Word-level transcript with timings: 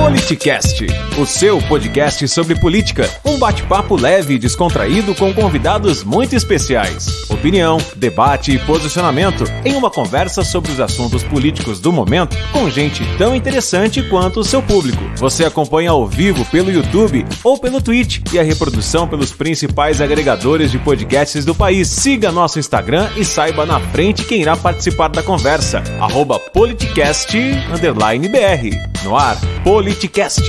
Politicast, 0.00 0.86
o 1.18 1.26
seu 1.26 1.60
podcast 1.60 2.26
sobre 2.26 2.58
política. 2.58 3.06
Um 3.22 3.38
bate-papo 3.38 3.96
leve 3.96 4.34
e 4.34 4.38
descontraído 4.38 5.14
com 5.14 5.30
convidados 5.34 6.02
muito 6.02 6.34
especiais. 6.34 7.28
Opinião, 7.28 7.76
debate 7.96 8.50
e 8.50 8.58
posicionamento 8.60 9.44
em 9.62 9.74
uma 9.74 9.90
conversa 9.90 10.42
sobre 10.42 10.72
os 10.72 10.80
assuntos 10.80 11.22
políticos 11.22 11.80
do 11.80 11.92
momento 11.92 12.34
com 12.50 12.70
gente 12.70 13.04
tão 13.18 13.36
interessante 13.36 14.02
quanto 14.04 14.40
o 14.40 14.44
seu 14.44 14.62
público. 14.62 15.04
Você 15.16 15.44
acompanha 15.44 15.90
ao 15.90 16.06
vivo 16.06 16.46
pelo 16.46 16.72
YouTube 16.72 17.26
ou 17.44 17.58
pelo 17.58 17.82
Twitch 17.82 18.22
e 18.32 18.38
a 18.38 18.42
reprodução 18.42 19.06
pelos 19.06 19.32
principais 19.32 20.00
agregadores 20.00 20.70
de 20.70 20.78
podcasts 20.78 21.44
do 21.44 21.54
país. 21.54 21.88
Siga 21.88 22.32
nosso 22.32 22.58
Instagram 22.58 23.10
e 23.16 23.24
saiba 23.24 23.66
na 23.66 23.78
frente 23.78 24.24
quem 24.24 24.40
irá 24.40 24.56
participar 24.56 25.08
da 25.08 25.22
conversa. 25.22 25.82
Politicast_br. 26.54 28.99
No 29.02 29.16
ar, 29.16 29.36
Politicast. 29.64 30.42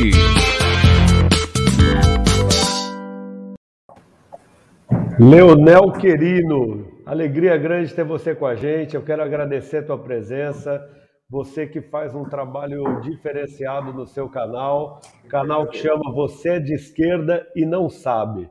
Leonel 5.17 5.93
Querino, 5.93 6.85
alegria 7.05 7.55
grande 7.57 7.93
ter 7.93 8.03
você 8.03 8.35
com 8.35 8.45
a 8.45 8.55
gente. 8.55 8.93
Eu 8.93 9.03
quero 9.03 9.23
agradecer 9.23 9.77
a 9.77 9.84
tua 9.84 9.98
presença. 9.98 10.85
Você 11.29 11.66
que 11.66 11.79
faz 11.79 12.13
um 12.13 12.26
trabalho 12.26 12.99
diferenciado 12.99 13.93
no 13.93 14.05
seu 14.05 14.27
canal, 14.27 14.99
canal 15.29 15.65
que 15.68 15.77
chama 15.77 16.12
Você 16.13 16.49
é 16.49 16.59
de 16.59 16.73
Esquerda 16.73 17.48
e 17.55 17.65
Não 17.65 17.90
Sabe. 17.90 18.49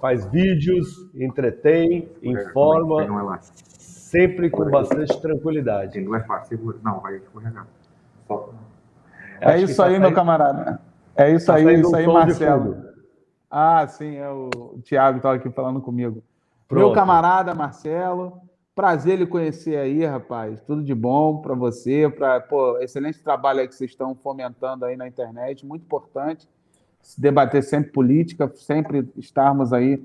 Faz 0.00 0.24
vídeos, 0.30 0.86
entretém, 1.12 2.08
informa, 2.22 3.40
sempre 3.40 4.48
com 4.48 4.70
bastante 4.70 5.20
tranquilidade. 5.20 6.00
Não 6.00 6.14
é 6.14 6.20
fácil, 6.20 6.78
não, 6.84 7.00
vai 7.00 7.16
escorregar. 7.16 7.66
É 9.40 9.58
isso 9.58 9.82
aí, 9.82 9.98
meu 9.98 10.12
camarada. 10.12 10.80
É 11.16 11.30
isso 11.30 11.46
Tá 11.46 11.54
aí, 11.54 11.80
isso 11.80 11.94
aí, 11.94 12.06
Marcelo. 12.06 12.76
Ah, 13.50 13.86
sim, 13.86 14.16
é 14.16 14.28
o 14.28 14.80
Thiago 14.82 15.18
estava 15.18 15.36
aqui 15.36 15.48
falando 15.50 15.80
comigo. 15.80 16.22
Pronto. 16.66 16.86
Meu 16.86 16.92
camarada 16.92 17.54
Marcelo, 17.54 18.40
prazer 18.74 19.18
lhe 19.18 19.26
conhecer 19.26 19.76
aí, 19.76 20.04
rapaz. 20.04 20.60
Tudo 20.62 20.82
de 20.82 20.94
bom 20.94 21.40
para 21.40 21.54
você, 21.54 22.08
para 22.10 22.40
pô, 22.40 22.78
excelente 22.78 23.22
trabalho 23.22 23.60
aí 23.60 23.68
que 23.68 23.74
vocês 23.74 23.92
estão 23.92 24.14
fomentando 24.14 24.84
aí 24.84 24.96
na 24.96 25.06
internet, 25.06 25.64
muito 25.64 25.82
importante. 25.82 26.48
Se 27.00 27.20
debater 27.20 27.62
sempre 27.62 27.92
política, 27.92 28.50
sempre 28.56 29.08
estarmos 29.16 29.72
aí. 29.72 30.04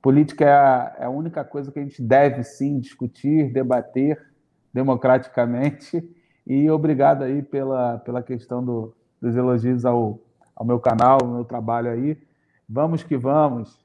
Política 0.00 0.44
é 0.44 0.52
a, 0.52 0.96
é 1.00 1.04
a 1.04 1.10
única 1.10 1.44
coisa 1.44 1.70
que 1.70 1.78
a 1.78 1.82
gente 1.82 2.00
deve 2.00 2.42
sim 2.42 2.78
discutir, 2.78 3.52
debater 3.52 4.18
democraticamente. 4.72 6.02
E 6.48 6.70
obrigado 6.70 7.24
aí 7.24 7.42
pela, 7.42 7.98
pela 7.98 8.22
questão 8.22 8.64
do, 8.64 8.96
dos 9.20 9.36
elogios 9.36 9.84
ao, 9.84 10.18
ao 10.56 10.66
meu 10.66 10.80
canal, 10.80 11.18
ao 11.20 11.28
meu 11.28 11.44
trabalho 11.44 11.90
aí. 11.90 12.16
Vamos 12.66 13.02
que 13.02 13.18
vamos. 13.18 13.78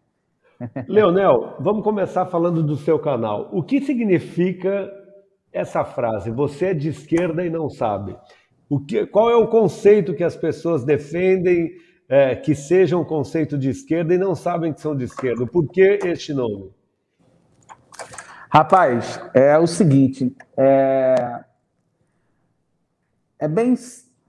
Leonel, 0.88 1.58
vamos 1.60 1.84
começar 1.84 2.26
falando 2.26 2.64
do 2.64 2.78
seu 2.78 2.98
canal. 2.98 3.50
O 3.52 3.62
que 3.62 3.82
significa 3.82 4.90
essa 5.52 5.84
frase? 5.84 6.32
Você 6.32 6.68
é 6.68 6.74
de 6.74 6.88
esquerda 6.88 7.46
e 7.46 7.50
não 7.50 7.70
sabe. 7.70 8.16
O 8.70 8.80
que, 8.80 9.06
qual 9.08 9.30
é 9.30 9.36
o 9.36 9.50
conceito 9.50 10.14
que 10.14 10.24
as 10.24 10.38
pessoas 10.38 10.86
defendem 10.86 11.70
é, 12.08 12.34
que 12.34 12.56
seja 12.56 12.98
um 12.98 13.04
conceito 13.04 13.58
de 13.58 13.70
esquerda 13.70 14.14
e 14.14 14.18
não 14.18 14.36
sabem 14.36 14.72
que 14.72 14.80
são 14.80 14.96
de 14.96 15.04
esquerda? 15.04 15.46
Por 15.46 15.68
que 15.70 16.00
este 16.06 16.34
nome? 16.34 16.72
Rapaz, 18.50 19.20
é 19.34 19.58
o 19.58 19.68
seguinte, 19.68 20.34
é, 20.56 21.44
é 23.44 23.48
bem, 23.50 23.76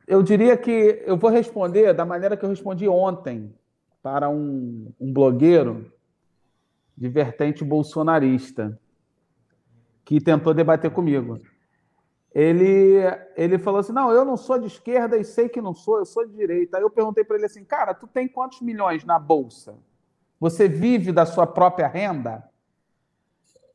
eu 0.09 0.25
diria 0.25 0.57
que 0.57 1.05
eu 1.07 1.17
vou 1.17 1.31
responder 1.31 1.95
da 1.95 2.05
maneira 2.05 2.37
que 2.37 2.45
eu 2.45 2.49
respondi 2.49 2.89
ontem 2.89 3.55
para 4.03 4.29
um, 4.29 4.93
um 5.01 5.13
blogueiro 5.13 5.93
de 6.99 7.09
vertente 7.09 7.65
bolsonarista 7.65 8.77
que 10.05 10.21
tentou 10.21 10.53
debater 10.53 10.91
comigo. 10.91 11.41
Ele, 12.35 12.97
ele 13.37 13.57
falou 13.57 13.79
assim: 13.79 13.93
Não, 13.93 14.11
eu 14.11 14.25
não 14.25 14.37
sou 14.37 14.59
de 14.59 14.67
esquerda 14.67 15.17
e 15.17 15.23
sei 15.23 15.49
que 15.49 15.63
não 15.63 15.75
sou, 15.75 15.99
eu 15.99 16.05
sou 16.05 16.27
de 16.27 16.35
direita. 16.35 16.77
Aí 16.77 16.83
eu 16.83 16.91
perguntei 16.91 17.23
para 17.23 17.37
ele 17.37 17.47
assim: 17.47 17.65
Cara, 17.65 17.95
tu 17.95 18.09
tem 18.09 18.27
quantos 18.27 18.61
milhões 18.61 19.05
na 19.05 19.21
bolsa? 19.21 19.77
Você 20.41 20.67
vive 20.67 21.13
da 21.13 21.25
sua 21.25 21.47
própria 21.47 21.87
renda? 21.87 22.43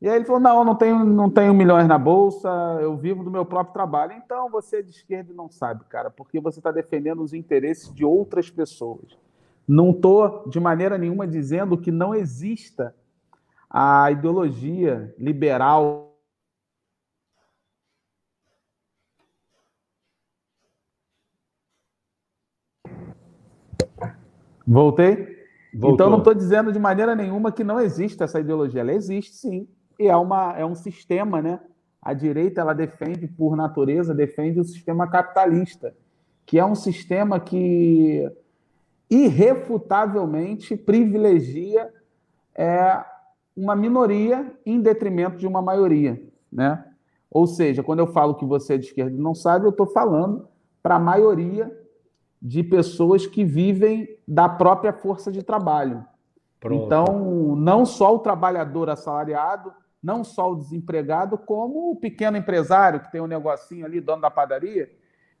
E 0.00 0.08
aí 0.08 0.16
ele 0.16 0.24
falou: 0.24 0.40
Não, 0.40 0.58
eu 0.58 0.64
não 0.64 0.74
tenho, 0.74 1.04
não 1.04 1.30
tenho 1.30 1.52
milhões 1.52 1.86
na 1.86 1.98
bolsa, 1.98 2.48
eu 2.80 2.96
vivo 2.96 3.22
do 3.22 3.30
meu 3.30 3.44
próprio 3.44 3.74
trabalho. 3.74 4.12
Então 4.12 4.48
você 4.48 4.78
é 4.78 4.82
de 4.82 4.90
esquerda 4.90 5.32
e 5.32 5.36
não 5.36 5.50
sabe, 5.50 5.84
cara, 5.84 6.10
porque 6.10 6.40
você 6.40 6.58
está 6.58 6.70
defendendo 6.70 7.22
os 7.22 7.34
interesses 7.34 7.92
de 7.92 8.04
outras 8.04 8.48
pessoas. 8.48 9.18
Não 9.68 9.90
estou 9.90 10.48
de 10.48 10.58
maneira 10.58 10.96
nenhuma 10.96 11.26
dizendo 11.26 11.76
que 11.76 11.90
não 11.90 12.14
exista 12.14 12.94
a 13.68 14.10
ideologia 14.10 15.14
liberal 15.18 16.10
Voltei? 24.66 25.40
Voltou. 25.74 25.94
Então, 25.94 26.10
não 26.10 26.18
estou 26.18 26.32
dizendo 26.32 26.72
de 26.72 26.78
maneira 26.78 27.16
nenhuma 27.16 27.50
que 27.50 27.64
não 27.64 27.80
existe 27.80 28.22
essa 28.22 28.38
ideologia. 28.38 28.82
Ela 28.82 28.92
existe, 28.92 29.34
sim. 29.34 29.68
E 30.00 30.08
é, 30.08 30.16
uma, 30.16 30.54
é 30.56 30.64
um 30.64 30.74
sistema, 30.74 31.42
né? 31.42 31.60
A 32.00 32.14
direita, 32.14 32.62
ela 32.62 32.72
defende, 32.72 33.28
por 33.28 33.54
natureza, 33.54 34.14
defende 34.14 34.58
o 34.58 34.64
sistema 34.64 35.06
capitalista, 35.06 35.94
que 36.46 36.58
é 36.58 36.64
um 36.64 36.74
sistema 36.74 37.38
que, 37.38 38.26
irrefutavelmente, 39.10 40.74
privilegia 40.74 41.92
é, 42.54 43.04
uma 43.54 43.76
minoria 43.76 44.50
em 44.64 44.80
detrimento 44.80 45.36
de 45.36 45.46
uma 45.46 45.60
maioria, 45.60 46.18
né? 46.50 46.82
Ou 47.30 47.46
seja, 47.46 47.82
quando 47.82 47.98
eu 47.98 48.06
falo 48.06 48.36
que 48.36 48.46
você 48.46 48.74
é 48.74 48.78
de 48.78 48.86
esquerda 48.86 49.14
e 49.14 49.20
não 49.20 49.34
sabe, 49.34 49.66
eu 49.66 49.70
estou 49.70 49.86
falando 49.86 50.48
para 50.82 50.96
a 50.96 50.98
maioria 50.98 51.70
de 52.40 52.62
pessoas 52.62 53.26
que 53.26 53.44
vivem 53.44 54.08
da 54.26 54.48
própria 54.48 54.94
força 54.94 55.30
de 55.30 55.42
trabalho. 55.42 56.02
Pronto. 56.58 56.86
Então, 56.86 57.54
não 57.54 57.84
só 57.84 58.14
o 58.14 58.18
trabalhador 58.18 58.88
assalariado, 58.88 59.72
não 60.02 60.24
só 60.24 60.50
o 60.50 60.56
desempregado, 60.56 61.36
como 61.36 61.90
o 61.90 61.96
pequeno 61.96 62.36
empresário 62.36 63.00
que 63.00 63.12
tem 63.12 63.20
um 63.20 63.26
negocinho 63.26 63.84
ali, 63.84 64.00
dono 64.00 64.22
da 64.22 64.30
padaria, 64.30 64.90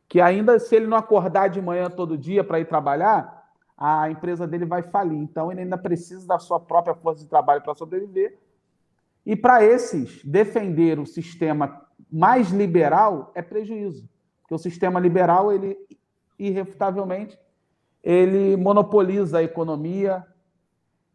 que 0.08 0.20
ainda 0.20 0.58
se 0.58 0.74
ele 0.74 0.86
não 0.86 0.96
acordar 0.96 1.48
de 1.48 1.62
manhã 1.62 1.88
todo 1.88 2.18
dia 2.18 2.44
para 2.44 2.60
ir 2.60 2.66
trabalhar, 2.66 3.40
a 3.76 4.10
empresa 4.10 4.46
dele 4.46 4.66
vai 4.66 4.82
falir. 4.82 5.16
Então, 5.16 5.50
ele 5.50 5.62
ainda 5.62 5.78
precisa 5.78 6.26
da 6.26 6.38
sua 6.38 6.60
própria 6.60 6.94
força 6.94 7.22
de 7.22 7.30
trabalho 7.30 7.62
para 7.62 7.74
sobreviver. 7.74 8.38
E 9.24 9.34
para 9.34 9.64
esses, 9.64 10.22
defender 10.24 10.98
o 10.98 11.06
sistema 11.06 11.86
mais 12.12 12.50
liberal 12.50 13.30
é 13.34 13.40
prejuízo. 13.40 14.08
Porque 14.42 14.54
o 14.54 14.58
sistema 14.58 15.00
liberal, 15.00 15.50
ele 15.52 15.78
irrefutavelmente, 16.38 17.38
ele 18.02 18.56
monopoliza 18.56 19.38
a 19.38 19.42
economia, 19.42 20.26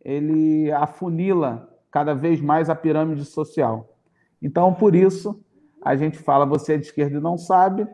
ele 0.03 0.72
afunila 0.72 1.74
cada 1.95 2.13
vez 2.13 2.41
mais 2.41 2.69
a 2.69 2.75
pirâmide 2.75 3.23
social. 3.23 3.97
Então, 4.41 4.73
por 4.73 4.94
isso, 4.94 5.41
a 5.81 5.95
gente 5.95 6.17
fala 6.17 6.45
você 6.45 6.73
é 6.73 6.78
de 6.78 6.88
esquerda 6.88 7.16
e 7.16 7.22
não 7.22 7.38
sabe, 7.38 7.88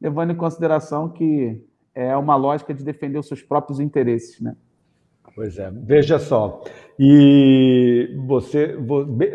levando 0.00 0.32
em 0.32 0.36
consideração 0.36 1.08
que 1.08 1.64
é 1.94 2.16
uma 2.16 2.34
lógica 2.34 2.74
de 2.74 2.82
defender 2.82 3.16
os 3.16 3.28
seus 3.28 3.44
próprios 3.44 3.78
interesses, 3.78 4.40
né? 4.40 4.56
Pois 5.36 5.56
é, 5.56 5.70
veja 5.70 6.18
só. 6.18 6.64
E 6.98 8.12
você, 8.26 8.76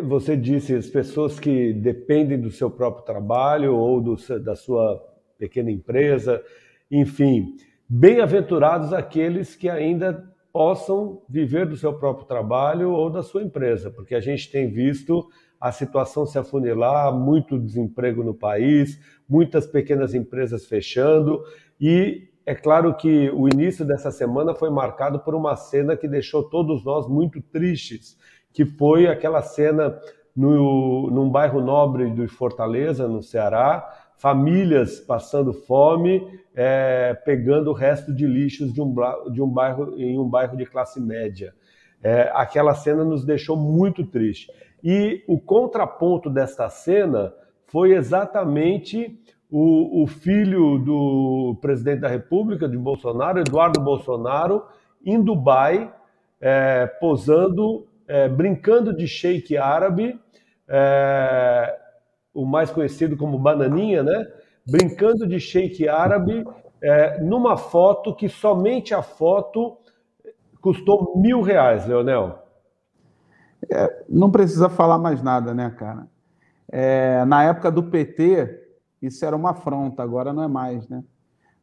você 0.04 0.36
disse 0.36 0.76
as 0.76 0.88
pessoas 0.88 1.40
que 1.40 1.72
dependem 1.72 2.42
do 2.42 2.52
seu 2.52 2.70
próprio 2.70 3.06
trabalho 3.06 3.74
ou 3.74 4.02
do, 4.02 4.18
da 4.44 4.54
sua 4.54 5.02
pequena 5.38 5.72
empresa, 5.72 6.44
enfim, 6.92 7.56
bem-aventurados 7.88 8.92
aqueles 8.92 9.56
que 9.56 9.70
ainda 9.70 10.30
possam 10.60 11.22
viver 11.30 11.66
do 11.66 11.78
seu 11.78 11.94
próprio 11.94 12.28
trabalho 12.28 12.92
ou 12.92 13.10
da 13.10 13.24
sua 13.24 13.42
empresa, 13.42 13.90
porque 13.90 14.14
a 14.14 14.20
gente 14.20 14.52
tem 14.52 14.70
visto 14.70 15.26
a 15.58 15.72
situação 15.72 16.26
se 16.26 16.38
afunilar, 16.38 17.16
muito 17.16 17.58
desemprego 17.58 18.26
no 18.26 18.34
país, 18.34 19.00
muitas 19.26 19.66
pequenas 19.66 20.14
empresas 20.14 20.66
fechando 20.66 21.42
e 21.80 22.28
é 22.46 22.54
claro 22.54 22.94
que 22.94 23.30
o 23.30 23.48
início 23.48 23.86
dessa 23.86 24.12
semana 24.12 24.54
foi 24.54 24.70
marcado 24.70 25.22
por 25.22 25.34
uma 25.34 25.56
cena 25.56 25.96
que 25.96 26.10
deixou 26.10 26.44
todos 26.44 26.84
nós 26.84 27.08
muito 27.08 27.42
tristes, 27.42 28.18
que 28.52 28.66
foi 28.66 29.08
aquela 29.08 29.42
cena 29.42 29.98
no, 30.36 31.10
num 31.10 31.30
bairro 31.30 31.62
nobre 31.62 32.10
de 32.10 32.28
Fortaleza, 32.28 33.08
no 33.08 33.24
Ceará, 33.24 33.99
famílias 34.20 35.00
passando 35.00 35.54
fome, 35.54 36.40
é, 36.54 37.14
pegando 37.26 37.72
o 37.72 37.74
resto 37.74 38.14
de 38.14 38.28
lixos 38.28 38.74
de 38.74 38.82
um, 38.82 38.94
de 39.32 39.42
um 39.42 39.48
bairro 39.48 39.98
em 39.98 40.20
um 40.20 40.30
bairro 40.30 40.58
de 40.58 40.66
classe 40.66 41.00
média. 41.00 41.54
É, 42.04 42.30
aquela 42.34 42.76
cena 42.76 43.04
nos 43.04 43.26
deixou 43.26 43.58
muito 43.58 44.06
triste. 44.06 44.52
E 44.84 45.24
o 45.28 45.40
contraponto 45.40 46.30
desta 46.30 46.70
cena 46.70 47.34
foi 47.66 47.94
exatamente 47.94 49.18
o, 49.50 50.04
o 50.04 50.08
filho 50.08 50.78
do 50.80 51.58
presidente 51.62 52.02
da 52.02 52.08
República, 52.08 52.68
de 52.68 52.78
Bolsonaro, 52.78 53.40
Eduardo 53.40 53.80
Bolsonaro, 53.80 54.64
em 55.06 55.22
Dubai, 55.22 55.94
é, 56.42 56.88
posando, 57.00 57.88
é, 58.08 58.28
brincando 58.28 58.96
de 58.96 59.08
sheik 59.08 59.58
árabe, 59.58 60.20
é, 60.68 61.79
o 62.42 62.46
mais 62.46 62.72
conhecido 62.72 63.18
como 63.18 63.38
Bananinha, 63.38 64.04
né? 64.04 64.26
Brincando 64.70 65.28
de 65.28 65.40
sheik 65.40 65.88
árabe, 65.88 66.46
é, 66.82 67.20
numa 67.22 67.58
foto 67.58 68.16
que 68.16 68.30
somente 68.30 68.94
a 68.94 69.02
foto 69.02 69.78
custou 70.62 71.18
mil 71.18 71.42
reais, 71.42 71.86
Leonel. 71.86 72.40
É, 73.72 74.06
não 74.08 74.32
precisa 74.32 74.70
falar 74.70 74.98
mais 74.98 75.22
nada, 75.22 75.54
né, 75.54 75.70
cara? 75.78 76.08
É, 76.72 77.26
na 77.26 77.44
época 77.44 77.72
do 77.72 77.84
PT, 77.84 78.68
isso 79.02 79.26
era 79.26 79.36
uma 79.36 79.52
afronta, 79.52 80.02
agora 80.02 80.32
não 80.32 80.44
é 80.44 80.48
mais, 80.48 80.88
né? 80.88 81.04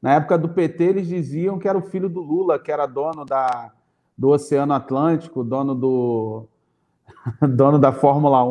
Na 0.03 0.15
época 0.15 0.37
do 0.37 0.51
PT, 0.51 0.85
eles 0.85 1.09
diziam 1.09 1.59
que 1.59 1.69
era 1.69 1.79
o 1.79 1.83
filho 1.83 2.09
do 2.09 2.21
Lula, 2.21 2.59
que 2.59 2.71
era 2.71 2.87
dono 2.87 3.25
da, 3.25 3.73
do 4.17 4.29
Oceano 4.29 4.75
Atlântico, 4.75 5.43
dono 5.43 5.75
do 5.75 6.47
dono 7.41 7.79
da 7.79 7.93
Fórmula 7.93 8.45
1, 8.45 8.51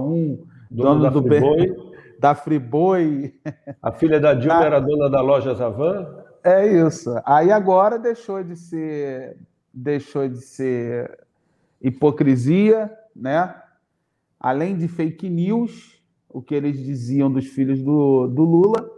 dono, 0.72 0.90
dono 0.90 1.02
da 1.02 1.10
do 1.10 1.22
Friboi. 1.22 1.95
Da 2.20 2.36
Friboi. 2.36 3.34
A 3.82 3.92
filha 3.92 4.20
da 4.20 4.34
Dilma 4.34 4.66
era 4.66 4.80
dona 4.80 5.10
da 5.10 5.22
loja 5.22 5.54
Zavan? 5.54 6.24
É 6.44 6.68
isso. 6.68 7.10
Aí 7.26 7.52
agora 7.52 7.98
deixou 7.98 8.44
de 8.44 8.56
ser 8.56 9.38
deixou 9.74 10.30
de 10.30 10.40
ser 10.40 11.26
hipocrisia, 11.82 12.96
né? 13.16 13.54
Além 14.40 14.78
de 14.78 14.88
fake 14.88 15.30
news, 15.30 16.02
o 16.30 16.42
que 16.42 16.56
eles 16.56 16.78
diziam 16.78 17.32
dos 17.32 17.48
filhos 17.48 17.82
do, 17.82 18.28
do 18.28 18.44
Lula, 18.44 18.90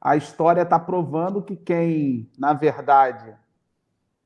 a 0.00 0.16
história 0.16 0.62
está 0.62 0.78
provando 0.78 1.42
que 1.42 1.56
quem, 1.56 2.30
na 2.38 2.52
verdade, 2.52 3.34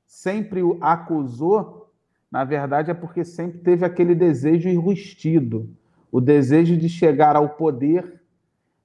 sempre 0.06 0.62
o 0.62 0.78
acusou, 0.80 1.90
na 2.30 2.44
verdade 2.44 2.90
é 2.90 2.94
porque 2.94 3.24
sempre 3.24 3.58
teve 3.60 3.84
aquele 3.84 4.14
desejo 4.14 4.68
enrustido, 4.68 5.70
o 6.12 6.20
desejo 6.20 6.76
de 6.76 6.88
chegar 6.88 7.36
ao 7.36 7.50
poder 7.50 8.19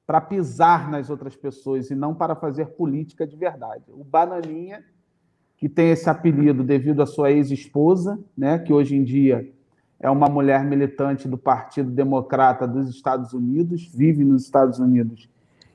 para 0.06 0.22
pisar 0.22 0.90
nas 0.90 1.10
outras 1.10 1.36
pessoas 1.36 1.90
e 1.90 1.96
não 1.96 2.14
para 2.14 2.36
fazer 2.36 2.68
política 2.68 3.26
de 3.26 3.36
verdade. 3.36 3.86
O 3.90 4.04
Bananinha, 4.04 4.84
que 5.58 5.68
tem 5.68 5.90
esse 5.90 6.10
apelido 6.10 6.64
devido 6.64 7.02
à 7.02 7.06
sua 7.06 7.32
ex-esposa, 7.32 8.20
né, 8.38 8.60
que 8.60 8.72
hoje 8.72 8.96
em 8.96 9.04
dia 9.04 9.52
é 10.00 10.10
uma 10.10 10.28
mulher 10.28 10.64
militante 10.64 11.28
do 11.28 11.38
Partido 11.38 11.90
Democrata 11.90 12.68
dos 12.68 12.90
Estados 12.90 13.34
Unidos, 13.34 13.90
vive 13.94 14.24
nos 14.24 14.44
Estados 14.44 14.80
Unidos 14.80 15.30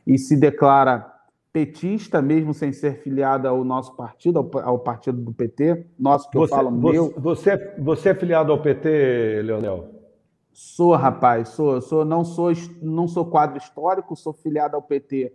e 0.06 0.17
se 0.19 0.37
declara 0.37 1.11
petista, 1.53 2.23
mesmo 2.23 2.55
sem 2.55 2.73
ser 2.73 3.03
filiada 3.03 3.49
ao 3.49 3.65
nosso 3.65 3.97
partido, 3.97 4.38
ao, 4.38 4.59
ao 4.61 4.79
partido 4.79 5.21
do 5.21 5.32
PT, 5.32 5.87
nosso 5.99 6.31
que 6.31 6.38
você, 6.38 6.53
eu 6.53 6.56
falo 6.56 6.71
você, 6.71 6.93
meu. 6.93 7.15
Você, 7.17 7.75
você 7.79 8.09
é 8.11 8.15
filiado 8.15 8.53
ao 8.53 8.62
PT, 8.62 9.43
Leonel? 9.43 10.00
Sou, 10.52 10.94
rapaz, 10.94 11.50
sou, 11.50 11.81
sou, 11.81 12.05
não 12.05 12.25
sou, 12.25 12.52
não 12.82 13.06
sou 13.06 13.25
quadro 13.25 13.58
histórico, 13.58 14.17
sou 14.17 14.32
filiado 14.32 14.76
ao 14.76 14.82
PT 14.82 15.32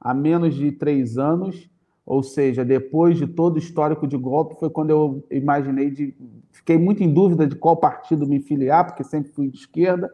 há 0.00 0.14
menos 0.14 0.54
de 0.54 0.72
três 0.72 1.18
anos, 1.18 1.68
ou 2.04 2.22
seja, 2.22 2.64
depois 2.64 3.18
de 3.18 3.26
todo 3.26 3.56
o 3.56 3.58
histórico 3.58 4.06
de 4.06 4.16
golpe, 4.16 4.58
foi 4.58 4.70
quando 4.70 4.90
eu 4.90 5.24
imaginei 5.30 5.90
de, 5.90 6.14
fiquei 6.52 6.78
muito 6.78 7.02
em 7.02 7.12
dúvida 7.12 7.46
de 7.46 7.56
qual 7.56 7.76
partido 7.76 8.26
me 8.26 8.40
filiar, 8.40 8.86
porque 8.86 9.02
sempre 9.02 9.32
fui 9.32 9.48
de 9.48 9.58
esquerda, 9.58 10.12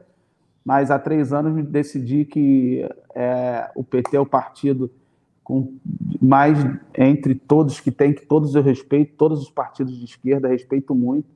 mas 0.64 0.90
há 0.90 0.98
três 0.98 1.32
anos 1.32 1.66
decidi 1.66 2.24
que 2.24 2.88
é, 3.14 3.70
o 3.74 3.84
PT 3.84 4.16
é 4.16 4.20
o 4.20 4.26
partido 4.26 4.90
com 5.42 5.74
mais 6.20 6.56
entre 6.96 7.34
todos 7.34 7.80
que 7.80 7.90
tem, 7.90 8.14
que 8.14 8.24
todos 8.24 8.54
eu 8.54 8.62
respeito, 8.62 9.14
todos 9.16 9.42
os 9.42 9.50
partidos 9.50 9.98
de 9.98 10.04
esquerda 10.04 10.48
respeito 10.48 10.94
muito, 10.94 11.28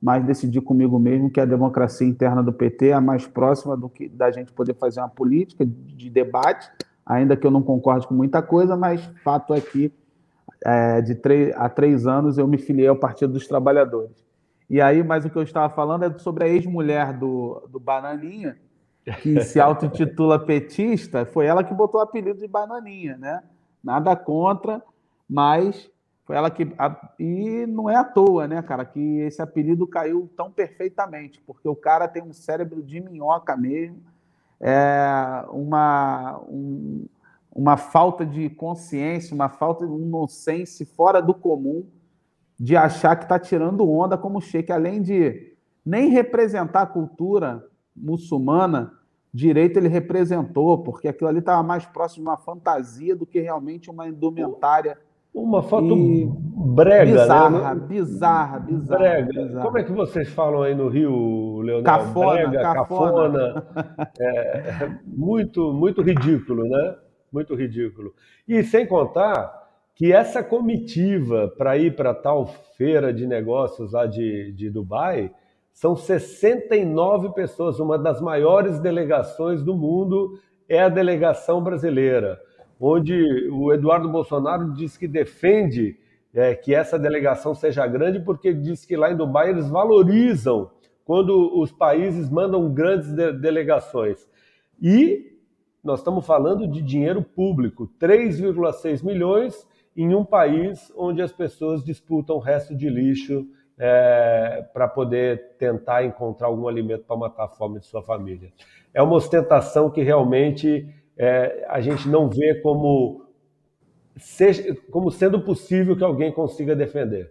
mas 0.00 0.24
decidi 0.24 0.60
comigo 0.60 0.98
mesmo 0.98 1.30
que 1.30 1.40
a 1.40 1.44
democracia 1.44 2.06
interna 2.06 2.42
do 2.42 2.52
PT 2.52 2.88
é 2.88 2.92
a 2.94 3.00
mais 3.00 3.26
próxima 3.26 3.76
do 3.76 3.88
que 3.88 4.08
da 4.08 4.30
gente 4.30 4.52
poder 4.52 4.74
fazer 4.74 5.00
uma 5.00 5.08
política 5.08 5.66
de 5.66 6.08
debate, 6.08 6.70
ainda 7.04 7.36
que 7.36 7.46
eu 7.46 7.50
não 7.50 7.62
concorde 7.62 8.06
com 8.06 8.14
muita 8.14 8.40
coisa, 8.40 8.76
mas 8.76 9.04
fato 9.22 9.52
é 9.52 9.60
que 9.60 9.92
é, 10.64 11.00
de 11.02 11.14
três, 11.14 11.54
há 11.56 11.68
três 11.68 12.06
anos 12.06 12.38
eu 12.38 12.46
me 12.46 12.56
filiei 12.56 12.88
ao 12.88 12.96
Partido 12.96 13.34
dos 13.34 13.46
Trabalhadores. 13.46 14.24
E 14.68 14.80
aí, 14.80 15.02
mas 15.02 15.24
o 15.24 15.30
que 15.30 15.36
eu 15.36 15.42
estava 15.42 15.72
falando 15.72 16.04
é 16.04 16.18
sobre 16.18 16.44
a 16.44 16.48
ex-mulher 16.48 17.12
do, 17.12 17.66
do 17.68 17.80
Bananinha, 17.80 18.56
que 19.20 19.42
se 19.42 19.58
auto-intitula 19.60 20.38
petista, 20.38 21.26
foi 21.26 21.46
ela 21.46 21.64
que 21.64 21.74
botou 21.74 22.00
o 22.00 22.02
apelido 22.02 22.38
de 22.38 22.46
Bananinha, 22.46 23.16
né? 23.18 23.42
Nada 23.82 24.14
contra, 24.14 24.80
mas 25.28 25.90
foi 26.30 26.36
ela 26.36 26.48
que. 26.48 26.64
E 27.18 27.66
não 27.66 27.90
é 27.90 27.96
à 27.96 28.04
toa, 28.04 28.46
né, 28.46 28.62
cara, 28.62 28.84
que 28.84 29.18
esse 29.18 29.42
apelido 29.42 29.84
caiu 29.84 30.30
tão 30.36 30.48
perfeitamente, 30.48 31.42
porque 31.44 31.68
o 31.68 31.74
cara 31.74 32.06
tem 32.06 32.22
um 32.22 32.32
cérebro 32.32 32.84
de 32.84 33.00
minhoca 33.00 33.56
mesmo, 33.56 34.00
é 34.60 35.44
uma, 35.50 36.40
um, 36.48 37.04
uma 37.52 37.76
falta 37.76 38.24
de 38.24 38.48
consciência, 38.48 39.34
uma 39.34 39.48
falta 39.48 39.84
de 39.84 39.92
inocência 39.92 40.86
fora 40.86 41.20
do 41.20 41.34
comum 41.34 41.84
de 42.56 42.76
achar 42.76 43.16
que 43.16 43.24
está 43.24 43.36
tirando 43.36 43.90
onda 43.90 44.16
como 44.16 44.40
Sheik, 44.40 44.70
além 44.70 45.02
de 45.02 45.56
nem 45.84 46.10
representar 46.10 46.82
a 46.82 46.86
cultura 46.86 47.66
muçulmana 47.96 48.92
direito 49.34 49.78
ele 49.78 49.88
representou, 49.88 50.78
porque 50.78 51.08
aquilo 51.08 51.28
ali 51.28 51.40
estava 51.40 51.62
mais 51.64 51.84
próximo 51.86 52.22
de 52.22 52.28
uma 52.28 52.36
fantasia 52.36 53.16
do 53.16 53.26
que 53.26 53.40
realmente 53.40 53.90
uma 53.90 54.06
indumentária. 54.06 54.96
Uma 55.32 55.62
foto 55.62 55.94
brega, 56.74 57.12
bizarra, 57.12 57.74
né? 57.74 57.80
bizarra, 57.86 58.58
bizarra, 58.58 58.98
brega. 58.98 59.32
Bizarra. 59.32 59.64
Como 59.64 59.78
é 59.78 59.84
que 59.84 59.92
vocês 59.92 60.28
falam 60.30 60.62
aí 60.62 60.74
no 60.74 60.88
Rio, 60.88 61.60
Leonel? 61.60 61.84
Cafona, 61.84 62.48
brega, 62.48 62.62
cafona. 62.62 63.54
cafona. 63.54 64.10
é, 64.20 64.90
muito, 65.06 65.72
muito 65.72 66.02
ridículo, 66.02 66.64
né? 66.64 66.96
Muito 67.32 67.54
ridículo. 67.54 68.12
E 68.46 68.62
sem 68.64 68.86
contar 68.86 69.60
que 69.94 70.12
essa 70.12 70.42
comitiva 70.42 71.52
para 71.56 71.76
ir 71.76 71.94
para 71.94 72.14
tal 72.14 72.46
feira 72.76 73.12
de 73.12 73.26
negócios 73.26 73.92
lá 73.92 74.06
de, 74.06 74.50
de 74.52 74.70
Dubai 74.70 75.30
são 75.72 75.94
69 75.94 77.34
pessoas, 77.34 77.78
uma 77.78 77.98
das 77.98 78.20
maiores 78.20 78.78
delegações 78.80 79.62
do 79.62 79.74
mundo 79.74 80.38
é 80.68 80.82
a 80.82 80.88
delegação 80.88 81.62
brasileira, 81.62 82.40
onde 82.80 83.48
o 83.50 83.72
Eduardo 83.72 84.08
Bolsonaro 84.08 84.72
diz 84.72 84.96
que 84.96 85.06
defende 85.06 85.98
é, 86.32 86.54
que 86.54 86.74
essa 86.74 86.98
delegação 86.98 87.54
seja 87.54 87.86
grande, 87.86 88.20
porque 88.20 88.54
diz 88.54 88.86
que 88.86 88.96
lá 88.96 89.12
em 89.12 89.16
Dubai 89.16 89.50
eles 89.50 89.68
valorizam 89.68 90.70
quando 91.04 91.60
os 91.60 91.70
países 91.70 92.30
mandam 92.30 92.72
grandes 92.72 93.12
de 93.12 93.32
delegações. 93.32 94.26
E 94.80 95.38
nós 95.82 96.00
estamos 96.00 96.24
falando 96.24 96.66
de 96.66 96.80
dinheiro 96.80 97.22
público, 97.22 97.90
3,6 98.00 99.04
milhões 99.04 99.66
em 99.96 100.14
um 100.14 100.24
país 100.24 100.90
onde 100.96 101.20
as 101.20 101.32
pessoas 101.32 101.84
disputam 101.84 102.38
resto 102.38 102.74
de 102.74 102.88
lixo 102.88 103.46
é, 103.76 104.64
para 104.72 104.86
poder 104.86 105.56
tentar 105.58 106.04
encontrar 106.04 106.48
algum 106.48 106.68
alimento 106.68 107.04
para 107.04 107.16
matar 107.16 107.44
a 107.44 107.48
fome 107.48 107.80
de 107.80 107.86
sua 107.86 108.02
família. 108.02 108.52
É 108.92 109.02
uma 109.02 109.16
ostentação 109.16 109.90
que 109.90 110.02
realmente 110.02 110.86
é, 111.22 111.66
a 111.68 111.82
gente 111.82 112.08
não 112.08 112.30
vê 112.30 112.54
como, 112.62 113.26
seja, 114.16 114.74
como 114.90 115.10
sendo 115.10 115.42
possível 115.42 115.94
que 115.94 116.02
alguém 116.02 116.32
consiga 116.32 116.74
defender. 116.74 117.30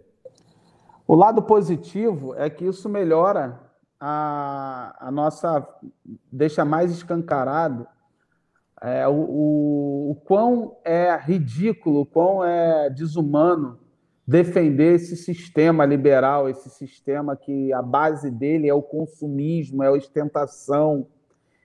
O 1.08 1.16
lado 1.16 1.42
positivo 1.42 2.32
é 2.36 2.48
que 2.48 2.64
isso 2.64 2.88
melhora 2.88 3.58
a, 3.98 5.08
a 5.08 5.10
nossa. 5.10 5.66
deixa 6.30 6.64
mais 6.64 6.92
escancarado 6.92 7.84
é, 8.80 9.08
o, 9.08 9.12
o, 9.12 10.10
o 10.12 10.14
quão 10.14 10.76
é 10.84 11.16
ridículo, 11.16 12.02
o 12.02 12.06
quão 12.06 12.44
é 12.44 12.88
desumano 12.88 13.76
defender 14.24 14.94
esse 14.94 15.16
sistema 15.16 15.84
liberal, 15.84 16.48
esse 16.48 16.70
sistema 16.70 17.36
que 17.36 17.72
a 17.72 17.82
base 17.82 18.30
dele 18.30 18.68
é 18.68 18.74
o 18.74 18.80
consumismo, 18.80 19.82
é 19.82 19.88
a 19.88 19.92
ostentação. 19.92 21.08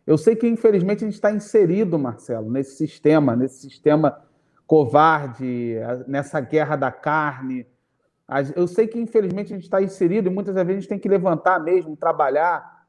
Eu 0.05 0.17
sei 0.17 0.35
que, 0.35 0.47
infelizmente, 0.47 1.03
a 1.03 1.07
gente 1.07 1.15
está 1.15 1.31
inserido, 1.31 1.97
Marcelo, 1.97 2.51
nesse 2.51 2.75
sistema, 2.75 3.35
nesse 3.35 3.61
sistema 3.61 4.23
covarde, 4.67 5.75
nessa 6.07 6.39
guerra 6.39 6.75
da 6.75 6.91
carne. 6.91 7.65
Eu 8.55 8.67
sei 8.67 8.87
que, 8.87 8.99
infelizmente, 8.99 9.53
a 9.53 9.55
gente 9.55 9.65
está 9.65 9.81
inserido 9.81 10.27
e 10.27 10.33
muitas 10.33 10.55
vezes 10.55 10.69
a 10.69 10.73
gente 10.73 10.87
tem 10.87 10.99
que 10.99 11.09
levantar 11.09 11.59
mesmo, 11.59 11.95
trabalhar, 11.95 12.85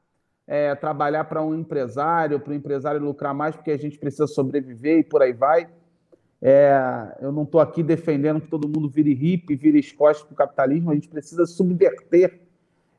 é, 0.47 0.75
trabalhar 0.75 1.25
para 1.25 1.43
um 1.43 1.55
empresário, 1.55 2.41
para 2.41 2.53
o 2.53 2.55
empresário 2.55 3.01
lucrar 3.01 3.35
mais, 3.35 3.55
porque 3.55 3.71
a 3.71 3.79
gente 3.79 3.99
precisa 3.99 4.27
sobreviver 4.27 4.99
e 4.99 5.05
por 5.05 5.23
aí 5.23 5.33
vai. 5.33 5.69
É, 6.41 7.17
eu 7.21 7.33
não 7.33 7.45
estou 7.45 7.61
aqui 7.61 7.83
defendendo 7.83 8.41
que 8.41 8.49
todo 8.49 8.69
mundo 8.69 8.89
vire 8.89 9.13
hippie, 9.15 9.57
vire 9.57 9.79
escote 9.79 10.25
para 10.25 10.33
o 10.33 10.37
capitalismo. 10.37 10.91
A 10.91 10.95
gente 10.95 11.09
precisa 11.09 11.47
subverter 11.47 12.41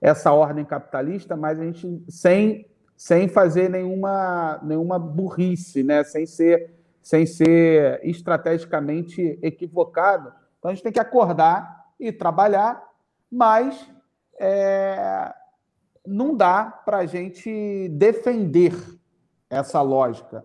essa 0.02 0.32
ordem 0.32 0.66
capitalista, 0.66 1.36
mas 1.36 1.60
a 1.60 1.64
gente 1.64 2.04
sem, 2.08 2.68
sem 2.98 3.30
fazer 3.30 3.70
nenhuma, 3.70 4.60
nenhuma 4.63 5.00
burrice, 5.00 5.84
né? 5.84 6.04
sem 6.04 6.25
ser 6.25 6.75
sem 7.08 7.25
ser 7.25 8.01
estrategicamente 8.04 9.39
equivocado. 9.42 10.34
Então 10.60 10.70
a 10.70 10.74
gente 10.74 10.84
tem 10.84 10.92
que 10.92 11.00
acordar 11.00 11.86
e 11.98 12.12
trabalhar, 12.12 12.84
mas 13.32 13.89
é, 14.38 15.34
não 16.06 16.36
dá 16.36 16.66
para 16.66 16.98
a 16.98 17.06
gente 17.06 17.88
defender 17.94 18.75
essa 19.50 19.82
lógica 19.82 20.44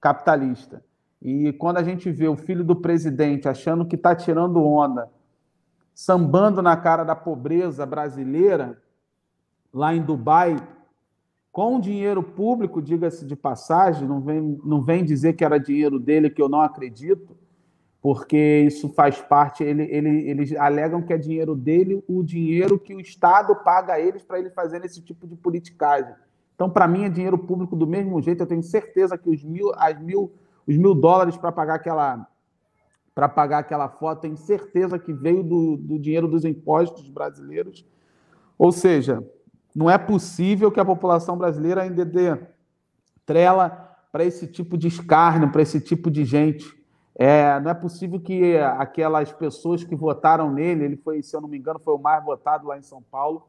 capitalista. 0.00 0.84
E 1.20 1.52
quando 1.54 1.78
a 1.78 1.82
gente 1.82 2.12
vê 2.12 2.28
o 2.28 2.36
filho 2.36 2.62
do 2.62 2.76
presidente 2.76 3.48
achando 3.48 3.84
que 3.84 3.96
está 3.96 4.14
tirando 4.14 4.62
onda, 4.62 5.10
sambando 5.92 6.62
na 6.62 6.76
cara 6.76 7.02
da 7.02 7.16
pobreza 7.16 7.84
brasileira, 7.84 8.80
lá 9.72 9.92
em 9.92 10.00
Dubai, 10.00 10.56
com 11.54 11.78
dinheiro 11.78 12.20
público, 12.20 12.82
diga-se 12.82 13.24
de 13.24 13.36
passagem, 13.36 14.08
não 14.08 14.20
vem, 14.20 14.60
não 14.64 14.82
vem 14.82 15.04
dizer 15.04 15.34
que 15.34 15.44
era 15.44 15.56
dinheiro 15.56 16.00
dele, 16.00 16.28
que 16.28 16.42
eu 16.42 16.48
não 16.48 16.60
acredito, 16.60 17.36
porque 18.02 18.64
isso 18.66 18.88
faz 18.88 19.20
parte, 19.20 19.62
ele, 19.62 19.84
ele, 19.84 20.28
eles 20.28 20.52
alegam 20.56 21.00
que 21.00 21.12
é 21.12 21.16
dinheiro 21.16 21.54
dele, 21.54 22.02
o 22.08 22.24
dinheiro 22.24 22.76
que 22.76 22.92
o 22.92 23.00
Estado 23.00 23.54
paga 23.54 23.92
a 23.92 24.00
eles 24.00 24.24
para 24.24 24.40
eles 24.40 24.52
fazerem 24.52 24.84
esse 24.84 25.00
tipo 25.00 25.28
de 25.28 25.36
politicagem. 25.36 26.12
Então, 26.56 26.68
para 26.68 26.88
mim, 26.88 27.04
é 27.04 27.08
dinheiro 27.08 27.38
público 27.38 27.76
do 27.76 27.86
mesmo 27.86 28.20
jeito. 28.20 28.42
Eu 28.42 28.48
tenho 28.48 28.62
certeza 28.64 29.16
que 29.16 29.30
os 29.30 29.44
mil, 29.44 29.70
as 29.76 29.96
mil, 30.00 30.32
os 30.66 30.76
mil 30.76 30.92
dólares 30.92 31.36
para 31.36 31.52
pagar 31.52 31.76
aquela 31.76 32.26
para 33.14 33.28
pagar 33.28 33.58
aquela 33.58 33.88
foto, 33.88 34.22
tenho 34.22 34.36
certeza 34.36 34.98
que 34.98 35.12
veio 35.12 35.44
do, 35.44 35.76
do 35.76 36.00
dinheiro 36.00 36.26
dos 36.26 36.44
impostos 36.44 37.08
brasileiros. 37.08 37.86
Ou 38.58 38.72
seja, 38.72 39.24
não 39.74 39.90
é 39.90 39.98
possível 39.98 40.70
que 40.70 40.78
a 40.78 40.84
população 40.84 41.36
brasileira 41.36 41.82
ainda 41.82 42.04
dê 42.04 42.38
trela 43.26 43.96
para 44.12 44.24
esse 44.24 44.46
tipo 44.46 44.78
de 44.78 44.86
escárnio, 44.86 45.50
para 45.50 45.62
esse 45.62 45.80
tipo 45.80 46.10
de 46.10 46.24
gente. 46.24 46.72
É, 47.16 47.58
não 47.60 47.70
é 47.70 47.74
possível 47.74 48.20
que 48.20 48.56
aquelas 48.56 49.32
pessoas 49.32 49.82
que 49.82 49.96
votaram 49.96 50.52
nele, 50.52 50.84
ele 50.84 50.96
foi, 50.96 51.22
se 51.22 51.34
eu 51.34 51.40
não 51.40 51.48
me 51.48 51.58
engano, 51.58 51.80
foi 51.80 51.94
o 51.94 51.98
mais 51.98 52.24
votado 52.24 52.68
lá 52.68 52.78
em 52.78 52.82
São 52.82 53.02
Paulo. 53.02 53.48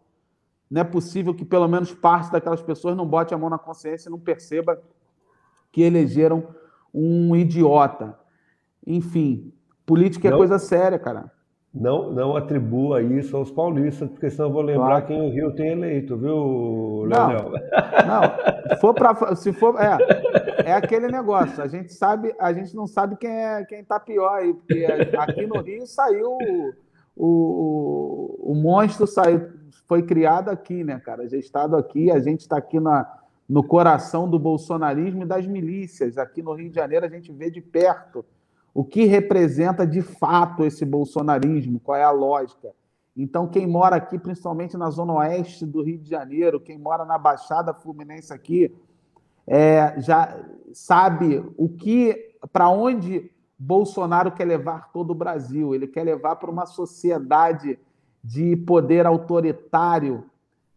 Não 0.70 0.82
é 0.82 0.84
possível 0.84 1.34
que 1.36 1.46
pelo 1.46 1.67
menos 1.67 1.94
parte 1.94 2.32
daquelas 2.32 2.62
pessoas 2.62 2.98
não 2.98 3.05
bote 3.05 3.34
a 3.34 3.38
mão 3.38 3.50
na 3.50 3.60
consciência 3.60 4.10
e 4.10 4.12
não 4.12 4.20
perceba 4.20 4.82
que 5.72 5.82
elegeram 5.82 6.48
um 6.91 7.36
idiota. 7.36 8.17
Enfim, 8.86 9.53
política 9.86 10.27
é 10.27 10.32
não, 10.32 10.38
coisa 10.38 10.58
séria, 10.58 10.98
cara. 10.98 11.32
Não, 11.75 12.10
não 12.10 12.38
atribua 12.38 13.01
isso 13.01 13.36
aos 13.36 13.51
paulistas, 13.51 14.10
porque 14.10 14.29
senão 14.29 14.48
eu 14.48 14.53
vou 14.53 14.62
lembrar 14.62 15.01
claro. 15.01 15.08
quem 15.08 15.22
o 15.22 15.29
Rio 15.29 15.53
tem 15.53 15.72
eleito, 15.72 16.15
viu, 16.15 17.03
Leonel? 17.03 17.51
Não, 17.51 18.22
não. 18.22 18.70
Se 18.70 18.79
for 18.79 18.94
para, 18.94 19.36
se 19.36 19.51
for, 19.51 19.75
é, 19.77 20.70
é 20.70 20.74
aquele 20.74 21.08
negócio. 21.08 21.62
A 21.62 21.67
gente 21.67 21.91
sabe, 21.91 22.34
a 22.39 22.53
gente 22.53 22.74
não 22.74 22.88
sabe 22.88 23.17
quem 23.17 23.29
é 23.29 23.65
quem 23.65 23.84
tá 23.84 24.00
pior 24.00 24.36
aí, 24.36 24.53
porque 24.53 24.86
aqui 25.17 25.46
no 25.46 25.60
Rio 25.60 25.86
saiu 25.86 26.38
o, 26.38 26.74
o, 27.13 28.51
o 28.51 28.55
monstro 28.55 29.05
saiu, 29.05 29.50
foi 29.86 30.01
criado 30.01 30.48
aqui, 30.48 30.82
né, 30.82 30.98
cara? 31.03 31.27
Gestado 31.27 31.75
aqui, 31.75 32.10
a 32.10 32.22
gente 32.22 32.41
está 32.41 32.55
aqui 32.55 32.79
na, 32.79 33.05
no 33.50 33.62
coração 33.62 34.29
do 34.29 34.39
bolsonarismo 34.39 35.24
e 35.24 35.27
das 35.27 35.46
milícias. 35.46 36.17
Aqui 36.17 36.41
no 36.41 36.53
Rio 36.53 36.70
de 36.70 36.75
Janeiro 36.75 37.05
a 37.05 37.10
gente 37.10 37.34
vê 37.34 37.51
de 37.51 37.60
perto 37.60 38.25
o 38.75 38.84
que 38.84 39.05
representa 39.05 39.88
de 39.88 40.01
fato 40.01 40.65
esse 40.65 40.86
bolsonarismo, 40.86 41.79
qual 41.79 41.98
é 41.98 42.03
a 42.03 42.12
lógica. 42.12 42.74
Então, 43.15 43.48
quem 43.48 43.65
mora 43.65 43.96
aqui, 43.96 44.20
principalmente 44.20 44.75
na 44.75 44.89
zona 44.89 45.13
oeste 45.13 45.65
do 45.65 45.82
Rio 45.82 45.98
de 45.98 46.10
Janeiro, 46.10 46.60
quem 46.60 46.77
mora 46.77 47.05
na 47.05 47.17
Baixada 47.17 47.74
Fluminense 47.74 48.34
aqui, 48.34 48.75
é, 49.48 49.96
já 50.01 50.38
sabe 50.74 51.41
o 51.55 51.70
que, 51.70 52.36
para 52.51 52.70
onde 52.70 53.32
Bolsonaro 53.58 54.34
quer 54.34 54.44
levar 54.44 54.91
todo 54.91 55.12
o 55.12 55.15
Brasil. 55.15 55.74
Ele 55.74 55.88
quer 55.88 56.03
levar 56.03 56.36
para 56.36 56.51
uma 56.51 56.65
sociedade 56.65 57.79
de 58.22 58.58
poder 58.58 59.05
autoritário 59.05 60.25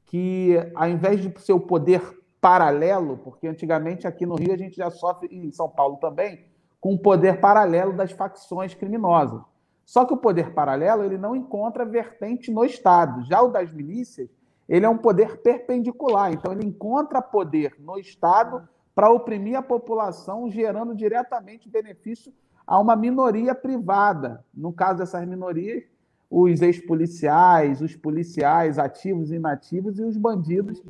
que, 0.07 0.55
ao 0.77 0.89
invés 0.89 1.21
de 1.21 1.37
ser 1.41 1.53
o 1.53 1.59
poder 1.59 2.01
paralelo, 2.41 3.19
porque 3.19 3.49
antigamente 3.49 4.07
aqui 4.07 4.25
no 4.25 4.37
Rio 4.37 4.53
a 4.53 4.57
gente 4.57 4.77
já 4.77 4.89
sofre, 4.89 5.29
e 5.33 5.45
em 5.45 5.51
São 5.51 5.69
Paulo 5.69 5.97
também, 5.97 6.47
com 6.81 6.95
o 6.95 6.99
poder 6.99 7.41
paralelo 7.41 7.93
das 7.93 8.13
facções 8.13 8.75
criminosas. 8.75 9.41
Só 9.85 10.05
que 10.05 10.13
o 10.13 10.19
poder 10.19 10.53
paralelo 10.53 11.03
ele 11.03 11.17
não 11.17 11.35
encontra 11.35 11.85
vertente 11.85 12.51
no 12.51 12.65
Estado. 12.65 13.25
Já 13.25 13.41
o 13.41 13.49
das 13.49 13.73
milícias, 13.73 14.29
ele 14.69 14.85
é 14.85 14.89
um 14.89 14.99
poder 14.99 15.39
perpendicular. 15.39 16.33
Então, 16.33 16.53
ele 16.53 16.67
encontra 16.67 17.23
poder 17.23 17.75
no 17.79 17.99
Estado 17.99 18.69
para 18.95 19.11
oprimir 19.11 19.57
a 19.57 19.63
população, 19.63 20.51
gerando 20.51 20.95
diretamente 20.95 21.69
benefício 21.71 22.33
a 22.67 22.79
uma 22.79 22.95
minoria 22.95 23.55
privada. 23.55 24.45
No 24.53 24.73
caso 24.73 24.99
dessas 24.99 25.27
minorias, 25.27 25.85
os 26.31 26.61
ex-policiais, 26.61 27.81
os 27.81 27.97
policiais 27.97 28.79
ativos 28.79 29.31
e 29.31 29.37
inativos 29.37 29.99
e 29.99 30.03
os 30.03 30.19
bandidos 30.19 30.83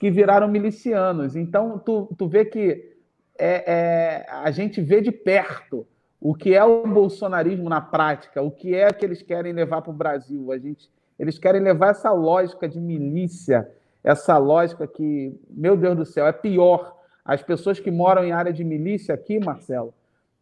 que 0.00 0.10
viraram 0.10 0.48
milicianos. 0.48 1.36
Então, 1.36 1.78
tu, 1.78 2.08
tu 2.18 2.26
vê 2.26 2.44
que 2.44 2.91
é, 3.44 3.64
é, 3.66 4.26
a 4.30 4.52
gente 4.52 4.80
vê 4.80 5.00
de 5.00 5.10
perto 5.10 5.84
o 6.20 6.32
que 6.32 6.54
é 6.54 6.62
o 6.62 6.86
bolsonarismo 6.86 7.68
na 7.68 7.80
prática, 7.80 8.40
o 8.40 8.52
que 8.52 8.72
é 8.72 8.92
que 8.92 9.04
eles 9.04 9.20
querem 9.20 9.52
levar 9.52 9.82
para 9.82 9.90
o 9.90 9.94
Brasil. 9.94 10.52
A 10.52 10.58
gente, 10.58 10.88
eles 11.18 11.40
querem 11.40 11.60
levar 11.60 11.88
essa 11.88 12.12
lógica 12.12 12.68
de 12.68 12.78
milícia, 12.78 13.68
essa 14.04 14.38
lógica 14.38 14.86
que, 14.86 15.36
meu 15.50 15.76
Deus 15.76 15.96
do 15.96 16.04
céu, 16.06 16.28
é 16.28 16.32
pior. 16.32 16.96
As 17.24 17.42
pessoas 17.42 17.80
que 17.80 17.90
moram 17.90 18.24
em 18.24 18.30
área 18.30 18.52
de 18.52 18.62
milícia 18.62 19.12
aqui, 19.12 19.40
Marcelo, 19.44 19.92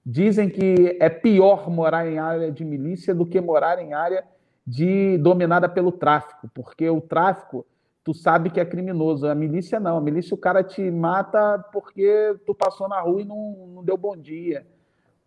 dizem 0.05 0.51
que 0.51 0.99
é 1.01 1.09
pior 1.09 1.71
morar 1.71 2.07
em 2.07 2.19
área 2.19 2.53
de 2.53 2.65
milícia 2.67 3.15
do 3.15 3.25
que 3.25 3.41
morar 3.41 3.79
em 3.79 3.95
área 3.95 4.25
de 4.67 5.17
dominada 5.17 5.71
pelo 5.71 5.91
tráfico, 5.91 6.51
porque 6.53 6.91
o 6.91 7.01
tráfico 7.01 7.65
tu 8.05 8.15
sabe 8.15 8.51
que 8.51 8.61
é 8.61 8.65
criminoso. 8.65 9.27
A 9.27 9.35
milícia 9.35 9.81
não. 9.81 9.97
A 9.97 10.01
milícia 10.01 10.35
o 10.35 10.39
cara 10.39 10.63
te 10.63 10.91
mata 10.91 11.59
porque 11.73 12.37
tu 12.47 12.55
passou 12.55 12.89
na 12.89 13.01
rua 13.01 13.23
e 13.23 13.25
não, 13.25 13.69
não 13.75 13.85
deu 13.85 13.97
bom 13.97 14.17
dia. 14.17 14.67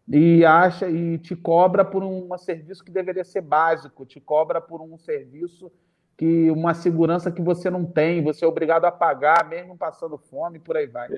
E 0.08 0.44
acha 0.44 0.89
e 0.89 1.18
te 1.18 1.36
cobra 1.36 1.86
por 1.86 2.03
um 2.03 2.38
serviço 2.38 2.84
que 2.84 2.92
deveria 2.92 3.24
ser 3.24 3.42
básico, 3.42 4.06
te 4.06 4.20
cobra 4.20 4.60
por 4.60 4.82
um 4.82 4.98
serviço 4.98 5.72
que 6.18 6.51
uma 6.51 6.74
segurança 6.74 7.32
que 7.32 7.42
você 7.42 7.70
não 7.70 7.86
tem, 7.86 8.24
você 8.24 8.46
é 8.46 8.48
obrigado 8.48 8.86
a 8.86 8.92
pagar, 8.92 9.48
mesmo 9.48 9.77
passando 9.77 10.18
fome, 10.18 10.60
por 10.60 10.77
aí 10.77 10.88
vai. 10.88 11.10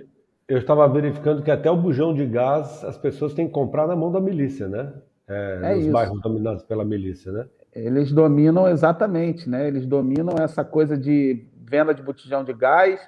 Eu 0.48 0.60
estava 0.60 0.88
verificando 0.88 1.42
que 1.42 1.52
até 1.52 1.70
o 1.70 1.76
bujão 1.76 2.14
de 2.14 2.26
gás 2.26 2.84
as 2.84 2.98
pessoas 2.98 3.34
têm 3.34 3.48
que 3.48 3.54
comprar 3.54 3.88
na 3.88 3.96
mão 3.96 4.12
da 4.12 4.22
milícia, 4.22 4.68
né? 4.68 4.94
É, 5.28 5.60
é 5.64 5.76
nos 5.76 5.84
isso. 5.84 5.92
bairros 5.92 6.22
dominados 6.22 6.64
pela 6.64 6.86
milícia, 6.86 7.32
né? 7.32 7.48
Eles 7.75 8.13
dominam 8.13 8.70
exatamente, 8.70 9.50
né? 9.50 9.67
Eles 9.67 9.86
dominam 9.86 10.36
essa 10.39 10.63
coisa 10.63 10.98
de 10.98 11.46
venda 11.70 11.94
de 11.94 12.01
botijão 12.01 12.41
de 12.41 12.53
gás, 12.53 13.01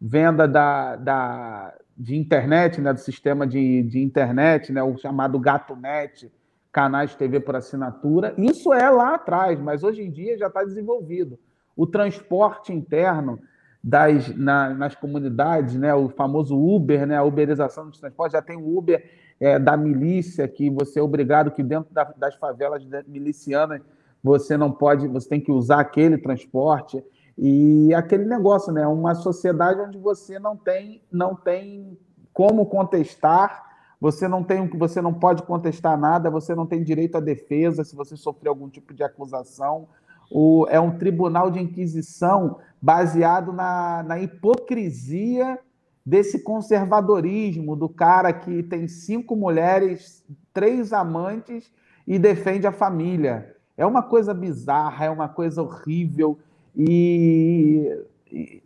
venda 0.00 0.48
da, 0.48 0.96
da, 0.96 1.74
de 1.94 2.16
internet, 2.16 2.80
né? 2.80 2.94
Do 2.94 3.00
sistema 3.00 3.46
de, 3.46 3.82
de 3.82 4.02
internet, 4.02 4.72
né? 4.72 4.82
O 4.82 4.96
chamado 4.96 5.38
GatoNet, 5.38 6.32
canais 6.72 7.10
de 7.10 7.18
TV 7.18 7.38
por 7.38 7.54
assinatura. 7.54 8.32
Isso 8.38 8.72
é 8.72 8.88
lá 8.88 9.14
atrás, 9.16 9.60
mas 9.60 9.84
hoje 9.84 10.00
em 10.00 10.10
dia 10.10 10.38
já 10.38 10.46
está 10.46 10.64
desenvolvido. 10.64 11.38
O 11.76 11.86
transporte 11.86 12.72
interno 12.72 13.38
das, 13.82 14.34
na, 14.34 14.70
nas 14.70 14.94
comunidades, 14.94 15.74
né? 15.74 15.94
O 15.94 16.08
famoso 16.08 16.56
Uber, 16.56 17.06
né? 17.06 17.18
A 17.18 17.24
uberização 17.24 17.90
dos 17.90 18.00
transportes 18.00 18.32
já 18.32 18.40
tem 18.40 18.56
o 18.56 18.78
Uber 18.78 19.04
é, 19.38 19.58
da 19.58 19.76
milícia 19.76 20.48
que 20.48 20.70
você 20.70 20.98
é 20.98 21.02
obrigado 21.02 21.50
que 21.50 21.62
dentro 21.62 21.92
da, 21.92 22.04
das 22.16 22.34
favelas 22.36 22.82
milicianas 23.06 23.82
você 24.24 24.56
não 24.56 24.72
pode, 24.72 25.06
você 25.06 25.28
tem 25.28 25.40
que 25.40 25.52
usar 25.52 25.80
aquele 25.80 26.16
transporte 26.16 27.04
e 27.36 27.92
aquele 27.92 28.24
negócio, 28.24 28.72
né? 28.72 28.86
Uma 28.86 29.14
sociedade 29.14 29.82
onde 29.82 29.98
você 29.98 30.38
não 30.38 30.56
tem, 30.56 31.02
não 31.12 31.34
tem 31.34 31.98
como 32.32 32.64
contestar, 32.64 33.64
você 34.00 34.26
não 34.26 34.42
tem, 34.42 34.66
você 34.66 35.02
não 35.02 35.12
pode 35.12 35.42
contestar 35.42 35.98
nada, 35.98 36.30
você 36.30 36.54
não 36.54 36.64
tem 36.66 36.82
direito 36.82 37.16
à 37.18 37.20
defesa 37.20 37.84
se 37.84 37.94
você 37.94 38.16
sofrer 38.16 38.48
algum 38.48 38.70
tipo 38.70 38.94
de 38.94 39.02
acusação. 39.02 39.86
O, 40.30 40.66
é 40.70 40.80
um 40.80 40.96
tribunal 40.96 41.50
de 41.50 41.60
inquisição 41.60 42.58
baseado 42.80 43.52
na, 43.52 44.02
na 44.04 44.18
hipocrisia 44.18 45.58
desse 46.04 46.42
conservadorismo 46.42 47.76
do 47.76 47.90
cara 47.90 48.32
que 48.32 48.62
tem 48.62 48.88
cinco 48.88 49.36
mulheres, 49.36 50.24
três 50.52 50.94
amantes 50.94 51.70
e 52.06 52.18
defende 52.18 52.66
a 52.66 52.72
família. 52.72 53.53
É 53.76 53.84
uma 53.84 54.02
coisa 54.02 54.32
bizarra, 54.32 55.06
é 55.06 55.10
uma 55.10 55.28
coisa 55.28 55.62
horrível. 55.62 56.38
E, 56.76 57.90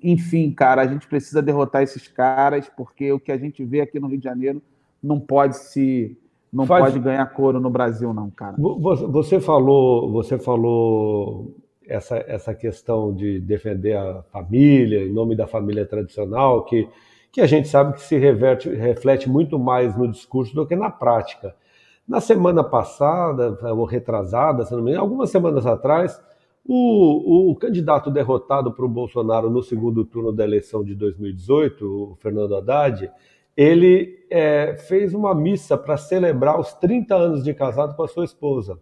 enfim, 0.02 0.50
cara, 0.50 0.82
a 0.82 0.86
gente 0.86 1.06
precisa 1.06 1.42
derrotar 1.42 1.82
esses 1.82 2.08
caras, 2.08 2.70
porque 2.76 3.12
o 3.12 3.20
que 3.20 3.32
a 3.32 3.38
gente 3.38 3.64
vê 3.64 3.80
aqui 3.80 3.98
no 3.98 4.08
Rio 4.08 4.18
de 4.18 4.24
Janeiro 4.24 4.62
não 5.02 5.18
pode 5.18 5.56
se. 5.56 6.16
Não 6.52 6.66
Faz... 6.66 6.84
pode 6.84 6.98
ganhar 6.98 7.26
couro 7.26 7.60
no 7.60 7.68
Brasil, 7.68 8.12
não, 8.12 8.30
cara. 8.30 8.56
Você 8.58 9.38
falou, 9.38 10.10
você 10.10 10.38
falou 10.38 11.54
essa, 11.86 12.16
essa 12.26 12.54
questão 12.54 13.14
de 13.14 13.38
defender 13.38 13.96
a 13.96 14.22
família, 14.32 15.04
em 15.04 15.12
nome 15.12 15.36
da 15.36 15.46
família 15.46 15.84
tradicional, 15.84 16.64
que 16.64 16.88
que 17.30 17.40
a 17.40 17.46
gente 17.46 17.68
sabe 17.68 17.94
que 17.94 18.02
se 18.02 18.16
reverte, 18.16 18.68
reflete 18.68 19.28
muito 19.28 19.58
mais 19.58 19.96
no 19.96 20.10
discurso 20.10 20.54
do 20.54 20.66
que 20.66 20.74
na 20.74 20.90
prática. 20.90 21.54
Na 22.08 22.20
semana 22.20 22.64
passada, 22.64 23.58
ou 23.70 23.84
retrasada, 23.84 24.64
se 24.64 24.72
não 24.72 24.82
me 24.82 24.92
engano, 24.92 25.04
algumas 25.04 25.28
semanas 25.28 25.66
atrás, 25.66 26.18
o, 26.66 27.50
o 27.50 27.56
candidato 27.56 28.10
derrotado 28.10 28.72
para 28.72 28.84
o 28.84 28.88
Bolsonaro 28.88 29.50
no 29.50 29.62
segundo 29.62 30.04
turno 30.06 30.32
da 30.32 30.42
eleição 30.42 30.82
de 30.82 30.94
2018, 30.94 31.84
o 31.84 32.16
Fernando 32.16 32.56
Haddad, 32.56 33.10
ele 33.54 34.24
é, 34.30 34.76
fez 34.88 35.12
uma 35.12 35.34
missa 35.34 35.76
para 35.76 35.98
celebrar 35.98 36.58
os 36.58 36.72
30 36.72 37.14
anos 37.14 37.44
de 37.44 37.52
casado 37.52 37.94
com 37.94 38.02
a 38.02 38.08
sua 38.08 38.24
esposa. 38.24 38.78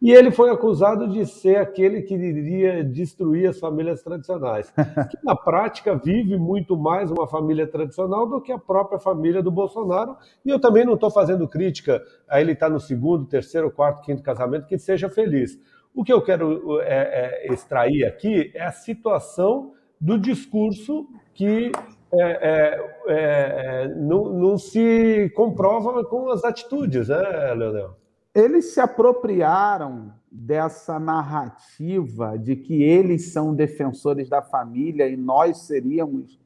E 0.00 0.12
ele 0.12 0.30
foi 0.30 0.50
acusado 0.50 1.08
de 1.08 1.24
ser 1.24 1.56
aquele 1.56 2.02
que 2.02 2.14
iria 2.14 2.84
destruir 2.84 3.48
as 3.48 3.58
famílias 3.58 4.02
tradicionais, 4.02 4.70
que 5.10 5.18
na 5.24 5.34
prática 5.34 5.96
vive 5.96 6.36
muito 6.36 6.76
mais 6.76 7.10
uma 7.10 7.26
família 7.26 7.66
tradicional 7.66 8.28
do 8.28 8.40
que 8.40 8.52
a 8.52 8.58
própria 8.58 8.98
família 8.98 9.42
do 9.42 9.50
Bolsonaro. 9.50 10.16
E 10.44 10.50
eu 10.50 10.60
também 10.60 10.84
não 10.84 10.94
estou 10.94 11.10
fazendo 11.10 11.48
crítica 11.48 12.02
a 12.28 12.40
ele 12.40 12.52
estar 12.52 12.66
tá 12.66 12.72
no 12.72 12.78
segundo, 12.78 13.26
terceiro, 13.26 13.70
quarto, 13.70 14.02
quinto 14.02 14.22
casamento, 14.22 14.66
que 14.66 14.78
seja 14.78 15.08
feliz. 15.08 15.58
O 15.94 16.04
que 16.04 16.12
eu 16.12 16.20
quero 16.20 16.78
é, 16.82 17.46
é, 17.46 17.52
extrair 17.52 18.04
aqui 18.04 18.52
é 18.54 18.64
a 18.64 18.72
situação 18.72 19.72
do 19.98 20.18
discurso 20.18 21.08
que 21.32 21.72
é, 22.12 22.20
é, 22.20 22.96
é, 23.08 23.88
não, 23.96 24.24
não 24.32 24.58
se 24.58 25.30
comprova 25.34 26.04
com 26.04 26.30
as 26.30 26.44
atitudes, 26.44 27.08
né, 27.08 27.54
Leonel? 27.54 27.96
Eles 28.36 28.74
se 28.74 28.80
apropriaram 28.80 30.12
dessa 30.30 31.00
narrativa 31.00 32.38
de 32.38 32.54
que 32.54 32.82
eles 32.82 33.32
são 33.32 33.54
defensores 33.54 34.28
da 34.28 34.42
família 34.42 35.08
e 35.08 35.16
nós 35.16 35.62
seríamos 35.66 36.38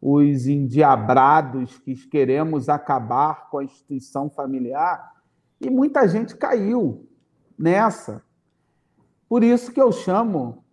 os 0.00 0.46
endiabrados 0.46 1.78
que 1.80 1.94
queremos 2.08 2.70
acabar 2.70 3.50
com 3.50 3.58
a 3.58 3.64
instituição 3.64 4.30
familiar, 4.30 5.12
e 5.60 5.68
muita 5.68 6.08
gente 6.08 6.34
caiu 6.34 7.06
nessa. 7.58 8.22
Por 9.28 9.44
isso 9.44 9.70
que 9.70 9.82
eu 9.82 9.92
chamo, 9.92 10.64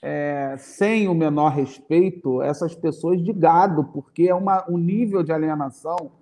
é, 0.00 0.56
sem 0.56 1.06
o 1.06 1.14
menor 1.14 1.50
respeito, 1.50 2.40
essas 2.40 2.74
pessoas 2.74 3.22
de 3.22 3.32
gado, 3.34 3.84
porque 3.84 4.22
é 4.22 4.34
uma, 4.34 4.64
um 4.70 4.78
nível 4.78 5.22
de 5.22 5.32
alienação. 5.32 6.12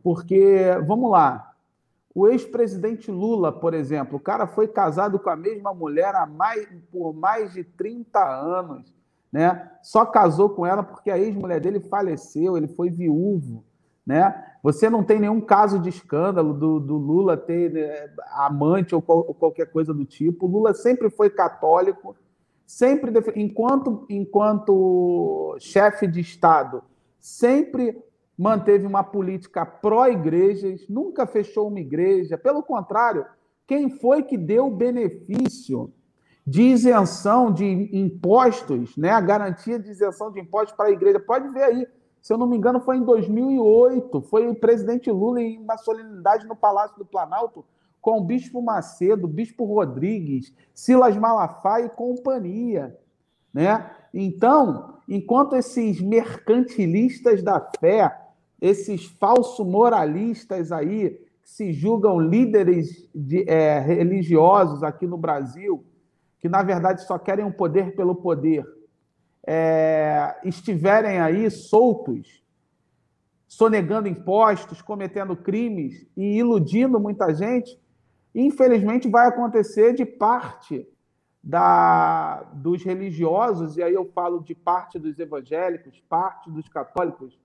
Porque, 0.00 0.64
vamos 0.86 1.10
lá, 1.10 1.55
o 2.16 2.26
ex-presidente 2.26 3.10
Lula, 3.10 3.52
por 3.52 3.74
exemplo, 3.74 4.16
o 4.16 4.20
cara 4.20 4.46
foi 4.46 4.66
casado 4.66 5.18
com 5.18 5.28
a 5.28 5.36
mesma 5.36 5.74
mulher 5.74 6.14
mais, 6.26 6.66
por 6.90 7.12
mais 7.12 7.52
de 7.52 7.62
30 7.62 8.18
anos, 8.18 8.90
né? 9.30 9.70
Só 9.82 10.06
casou 10.06 10.48
com 10.48 10.64
ela 10.64 10.82
porque 10.82 11.10
a 11.10 11.18
ex-mulher 11.18 11.60
dele 11.60 11.78
faleceu, 11.78 12.56
ele 12.56 12.68
foi 12.68 12.88
viúvo, 12.88 13.62
né? 14.06 14.34
Você 14.62 14.88
não 14.88 15.04
tem 15.04 15.20
nenhum 15.20 15.42
caso 15.42 15.78
de 15.78 15.90
escândalo 15.90 16.54
do, 16.54 16.80
do 16.80 16.96
Lula 16.96 17.36
ter 17.36 17.70
né, 17.70 18.10
amante 18.32 18.94
ou, 18.94 19.02
qual, 19.02 19.18
ou, 19.18 19.34
qualquer 19.34 19.70
coisa 19.70 19.92
do 19.92 20.06
tipo. 20.06 20.46
O 20.46 20.50
Lula 20.50 20.72
sempre 20.72 21.10
foi 21.10 21.28
católico, 21.28 22.16
sempre 22.66 23.12
enquanto 23.34 24.06
enquanto 24.08 25.54
chefe 25.60 26.06
de 26.06 26.20
Estado, 26.20 26.82
sempre 27.20 28.02
manteve 28.36 28.86
uma 28.86 29.02
política 29.02 29.64
pró-igrejas, 29.64 30.86
nunca 30.88 31.26
fechou 31.26 31.68
uma 31.68 31.80
igreja. 31.80 32.36
Pelo 32.36 32.62
contrário, 32.62 33.24
quem 33.66 33.90
foi 33.90 34.22
que 34.22 34.36
deu 34.36 34.70
benefício 34.70 35.92
de 36.46 36.62
isenção 36.62 37.52
de 37.52 37.64
impostos, 37.92 38.96
né? 38.96 39.10
a 39.10 39.20
garantia 39.20 39.78
de 39.78 39.90
isenção 39.90 40.30
de 40.30 40.40
impostos 40.40 40.76
para 40.76 40.86
a 40.86 40.92
igreja? 40.92 41.18
Pode 41.18 41.48
ver 41.48 41.62
aí, 41.62 41.86
se 42.20 42.32
eu 42.32 42.38
não 42.38 42.46
me 42.46 42.56
engano, 42.56 42.80
foi 42.80 42.96
em 42.96 43.04
2008. 43.04 44.20
Foi 44.22 44.46
o 44.46 44.54
presidente 44.54 45.10
Lula 45.10 45.40
em 45.40 45.58
uma 45.58 45.78
solenidade 45.78 46.46
no 46.46 46.54
Palácio 46.54 46.98
do 46.98 47.04
Planalto 47.04 47.64
com 48.00 48.18
o 48.18 48.24
Bispo 48.24 48.62
Macedo, 48.62 49.26
Bispo 49.26 49.64
Rodrigues, 49.64 50.54
Silas 50.72 51.16
Malafaia 51.16 51.86
e 51.86 51.90
companhia. 51.90 52.96
Né? 53.52 53.90
Então, 54.14 54.98
enquanto 55.08 55.56
esses 55.56 56.00
mercantilistas 56.00 57.42
da 57.42 57.60
fé 57.80 58.25
esses 58.66 59.06
falsos 59.06 59.66
moralistas 59.66 60.72
aí, 60.72 61.10
que 61.42 61.50
se 61.50 61.72
julgam 61.72 62.18
líderes 62.18 63.08
de, 63.14 63.48
é, 63.48 63.78
religiosos 63.78 64.82
aqui 64.82 65.06
no 65.06 65.16
Brasil, 65.16 65.84
que 66.38 66.48
na 66.48 66.62
verdade 66.62 67.06
só 67.06 67.18
querem 67.18 67.44
o 67.44 67.52
poder 67.52 67.94
pelo 67.94 68.14
poder, 68.14 68.64
é, 69.46 70.36
estiverem 70.44 71.20
aí 71.20 71.48
soltos, 71.50 72.42
sonegando 73.46 74.08
impostos, 74.08 74.82
cometendo 74.82 75.36
crimes 75.36 76.04
e 76.16 76.38
iludindo 76.38 76.98
muita 76.98 77.32
gente, 77.32 77.80
infelizmente 78.34 79.08
vai 79.08 79.28
acontecer 79.28 79.94
de 79.94 80.04
parte 80.04 80.86
da, 81.42 82.42
dos 82.54 82.82
religiosos, 82.82 83.76
e 83.76 83.82
aí 83.82 83.94
eu 83.94 84.10
falo 84.12 84.42
de 84.42 84.52
parte 84.52 84.98
dos 84.98 85.16
evangélicos, 85.16 86.02
parte 86.08 86.50
dos 86.50 86.68
católicos, 86.68 87.38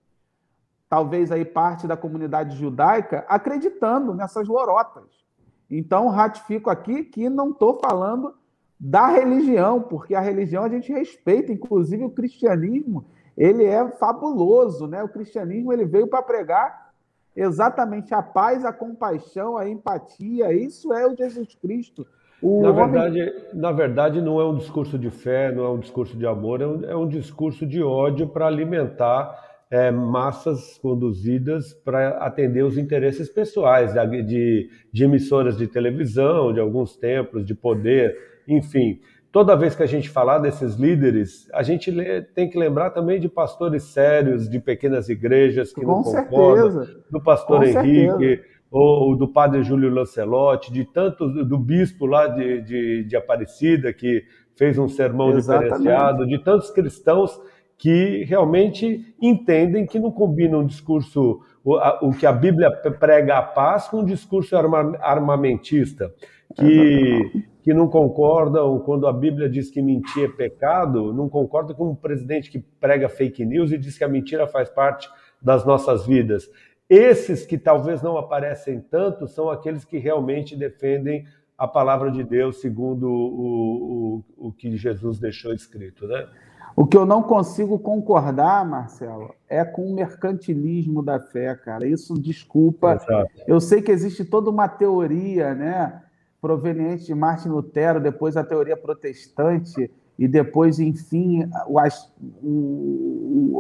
talvez 0.92 1.32
aí 1.32 1.46
parte 1.46 1.88
da 1.88 1.96
comunidade 1.96 2.58
judaica, 2.58 3.24
acreditando 3.30 4.14
nessas 4.14 4.46
lorotas. 4.46 5.06
Então, 5.70 6.10
ratifico 6.10 6.70
aqui 6.70 7.06
que 7.06 7.30
não 7.30 7.52
estou 7.52 7.80
falando 7.82 8.36
da 8.78 9.08
religião, 9.08 9.82
porque 9.82 10.14
a 10.14 10.20
religião 10.20 10.66
a 10.66 10.70
gente 10.70 10.92
respeita, 10.92 11.50
inclusive 11.50 12.04
o 12.04 12.10
cristianismo, 12.10 13.06
ele 13.38 13.64
é 13.64 13.88
fabuloso, 13.92 14.86
né? 14.86 15.02
O 15.02 15.08
cristianismo 15.08 15.72
ele 15.72 15.86
veio 15.86 16.08
para 16.08 16.22
pregar 16.22 16.92
exatamente 17.34 18.14
a 18.14 18.22
paz, 18.22 18.66
a 18.66 18.74
compaixão, 18.74 19.56
a 19.56 19.70
empatia. 19.70 20.52
Isso 20.52 20.92
é 20.92 21.08
o 21.08 21.16
Jesus 21.16 21.56
Cristo. 21.56 22.06
O 22.42 22.64
na, 22.64 22.72
homem... 22.72 22.92
verdade, 22.92 23.34
na 23.54 23.72
verdade, 23.72 24.22
não 24.22 24.42
é 24.42 24.46
um 24.46 24.58
discurso 24.58 25.00
de 25.00 25.10
fé, 25.10 25.54
não 25.54 25.64
é 25.64 25.70
um 25.70 25.80
discurso 25.80 26.18
de 26.18 26.28
amor, 26.28 26.60
é 26.60 26.68
um, 26.68 26.84
é 26.84 26.96
um 26.98 27.08
discurso 27.08 27.66
de 27.66 27.82
ódio 27.82 28.28
para 28.28 28.46
alimentar 28.46 29.51
é, 29.72 29.90
massas 29.90 30.78
conduzidas 30.80 31.74
para 31.74 32.18
atender 32.18 32.64
os 32.64 32.78
interesses 32.78 33.30
pessoais 33.30 33.94
de, 33.94 34.70
de, 34.92 35.04
emissoras 35.04 35.58
de 35.58 35.66
televisão, 35.66 36.52
de 36.52 36.60
alguns 36.60 36.98
templos, 36.98 37.46
de 37.46 37.56
poder, 37.56 38.18
enfim. 38.46 39.00
Toda 39.32 39.56
vez 39.56 39.74
que 39.74 39.82
a 39.82 39.88
gente 39.88 40.10
falar 40.10 40.40
desses 40.40 40.76
líderes, 40.76 41.50
a 41.54 41.64
gente 41.64 41.90
tem 42.36 42.50
que 42.50 42.58
lembrar 42.60 42.90
também 42.90 43.18
de 43.18 43.30
pastores 43.30 43.84
sérios, 43.84 44.50
de 44.50 44.60
pequenas 44.60 45.08
igrejas 45.08 45.72
que 45.72 45.80
Com 45.80 45.88
não 45.88 46.04
certeza. 46.04 46.30
concordam, 46.30 46.88
do 47.10 47.24
pastor 47.24 47.60
Com 47.60 47.64
Henrique, 47.64 48.10
certeza. 48.10 48.44
ou 48.70 49.16
do 49.16 49.30
padre 49.30 49.64
Júlio 49.64 49.90
Lancelotti, 49.90 50.74
de 50.74 50.84
tantos, 50.84 51.34
do 51.48 51.58
bispo 51.58 52.06
lá 52.06 52.28
de, 52.28 52.62
de, 52.62 53.04
de 53.06 53.16
Aparecida, 53.16 53.94
que 53.94 54.22
fez 54.58 54.78
um 54.78 54.90
sermão 54.90 55.32
Exatamente. 55.32 55.72
diferenciado, 55.72 56.28
de 56.28 56.38
tantos 56.44 56.70
cristãos 56.70 57.40
que 57.82 58.24
realmente 58.26 59.16
entendem 59.20 59.88
que 59.88 59.98
não 59.98 60.12
combina 60.12 60.56
um 60.56 60.66
discurso, 60.68 61.42
o, 61.64 61.78
a, 61.78 61.98
o 62.04 62.12
que 62.12 62.28
a 62.28 62.32
Bíblia 62.32 62.70
prega 62.70 63.40
a 63.40 63.42
paz, 63.42 63.88
com 63.88 64.02
um 64.02 64.06
discurso 64.06 64.56
arma, 64.56 64.96
armamentista, 65.02 66.14
que, 66.56 67.44
que 67.64 67.74
não 67.74 67.88
concordam 67.88 68.78
quando 68.82 69.08
a 69.08 69.12
Bíblia 69.12 69.50
diz 69.50 69.72
que 69.72 69.82
mentir 69.82 70.26
é 70.26 70.28
pecado, 70.28 71.12
não 71.12 71.28
concordam 71.28 71.76
com 71.76 71.90
um 71.90 71.96
presidente 71.96 72.52
que 72.52 72.60
prega 72.60 73.10
fake 73.10 73.44
news 73.44 73.72
e 73.72 73.80
diz 73.80 73.98
que 73.98 74.04
a 74.04 74.08
mentira 74.08 74.46
faz 74.46 74.70
parte 74.70 75.10
das 75.42 75.66
nossas 75.66 76.06
vidas. 76.06 76.48
Esses 76.88 77.48
que 77.48 77.58
talvez 77.58 78.04
não 78.04 78.16
aparecem 78.16 78.80
tanto 78.80 79.28
são 79.28 79.50
aqueles 79.50 79.84
que 79.84 79.98
realmente 79.98 80.56
defendem 80.56 81.26
a 81.58 81.68
palavra 81.68 82.12
de 82.12 82.24
Deus 82.24 82.62
segundo 82.62 83.10
o, 83.10 84.24
o, 84.38 84.50
o 84.50 84.52
que 84.52 84.78
Jesus 84.78 85.18
deixou 85.20 85.52
escrito, 85.52 86.06
né? 86.06 86.28
O 86.76 86.86
que 86.86 86.98
eu 86.98 87.06
não 87.06 87.22
consigo 87.22 87.78
concordar, 87.80 88.66
Marcelo, 88.66 89.34
é 89.50 89.64
com 89.64 89.86
o 89.86 89.94
mercantilismo 89.94 91.04
da 91.04 91.20
fé, 91.20 91.56
cara. 91.56 91.86
Isso, 91.86 92.14
desculpa. 92.14 92.94
Exato. 92.94 93.32
Eu 93.46 93.60
sei 93.60 93.82
que 93.82 93.92
existe 93.92 94.24
toda 94.24 94.50
uma 94.50 94.68
teoria, 94.68 95.54
né? 95.54 96.02
Proveniente 96.40 97.06
de 97.06 97.14
Martin 97.14 97.50
Lutero, 97.50 98.00
depois 98.00 98.36
a 98.36 98.44
teoria 98.44 98.76
protestante, 98.76 99.92
e 100.18 100.28
depois, 100.28 100.80
enfim, 100.80 101.50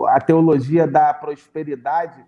a 0.07 0.21
teologia 0.21 0.87
da 0.87 1.13
prosperidade, 1.13 2.23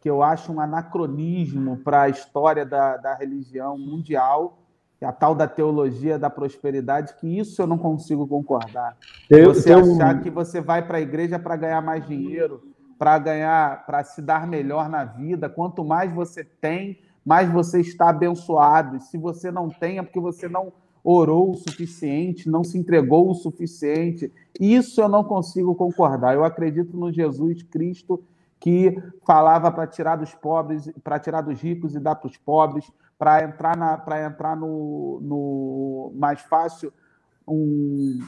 que 0.00 0.08
eu 0.08 0.22
acho 0.22 0.52
um 0.52 0.60
anacronismo 0.60 1.76
para 1.78 2.02
a 2.02 2.08
história 2.08 2.66
da, 2.66 2.96
da 2.96 3.14
religião 3.14 3.78
mundial 3.78 4.61
a 5.04 5.12
tal 5.12 5.34
da 5.34 5.46
teologia 5.46 6.18
da 6.18 6.30
prosperidade, 6.30 7.14
que 7.16 7.38
isso 7.38 7.60
eu 7.60 7.66
não 7.66 7.78
consigo 7.78 8.26
concordar. 8.26 8.96
você 9.44 9.72
achar 9.72 10.20
que 10.20 10.30
você 10.30 10.60
vai 10.60 10.86
para 10.86 10.98
a 10.98 11.00
igreja 11.00 11.38
para 11.38 11.56
ganhar 11.56 11.80
mais 11.80 12.06
dinheiro, 12.06 12.62
para 12.98 13.18
ganhar, 13.18 13.84
para 13.84 14.04
se 14.04 14.22
dar 14.22 14.46
melhor 14.46 14.88
na 14.88 15.04
vida. 15.04 15.48
Quanto 15.48 15.84
mais 15.84 16.12
você 16.12 16.44
tem, 16.44 17.00
mais 17.24 17.50
você 17.50 17.80
está 17.80 18.10
abençoado. 18.10 18.96
E 18.96 19.00
se 19.00 19.18
você 19.18 19.50
não 19.50 19.68
tem, 19.68 19.98
é 19.98 20.02
porque 20.02 20.20
você 20.20 20.48
não 20.48 20.72
orou 21.04 21.50
o 21.50 21.56
suficiente, 21.56 22.48
não 22.48 22.62
se 22.62 22.78
entregou 22.78 23.28
o 23.28 23.34
suficiente. 23.34 24.32
Isso 24.60 25.00
eu 25.00 25.08
não 25.08 25.24
consigo 25.24 25.74
concordar. 25.74 26.34
Eu 26.34 26.44
acredito 26.44 26.96
no 26.96 27.12
Jesus 27.12 27.62
Cristo 27.62 28.22
que 28.62 28.96
falava 29.26 29.72
para 29.72 29.88
tirar 29.88 30.14
dos 30.14 30.32
pobres, 30.36 30.88
para 31.02 31.18
tirar 31.18 31.40
dos 31.40 31.60
ricos 31.60 31.96
e 31.96 31.98
dar 31.98 32.14
para 32.14 32.28
os 32.28 32.36
pobres, 32.36 32.88
para 33.18 33.42
entrar, 33.42 33.76
na, 33.76 34.00
entrar 34.24 34.56
no, 34.56 35.18
no 35.20 36.12
mais 36.14 36.40
fácil 36.42 36.92
um, 37.46 38.20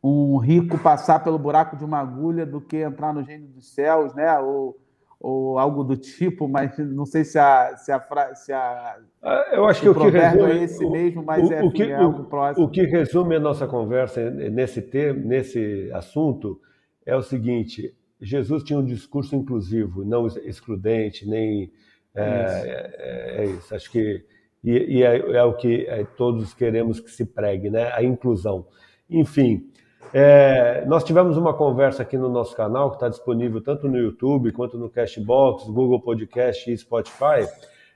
um 0.00 0.36
rico 0.36 0.78
passar 0.78 1.24
pelo 1.24 1.36
buraco 1.36 1.76
de 1.76 1.84
uma 1.84 1.98
agulha 1.98 2.46
do 2.46 2.60
que 2.60 2.76
entrar 2.76 3.12
no 3.12 3.22
reino 3.22 3.48
dos 3.48 3.74
céus, 3.74 4.14
né? 4.14 4.38
Ou, 4.38 4.78
ou 5.18 5.58
algo 5.58 5.82
do 5.82 5.96
tipo, 5.96 6.46
mas 6.46 6.78
não 6.78 7.04
sei 7.04 7.24
se 7.24 7.36
a 7.36 7.76
se 7.76 7.90
a, 7.90 8.34
se 8.36 8.52
a 8.52 8.98
ah, 9.20 9.46
eu 9.50 9.66
acho 9.66 9.80
que 9.80 9.88
o, 9.88 9.92
o 9.92 9.94
que 9.96 10.10
resume 10.10 10.52
é 10.52 10.62
esse 10.62 10.88
mesmo, 10.88 11.24
mas 11.24 11.48
o, 11.48 11.52
é, 11.52 11.64
o 11.64 11.72
que, 11.72 11.82
é 11.82 11.96
algo 11.96 12.24
próximo. 12.26 12.66
O 12.66 12.70
que 12.70 12.84
resume 12.84 13.34
a 13.34 13.40
nossa 13.40 13.66
conversa 13.66 14.30
nesse 14.30 14.80
tema, 14.80 15.18
nesse 15.18 15.90
assunto 15.92 16.60
é 17.04 17.16
o 17.16 17.22
seguinte: 17.22 17.92
Jesus 18.20 18.62
tinha 18.62 18.78
um 18.78 18.84
discurso 18.84 19.34
inclusivo, 19.34 20.04
não 20.04 20.26
excludente, 20.26 21.26
nem 21.26 21.72
é, 22.14 22.44
isso. 22.44 22.66
É, 22.66 23.34
é, 23.36 23.44
isso. 23.46 23.74
Acho 23.74 23.90
que 23.90 24.24
e, 24.62 24.98
e 24.98 25.02
é, 25.02 25.16
é, 25.36 25.42
o 25.42 25.54
que 25.54 25.86
é, 25.86 26.04
todos 26.04 26.52
queremos 26.52 27.00
que 27.00 27.10
se 27.10 27.24
pregue, 27.24 27.70
né? 27.70 27.90
A 27.92 28.02
inclusão. 28.02 28.66
Enfim, 29.08 29.70
é, 30.12 30.84
nós 30.86 31.02
tivemos 31.02 31.36
uma 31.36 31.54
conversa 31.54 32.02
aqui 32.02 32.18
no 32.18 32.28
nosso 32.28 32.54
canal, 32.54 32.90
que 32.90 32.96
está 32.96 33.08
disponível 33.08 33.62
tanto 33.62 33.88
no 33.88 33.96
YouTube 33.96 34.52
quanto 34.52 34.76
no 34.78 34.90
Cashbox, 34.90 35.64
Google 35.64 36.00
Podcast 36.00 36.70
e 36.70 36.76
Spotify, 36.76 37.48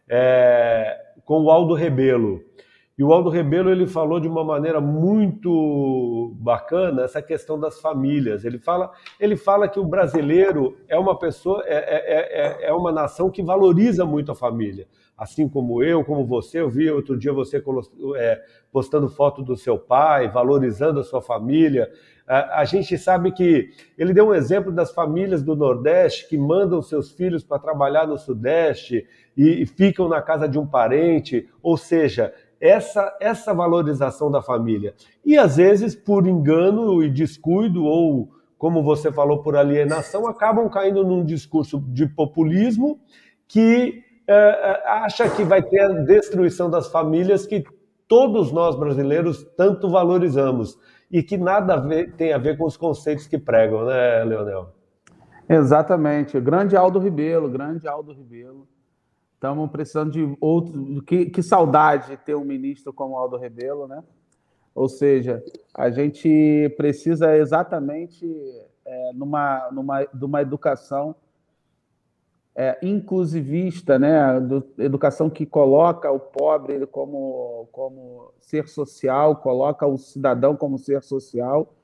é, 0.09 0.99
com 1.25 1.43
o 1.43 1.51
Aldo 1.51 1.75
Rebelo. 1.75 2.43
E 2.96 3.02
o 3.02 3.12
Aldo 3.12 3.28
Rebelo 3.28 3.70
ele 3.70 3.88
falou 3.88 4.20
de 4.20 4.28
uma 4.28 4.44
maneira 4.44 4.80
muito 4.80 6.33
bacana 6.37 7.02
essa 7.02 7.20
questão 7.20 7.59
das 7.59 7.80
famílias. 7.80 8.44
Ele 8.44 8.59
fala, 8.59 8.92
ele 9.18 9.37
fala 9.37 9.68
que 9.68 9.80
o 9.80 9.85
brasileiro 9.85 10.76
é 10.88 10.96
uma 10.96 11.18
pessoa, 11.18 11.62
é, 11.66 11.74
é, 11.74 12.66
é, 12.66 12.68
é 12.68 12.72
uma 12.72 12.92
nação 12.92 13.30
que 13.30 13.42
valoriza 13.42 14.07
muito 14.07 14.30
a 14.30 14.35
família 14.35 14.87
assim 15.16 15.48
como 15.48 15.83
eu, 15.83 16.04
como 16.04 16.26
você. 16.26 16.61
Eu 16.61 16.68
vi 16.68 16.90
outro 16.90 17.16
dia 17.16 17.33
você 17.33 17.62
é, 18.16 18.42
postando 18.72 19.09
foto 19.09 19.42
do 19.42 19.57
seu 19.57 19.78
pai, 19.78 20.28
valorizando 20.28 21.00
a 21.00 21.04
sua 21.04 21.22
família. 21.22 21.90
A, 22.26 22.64
gente 22.64 22.96
sabe 22.96 23.33
que 23.33 23.68
ele 23.98 24.14
deu 24.14 24.28
um 24.28 24.35
exemplo 24.35 24.72
das 24.72 24.90
famílias 24.90 25.42
do 25.42 25.54
Nordeste 25.54 26.26
que 26.26 26.38
mandam 26.38 26.80
seus 26.80 27.12
filhos 27.12 27.44
para 27.44 27.59
trabalhar 27.59 28.07
no 28.07 28.16
Sudeste 28.16 29.07
e, 29.37 29.62
e 29.62 29.66
ficam 29.66 30.09
na 30.09 30.22
casa 30.22 30.48
de 30.48 30.59
um 30.59 30.66
parente, 30.66 31.46
ou 31.62 31.76
seja, 31.76 32.33
essa, 32.61 33.17
essa 33.21 33.53
valorização 33.53 34.31
da 34.31 34.43
família. 34.43 34.95
E 35.25 35.37
às 35.37 35.57
vezes, 35.57 35.95
por 35.95 36.27
engano 36.27 37.03
e 37.03 37.11
descuido, 37.11 37.85
ou 37.85 38.31
como 38.59 38.83
você 38.83 39.12
falou, 39.12 39.43
por 39.43 39.57
alienação, 39.57 40.27
acabam 40.27 40.69
caindo 40.69 41.05
num 41.05 41.25
discurso 41.25 41.79
de 41.79 42.07
populismo 42.07 42.99
que 43.47 44.03
é, 44.27 44.83
acha 44.87 45.29
que 45.29 45.45
vai 45.45 45.62
ter 45.62 45.81
a 45.81 45.88
destruição 45.88 46.71
das 46.71 46.88
famílias 46.88 47.47
que 47.47 47.64
todos 48.09 48.53
nós 48.53 48.77
brasileiros 48.77 49.45
tanto 49.57 49.88
valorizamos 49.88 50.79
e 51.11 51.23
que 51.23 51.37
nada 51.37 51.75
a 51.75 51.77
ver, 51.77 52.12
tem 52.14 52.33
a 52.33 52.38
ver 52.38 52.57
com 52.57 52.64
os 52.64 52.77
conceitos 52.77 53.27
que 53.27 53.38
pregam, 53.38 53.85
né, 53.85 54.25
Leonel? 54.25 54.73
Exatamente. 55.49 56.40
Grande 56.40 56.77
Aldo 56.77 56.99
Ribelo, 56.99 57.49
grande 57.49 57.87
Aldo 57.87 58.12
Ribelo. 58.12 58.67
Estamos 59.44 59.70
precisando 59.70 60.11
de 60.11 60.37
outro. 60.40 61.02
Que, 61.02 61.26
que 61.26 61.42
saudade 61.42 62.12
de 62.12 62.16
ter 62.16 62.35
um 62.35 62.46
ministro 62.46 62.94
como 62.94 63.18
Aldo 63.18 63.37
Rebelo, 63.37 63.87
né? 63.87 64.02
Ou 64.74 64.88
seja, 64.88 65.44
a 65.74 65.90
gente 65.90 66.72
precisa 66.78 67.37
exatamente 67.37 68.26
é, 68.87 69.12
numa, 69.12 69.68
numa, 69.70 70.02
de 70.02 70.24
uma 70.24 70.40
educação 70.40 71.14
é, 72.57 72.78
inclusivista, 72.83 73.98
né? 73.98 74.40
Do, 74.40 74.66
educação 74.78 75.28
que 75.28 75.44
coloca 75.44 76.11
o 76.11 76.18
pobre 76.18 76.87
como, 76.87 77.68
como 77.70 78.33
ser 78.40 78.66
social, 78.66 79.37
coloca 79.37 79.87
o 79.87 79.98
cidadão 79.98 80.57
como 80.57 80.78
ser 80.78 81.02
social 81.02 81.74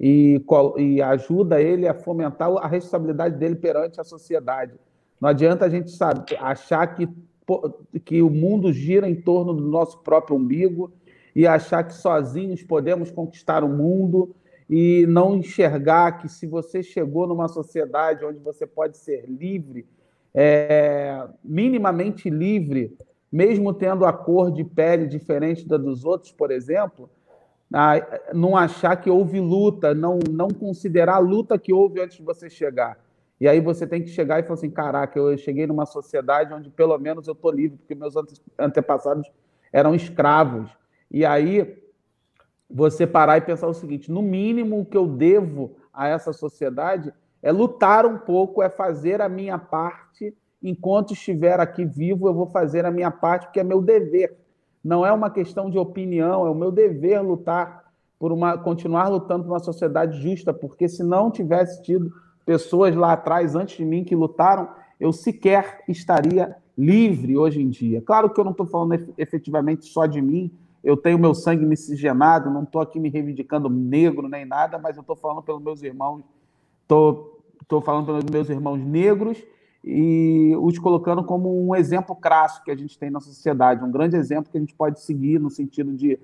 e, 0.00 0.42
e 0.78 1.02
ajuda 1.02 1.60
ele 1.60 1.86
a 1.86 1.92
fomentar 1.92 2.50
a 2.56 2.66
responsabilidade 2.66 3.36
dele 3.36 3.56
perante 3.56 4.00
a 4.00 4.04
sociedade. 4.04 4.72
Não 5.20 5.28
adianta 5.28 5.64
a 5.64 5.68
gente 5.68 5.90
sabe, 5.90 6.36
achar 6.38 6.86
que, 6.94 7.08
que 8.04 8.22
o 8.22 8.30
mundo 8.30 8.72
gira 8.72 9.08
em 9.08 9.14
torno 9.14 9.52
do 9.52 9.66
nosso 9.68 9.98
próprio 9.98 10.36
umbigo 10.36 10.92
e 11.34 11.46
achar 11.46 11.84
que 11.84 11.94
sozinhos 11.94 12.62
podemos 12.62 13.10
conquistar 13.10 13.62
o 13.62 13.68
mundo 13.68 14.34
e 14.68 15.04
não 15.06 15.36
enxergar 15.36 16.18
que 16.18 16.28
se 16.28 16.46
você 16.46 16.82
chegou 16.82 17.26
numa 17.26 17.48
sociedade 17.48 18.24
onde 18.24 18.38
você 18.38 18.66
pode 18.66 18.96
ser 18.96 19.26
livre 19.28 19.86
é, 20.34 21.26
minimamente 21.42 22.30
livre, 22.30 22.96
mesmo 23.30 23.72
tendo 23.72 24.04
a 24.04 24.12
cor 24.12 24.50
de 24.50 24.64
pele 24.64 25.06
diferente 25.06 25.66
da 25.66 25.76
dos 25.76 26.04
outros, 26.04 26.32
por 26.32 26.50
exemplo, 26.50 27.08
não 28.34 28.56
achar 28.56 28.96
que 28.96 29.08
houve 29.08 29.40
luta, 29.40 29.94
não, 29.94 30.18
não 30.30 30.48
considerar 30.48 31.16
a 31.16 31.18
luta 31.18 31.58
que 31.58 31.72
houve 31.72 32.00
antes 32.00 32.16
de 32.16 32.24
você 32.24 32.50
chegar. 32.50 32.98
E 33.40 33.48
aí 33.48 33.58
você 33.60 33.86
tem 33.86 34.02
que 34.02 34.10
chegar 34.10 34.38
e 34.38 34.42
falar 34.42 34.54
assim: 34.54 34.70
caraca, 34.70 35.18
eu 35.18 35.36
cheguei 35.38 35.66
numa 35.66 35.86
sociedade 35.86 36.52
onde 36.52 36.68
pelo 36.68 36.96
menos 36.98 37.26
eu 37.26 37.32
estou 37.32 37.50
livre, 37.50 37.78
porque 37.78 37.94
meus 37.94 38.14
antepassados 38.58 39.30
eram 39.72 39.94
escravos. 39.94 40.70
E 41.10 41.24
aí 41.24 41.82
você 42.68 43.06
parar 43.06 43.38
e 43.38 43.40
pensar 43.40 43.66
o 43.66 43.74
seguinte: 43.74 44.12
no 44.12 44.20
mínimo 44.20 44.80
o 44.80 44.84
que 44.84 44.96
eu 44.96 45.06
devo 45.06 45.76
a 45.92 46.06
essa 46.06 46.32
sociedade 46.32 47.12
é 47.42 47.50
lutar 47.50 48.04
um 48.04 48.18
pouco, 48.18 48.62
é 48.62 48.68
fazer 48.68 49.22
a 49.22 49.28
minha 49.28 49.58
parte. 49.58 50.36
Enquanto 50.62 51.14
estiver 51.14 51.58
aqui 51.58 51.86
vivo, 51.86 52.28
eu 52.28 52.34
vou 52.34 52.46
fazer 52.46 52.84
a 52.84 52.90
minha 52.90 53.10
parte, 53.10 53.46
porque 53.46 53.60
é 53.60 53.64
meu 53.64 53.80
dever. 53.80 54.36
Não 54.84 55.06
é 55.06 55.10
uma 55.10 55.30
questão 55.30 55.70
de 55.70 55.78
opinião, 55.78 56.46
é 56.46 56.50
o 56.50 56.54
meu 56.54 56.70
dever 56.70 57.22
lutar 57.22 57.90
por 58.18 58.30
uma, 58.30 58.58
continuar 58.58 59.08
lutando 59.08 59.44
por 59.44 59.52
uma 59.52 59.58
sociedade 59.58 60.20
justa, 60.20 60.52
porque 60.52 60.86
se 60.86 61.02
não 61.02 61.30
tivesse 61.30 61.82
tido 61.82 62.12
pessoas 62.44 62.94
lá 62.94 63.12
atrás, 63.12 63.54
antes 63.54 63.76
de 63.76 63.84
mim, 63.84 64.04
que 64.04 64.14
lutaram, 64.14 64.68
eu 64.98 65.12
sequer 65.12 65.82
estaria 65.88 66.56
livre 66.76 67.36
hoje 67.36 67.60
em 67.60 67.68
dia. 67.68 68.00
Claro 68.00 68.30
que 68.30 68.40
eu 68.40 68.44
não 68.44 68.52
estou 68.52 68.66
falando 68.66 69.12
efetivamente 69.16 69.86
só 69.86 70.06
de 70.06 70.20
mim, 70.20 70.50
eu 70.82 70.96
tenho 70.96 71.18
meu 71.18 71.34
sangue 71.34 71.64
miscigenado, 71.66 72.50
não 72.50 72.62
estou 72.62 72.80
aqui 72.80 72.98
me 72.98 73.10
reivindicando 73.10 73.68
negro 73.68 74.28
nem 74.28 74.46
nada, 74.46 74.78
mas 74.78 74.96
eu 74.96 75.02
estou 75.02 75.14
falando 75.14 75.42
pelos 75.42 75.62
meus 75.62 75.82
irmãos 75.82 76.24
Estou 76.82 77.80
falando 77.80 78.06
pelos 78.06 78.24
meus 78.24 78.50
irmãos 78.50 78.84
negros 78.84 79.40
e 79.84 80.52
os 80.60 80.76
colocando 80.76 81.22
como 81.22 81.68
um 81.68 81.76
exemplo 81.76 82.16
crasso 82.16 82.64
que 82.64 82.70
a 82.70 82.76
gente 82.76 82.98
tem 82.98 83.10
na 83.10 83.20
sociedade, 83.20 83.84
um 83.84 83.92
grande 83.92 84.16
exemplo 84.16 84.50
que 84.50 84.58
a 84.58 84.60
gente 84.60 84.74
pode 84.74 85.00
seguir 85.00 85.38
no 85.38 85.50
sentido 85.50 85.92
de. 85.92 86.18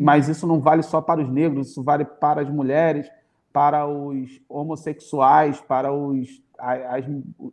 Mas 0.00 0.28
isso 0.28 0.44
não 0.44 0.60
vale 0.60 0.82
só 0.82 1.00
para 1.00 1.22
os 1.22 1.30
negros, 1.30 1.70
isso 1.70 1.84
vale 1.84 2.04
para 2.04 2.42
as 2.42 2.50
mulheres, 2.50 3.08
para 3.56 3.86
os 3.88 4.38
homossexuais, 4.50 5.62
para 5.62 5.90
os, 5.90 6.28
as, 6.58 7.06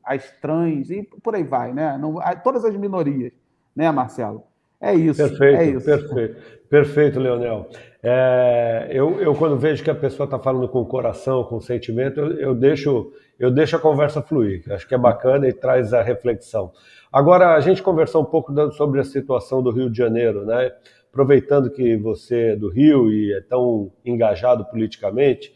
as 0.03 0.31
trans 0.41 0.89
e 0.89 1.01
por 1.23 1.33
aí 1.33 1.45
vai, 1.45 1.71
né? 1.71 1.97
Não, 1.97 2.15
todas 2.43 2.65
as 2.65 2.75
minorias, 2.75 3.31
né, 3.73 3.89
Marcelo? 3.89 4.43
É 4.81 4.93
isso. 4.93 5.25
Perfeito, 5.25 5.61
é 5.61 5.65
isso. 5.65 5.85
perfeito, 5.85 6.41
perfeito, 6.69 7.19
Leonel. 7.21 7.69
É, 8.03 8.89
eu, 8.91 9.17
eu, 9.21 9.33
quando 9.33 9.57
vejo 9.57 9.81
que 9.81 9.89
a 9.89 9.95
pessoa 9.95 10.25
está 10.25 10.37
falando 10.37 10.67
com 10.67 10.81
o 10.81 10.85
coração, 10.85 11.45
com 11.45 11.55
o 11.55 11.61
sentimento, 11.61 12.19
eu, 12.19 12.37
eu, 12.37 12.53
deixo, 12.53 13.13
eu 13.39 13.49
deixo 13.49 13.77
a 13.77 13.79
conversa 13.79 14.21
fluir. 14.21 14.61
Acho 14.73 14.85
que 14.85 14.93
é 14.93 14.97
bacana 14.97 15.47
e 15.47 15.53
traz 15.53 15.93
a 15.93 16.01
reflexão. 16.01 16.73
Agora, 17.13 17.55
a 17.55 17.61
gente 17.61 17.81
conversou 17.81 18.23
um 18.23 18.25
pouco 18.25 18.53
sobre 18.73 18.99
a 18.99 19.05
situação 19.05 19.63
do 19.63 19.71
Rio 19.71 19.89
de 19.89 19.97
Janeiro, 19.97 20.45
né? 20.45 20.69
Aproveitando 21.09 21.69
que 21.69 21.95
você 21.95 22.49
é 22.49 22.55
do 22.57 22.67
Rio 22.67 23.09
e 23.09 23.31
é 23.31 23.39
tão 23.39 23.89
engajado 24.03 24.65
politicamente, 24.65 25.53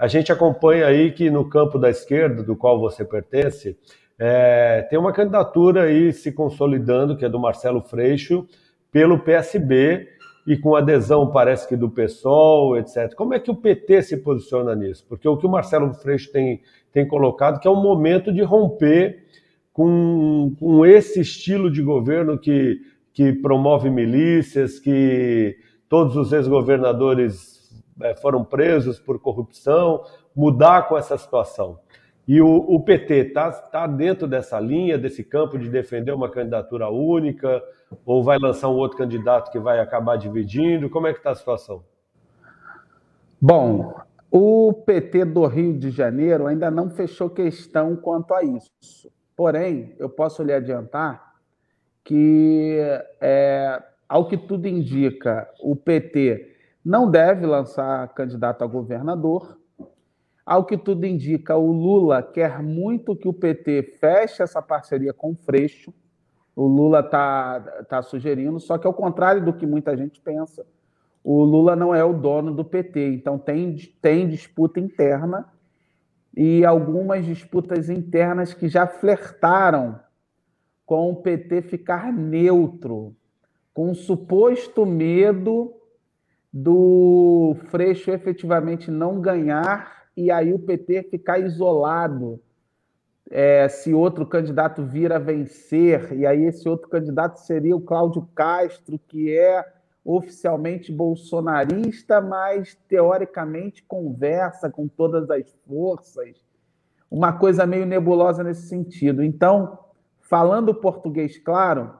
a 0.00 0.08
gente 0.08 0.32
acompanha 0.32 0.86
aí 0.86 1.12
que 1.12 1.28
no 1.28 1.46
campo 1.46 1.78
da 1.78 1.90
esquerda, 1.90 2.42
do 2.42 2.56
qual 2.56 2.80
você 2.80 3.04
pertence, 3.04 3.76
é, 4.18 4.80
tem 4.88 4.98
uma 4.98 5.12
candidatura 5.12 5.82
aí 5.82 6.10
se 6.10 6.32
consolidando, 6.32 7.18
que 7.18 7.24
é 7.26 7.28
do 7.28 7.38
Marcelo 7.38 7.82
Freixo, 7.82 8.48
pelo 8.90 9.18
PSB 9.18 10.08
e 10.46 10.56
com 10.56 10.74
adesão, 10.74 11.30
parece 11.30 11.68
que 11.68 11.76
do 11.76 11.90
PSOL, 11.90 12.78
etc. 12.78 13.14
Como 13.14 13.34
é 13.34 13.38
que 13.38 13.50
o 13.50 13.54
PT 13.54 14.00
se 14.00 14.16
posiciona 14.16 14.74
nisso? 14.74 15.04
Porque 15.06 15.28
o 15.28 15.36
que 15.36 15.46
o 15.46 15.50
Marcelo 15.50 15.92
Freixo 15.92 16.32
tem, 16.32 16.62
tem 16.90 17.06
colocado 17.06 17.60
que 17.60 17.68
é 17.68 17.70
um 17.70 17.82
momento 17.82 18.32
de 18.32 18.40
romper 18.40 19.26
com, 19.70 20.56
com 20.58 20.86
esse 20.86 21.20
estilo 21.20 21.70
de 21.70 21.82
governo 21.82 22.38
que, 22.38 22.80
que 23.12 23.34
promove 23.34 23.90
milícias, 23.90 24.78
que 24.78 25.58
todos 25.90 26.16
os 26.16 26.32
ex-governadores 26.32 27.59
foram 28.20 28.44
presos 28.44 28.98
por 28.98 29.18
corrupção, 29.18 30.04
mudar 30.34 30.88
com 30.88 30.96
essa 30.96 31.16
situação. 31.16 31.78
E 32.26 32.40
o, 32.40 32.48
o 32.48 32.80
PT 32.80 33.14
está 33.14 33.50
tá 33.50 33.86
dentro 33.86 34.28
dessa 34.28 34.60
linha, 34.60 34.96
desse 34.96 35.24
campo 35.24 35.58
de 35.58 35.68
defender 35.68 36.12
uma 36.12 36.30
candidatura 36.30 36.88
única, 36.88 37.62
ou 38.04 38.22
vai 38.22 38.38
lançar 38.38 38.68
um 38.68 38.76
outro 38.76 38.98
candidato 38.98 39.50
que 39.50 39.58
vai 39.58 39.80
acabar 39.80 40.16
dividindo? 40.16 40.88
Como 40.88 41.06
é 41.06 41.12
que 41.12 41.18
está 41.18 41.32
a 41.32 41.34
situação? 41.34 41.82
Bom, 43.40 43.94
O 44.32 44.72
PT 44.72 45.24
do 45.24 45.44
Rio 45.46 45.76
de 45.76 45.90
Janeiro 45.90 46.46
ainda 46.46 46.70
não 46.70 46.88
fechou 46.88 47.28
questão 47.28 47.96
quanto 47.96 48.32
a 48.32 48.44
isso. 48.44 49.10
Porém, 49.36 49.96
eu 49.98 50.08
posso 50.08 50.44
lhe 50.44 50.52
adiantar 50.52 51.34
que, 52.04 52.78
é, 53.20 53.82
ao 54.08 54.28
que 54.28 54.36
tudo 54.36 54.68
indica, 54.68 55.48
o 55.60 55.74
PT 55.74 56.48
não 56.84 57.10
deve 57.10 57.46
lançar 57.46 58.08
candidato 58.14 58.62
a 58.62 58.66
governador. 58.66 59.58
Ao 60.44 60.64
que 60.64 60.76
tudo 60.76 61.06
indica, 61.06 61.56
o 61.56 61.70
Lula 61.70 62.22
quer 62.22 62.62
muito 62.62 63.14
que 63.14 63.28
o 63.28 63.32
PT 63.32 63.96
feche 64.00 64.42
essa 64.42 64.60
parceria 64.60 65.12
com 65.12 65.32
o 65.32 65.36
Freixo. 65.36 65.92
O 66.56 66.66
Lula 66.66 67.00
está 67.00 67.60
tá 67.88 68.02
sugerindo, 68.02 68.58
só 68.58 68.76
que 68.76 68.86
ao 68.86 68.94
contrário 68.94 69.44
do 69.44 69.52
que 69.52 69.66
muita 69.66 69.96
gente 69.96 70.20
pensa, 70.20 70.66
o 71.22 71.44
Lula 71.44 71.76
não 71.76 71.94
é 71.94 72.02
o 72.02 72.12
dono 72.12 72.52
do 72.52 72.64
PT, 72.64 73.14
então 73.14 73.38
tem, 73.38 73.76
tem 74.00 74.28
disputa 74.28 74.80
interna 74.80 75.46
e 76.36 76.64
algumas 76.64 77.24
disputas 77.24 77.90
internas 77.90 78.54
que 78.54 78.68
já 78.68 78.86
flertaram 78.86 80.00
com 80.86 81.10
o 81.12 81.16
PT 81.16 81.62
ficar 81.62 82.12
neutro, 82.12 83.14
com 83.72 83.90
o 83.90 83.94
suposto 83.94 84.84
medo 84.86 85.74
do 86.52 87.56
Freixo 87.70 88.10
efetivamente 88.10 88.90
não 88.90 89.20
ganhar 89.20 90.00
e 90.16 90.30
aí 90.30 90.52
o 90.52 90.58
PT 90.58 91.04
ficar 91.04 91.38
isolado. 91.38 92.40
É, 93.30 93.68
se 93.68 93.94
outro 93.94 94.26
candidato 94.26 94.84
vir 94.84 95.12
a 95.12 95.18
vencer, 95.18 96.12
e 96.12 96.26
aí 96.26 96.42
esse 96.44 96.68
outro 96.68 96.88
candidato 96.88 97.38
seria 97.38 97.76
o 97.76 97.80
Cláudio 97.80 98.28
Castro, 98.34 98.98
que 98.98 99.30
é 99.30 99.64
oficialmente 100.04 100.90
bolsonarista, 100.90 102.20
mas 102.20 102.74
teoricamente 102.88 103.84
conversa 103.84 104.68
com 104.68 104.88
todas 104.88 105.30
as 105.30 105.48
forças. 105.66 106.44
Uma 107.08 107.32
coisa 107.32 107.64
meio 107.66 107.86
nebulosa 107.86 108.42
nesse 108.42 108.66
sentido. 108.66 109.22
Então, 109.22 109.78
falando 110.18 110.74
português 110.74 111.38
claro, 111.38 111.99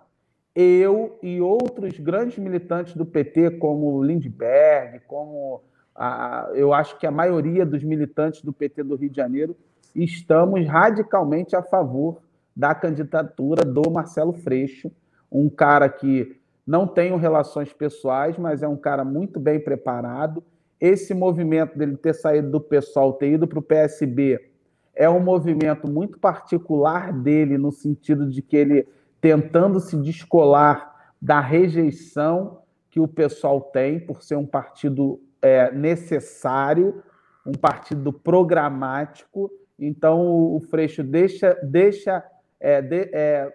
eu 0.55 1.19
e 1.23 1.41
outros 1.41 1.99
grandes 1.99 2.39
militantes 2.39 2.95
do 2.95 3.07
PT, 3.07 3.53
como 3.53 4.03
Lindbergh, 4.03 5.01
como 5.07 5.63
a, 5.95 6.51
eu 6.55 6.73
acho 6.73 6.99
que 6.99 7.07
a 7.07 7.11
maioria 7.11 7.65
dos 7.65 7.85
militantes 7.85 8.43
do 8.43 8.53
PT 8.53 8.83
do 8.83 8.97
Rio 8.97 9.11
de 9.11 9.17
Janeiro, 9.17 9.57
estamos 9.95 10.67
radicalmente 10.67 11.55
a 11.55 11.63
favor 11.63 12.21
da 12.55 12.75
candidatura 12.75 13.65
do 13.65 13.91
Marcelo 13.91 14.33
Freixo, 14.33 14.91
um 15.31 15.49
cara 15.49 15.89
que 15.89 16.37
não 16.67 16.87
tenho 16.87 17.17
relações 17.17 17.73
pessoais, 17.73 18.37
mas 18.39 18.63
é 18.63 18.69
um 18.69 18.77
cara 18.77 19.05
muito 19.05 19.41
bem 19.41 19.59
preparado. 19.59 20.43
Esse 20.81 21.15
movimento 21.15 21.77
dele 21.77 21.97
ter 21.97 22.15
saído 22.15 22.51
do 22.51 22.61
PSOL, 22.61 23.13
ter 23.15 23.33
ido 23.33 23.47
para 23.47 23.59
o 23.59 23.63
PSB, 23.63 24.51
é 24.95 25.09
um 25.09 25.21
movimento 25.21 25.91
muito 25.91 26.19
particular 26.19 27.13
dele, 27.13 27.57
no 27.57 27.71
sentido 27.73 28.29
de 28.29 28.43
que 28.43 28.57
ele 28.57 28.89
tentando 29.21 29.81
se 29.81 29.97
descolar 29.97 31.13
da 31.21 31.41
rejeição 31.41 32.63
que 32.89 32.99
o 32.99 33.07
pessoal 33.07 33.61
tem 33.61 34.01
por 34.01 34.23
ser 34.23 34.37
um 34.37 34.47
partido 34.47 35.21
é, 35.43 35.71
necessário, 35.73 37.03
um 37.47 37.53
partido 37.53 38.13
programático. 38.13 39.51
Então, 39.79 40.55
o 40.55 40.61
Freixo 40.61 41.03
deixa, 41.03 41.57
deixa 41.63 42.25
é, 42.59 42.83
de, 42.83 43.11
é, 43.13 43.53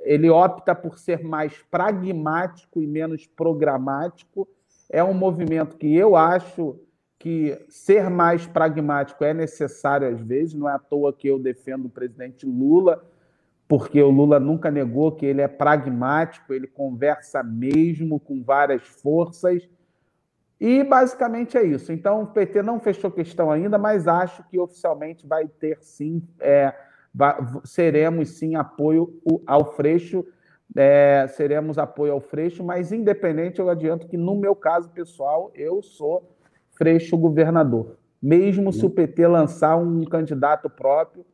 ele 0.00 0.28
opta 0.30 0.74
por 0.74 0.98
ser 0.98 1.22
mais 1.22 1.62
pragmático 1.70 2.82
e 2.82 2.86
menos 2.86 3.26
programático. 3.26 4.48
É 4.90 5.02
um 5.02 5.14
movimento 5.14 5.76
que 5.76 5.94
eu 5.94 6.16
acho 6.16 6.78
que 7.18 7.58
ser 7.68 8.10
mais 8.10 8.46
pragmático 8.46 9.24
é 9.24 9.32
necessário 9.32 10.08
às 10.08 10.20
vezes, 10.20 10.54
não 10.54 10.68
é 10.68 10.72
à 10.72 10.78
toa 10.78 11.12
que 11.12 11.26
eu 11.26 11.38
defendo 11.38 11.86
o 11.86 11.90
presidente 11.90 12.46
Lula, 12.46 13.02
porque 13.68 14.00
o 14.00 14.10
Lula 14.10 14.38
nunca 14.38 14.70
negou 14.70 15.12
que 15.12 15.26
ele 15.26 15.40
é 15.40 15.48
pragmático, 15.48 16.54
ele 16.54 16.66
conversa 16.66 17.42
mesmo 17.42 18.20
com 18.20 18.42
várias 18.42 18.82
forças. 18.86 19.68
E 20.60 20.84
basicamente 20.84 21.58
é 21.58 21.64
isso. 21.64 21.92
Então, 21.92 22.22
o 22.22 22.26
PT 22.26 22.62
não 22.62 22.80
fechou 22.80 23.10
questão 23.10 23.50
ainda, 23.50 23.76
mas 23.76 24.06
acho 24.06 24.42
que 24.44 24.58
oficialmente 24.58 25.26
vai 25.26 25.46
ter 25.48 25.78
sim 25.80 26.22
é, 26.40 26.72
seremos 27.64 28.30
sim 28.38 28.54
apoio 28.54 29.20
ao 29.46 29.72
Freixo, 29.74 30.24
é, 30.76 31.26
seremos 31.28 31.78
apoio 31.78 32.12
ao 32.12 32.20
Freixo, 32.20 32.62
mas 32.62 32.92
independente, 32.92 33.58
eu 33.58 33.68
adianto 33.68 34.06
que 34.06 34.16
no 34.16 34.36
meu 34.36 34.54
caso 34.54 34.90
pessoal, 34.90 35.50
eu 35.54 35.82
sou 35.82 36.36
Freixo 36.72 37.16
governador. 37.16 37.96
Mesmo 38.22 38.72
se 38.72 38.84
o 38.84 38.90
PT 38.90 39.26
lançar 39.26 39.76
um 39.76 40.04
candidato 40.04 40.68
próprio, 40.68 41.24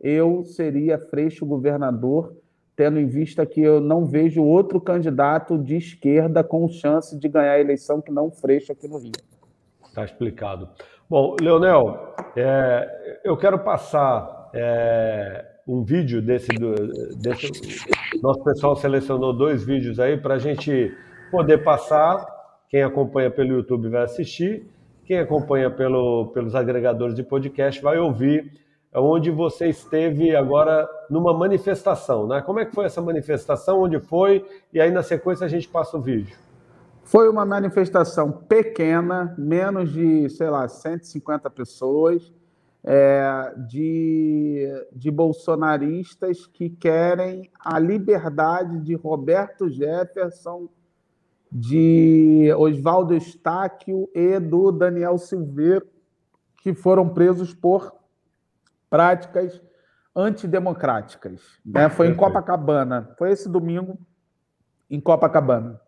eu 0.00 0.44
seria 0.44 0.98
Freixo 0.98 1.44
governador, 1.44 2.34
tendo 2.74 2.98
em 2.98 3.06
vista 3.06 3.44
que 3.44 3.60
eu 3.60 3.80
não 3.80 4.06
vejo 4.06 4.42
outro 4.42 4.80
candidato 4.80 5.58
de 5.58 5.76
esquerda 5.76 6.42
com 6.42 6.66
chance 6.68 7.18
de 7.18 7.28
ganhar 7.28 7.52
a 7.52 7.60
eleição 7.60 8.00
que 8.00 8.10
não 8.10 8.30
Freixo 8.30 8.72
aqui 8.72 8.88
no 8.88 8.98
Rio. 8.98 9.12
Está 9.84 10.04
explicado. 10.04 10.68
Bom, 11.08 11.36
Leonel, 11.40 12.14
é, 12.36 13.20
eu 13.24 13.36
quero 13.36 13.58
passar 13.58 14.50
é, 14.54 15.44
um 15.66 15.82
vídeo 15.82 16.22
desse, 16.22 16.48
desse. 17.20 17.50
Nosso 18.22 18.42
pessoal 18.42 18.76
selecionou 18.76 19.32
dois 19.36 19.64
vídeos 19.64 20.00
aí 20.00 20.16
para 20.16 20.34
a 20.34 20.38
gente 20.38 20.96
poder 21.30 21.58
passar. 21.62 22.24
Quem 22.68 22.82
acompanha 22.82 23.30
pelo 23.30 23.54
YouTube 23.54 23.88
vai 23.88 24.04
assistir, 24.04 24.64
quem 25.04 25.18
acompanha 25.18 25.68
pelo, 25.68 26.28
pelos 26.28 26.54
agregadores 26.54 27.16
de 27.16 27.24
podcast 27.24 27.82
vai 27.82 27.98
ouvir 27.98 28.52
onde 28.94 29.30
você 29.30 29.68
esteve 29.68 30.34
agora 30.34 30.88
numa 31.08 31.32
manifestação, 31.32 32.26
né? 32.26 32.42
Como 32.42 32.58
é 32.58 32.64
que 32.64 32.74
foi 32.74 32.86
essa 32.86 33.00
manifestação? 33.00 33.82
Onde 33.82 34.00
foi? 34.00 34.44
E 34.72 34.80
aí 34.80 34.90
na 34.90 35.02
sequência 35.02 35.46
a 35.46 35.48
gente 35.48 35.68
passa 35.68 35.96
o 35.96 36.00
vídeo. 36.00 36.36
Foi 37.04 37.28
uma 37.28 37.44
manifestação 37.44 38.30
pequena, 38.30 39.34
menos 39.38 39.92
de, 39.92 40.28
sei 40.30 40.48
lá, 40.50 40.68
150 40.68 41.48
pessoas 41.50 42.32
é, 42.84 43.52
de, 43.68 44.68
de 44.92 45.10
bolsonaristas 45.10 46.46
que 46.46 46.70
querem 46.70 47.50
a 47.58 47.78
liberdade 47.78 48.80
de 48.80 48.94
Roberto 48.94 49.68
Jefferson, 49.68 50.68
de 51.50 52.52
Oswaldo 52.56 53.14
Estáquio 53.14 54.08
e 54.14 54.38
do 54.38 54.70
Daniel 54.70 55.18
Silveira, 55.18 55.84
que 56.58 56.72
foram 56.72 57.08
presos 57.08 57.52
por 57.52 57.99
práticas 58.90 59.62
antidemocráticas. 60.14 61.40
Né? 61.64 61.88
Foi 61.88 62.08
em 62.08 62.14
Copacabana, 62.14 63.14
foi 63.16 63.30
esse 63.30 63.48
domingo 63.48 63.96
em 64.90 65.00
Copacabana 65.00 65.80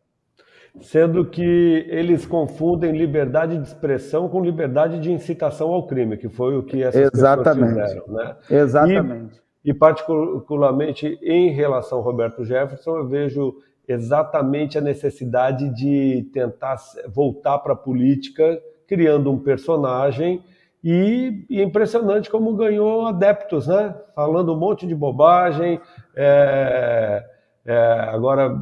sendo 0.81 1.25
que 1.27 1.87
eles 1.89 2.25
confundem 2.25 2.97
liberdade 2.97 3.59
de 3.59 3.67
expressão 3.67 4.29
com 4.29 4.43
liberdade 4.43 4.99
de 4.99 5.13
incitação 5.13 5.71
ao 5.71 5.87
crime, 5.87 6.17
que 6.17 6.29
foi 6.29 6.57
o 6.57 6.63
que 6.63 6.83
essas 6.83 7.11
Exatamente. 7.13 7.75
pessoas 7.75 8.05
fizeram. 8.05 8.15
Né? 8.17 8.37
Exatamente. 8.51 9.43
E, 9.65 9.71
e, 9.71 9.75
particularmente 9.75 11.19
em 11.23 11.51
relação 11.51 11.99
ao 11.99 12.05
Roberto 12.05 12.45
Jefferson, 12.45 12.97
eu 12.97 13.09
vejo 13.09 13.55
exatamente 13.87 14.79
a 14.79 14.81
necessidade 14.81 15.69
de 15.75 16.29
tentar 16.33 16.77
voltar 17.09 17.59
para 17.59 17.75
a 17.75 17.77
política, 17.77 18.61
criando 18.87 19.31
um 19.31 19.39
personagem 19.39 20.43
e, 20.83 21.47
e, 21.49 21.63
impressionante 21.63 22.29
como 22.29 22.57
ganhou 22.57 23.07
adeptos, 23.07 23.69
né? 23.69 23.95
Falando 24.15 24.53
um 24.53 24.59
monte 24.59 24.87
de 24.87 24.95
bobagem, 24.95 25.81
é, 26.17 27.25
é, 27.65 27.77
agora 28.13 28.59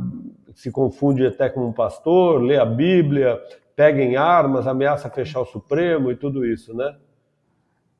se 0.54 0.70
confunde 0.70 1.26
até 1.26 1.48
com 1.48 1.66
um 1.66 1.72
pastor, 1.72 2.42
lê 2.42 2.59
a 2.59 2.66
Bíblia, 2.66 3.40
pega 3.74 4.02
em 4.02 4.16
armas, 4.16 4.66
ameaça 4.66 5.09
fechar 5.09 5.40
o 5.40 5.46
Supremo 5.46 6.11
e 6.11 6.16
tudo 6.16 6.44
isso, 6.44 6.76
né? 6.76 6.94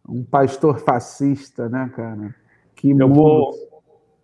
Um 0.07 0.23
pastor 0.23 0.79
fascista, 0.81 1.69
né, 1.71 1.91
cara? 1.97 2.35
Que 2.75 2.91
eu 2.91 3.09
vou, 3.09 3.55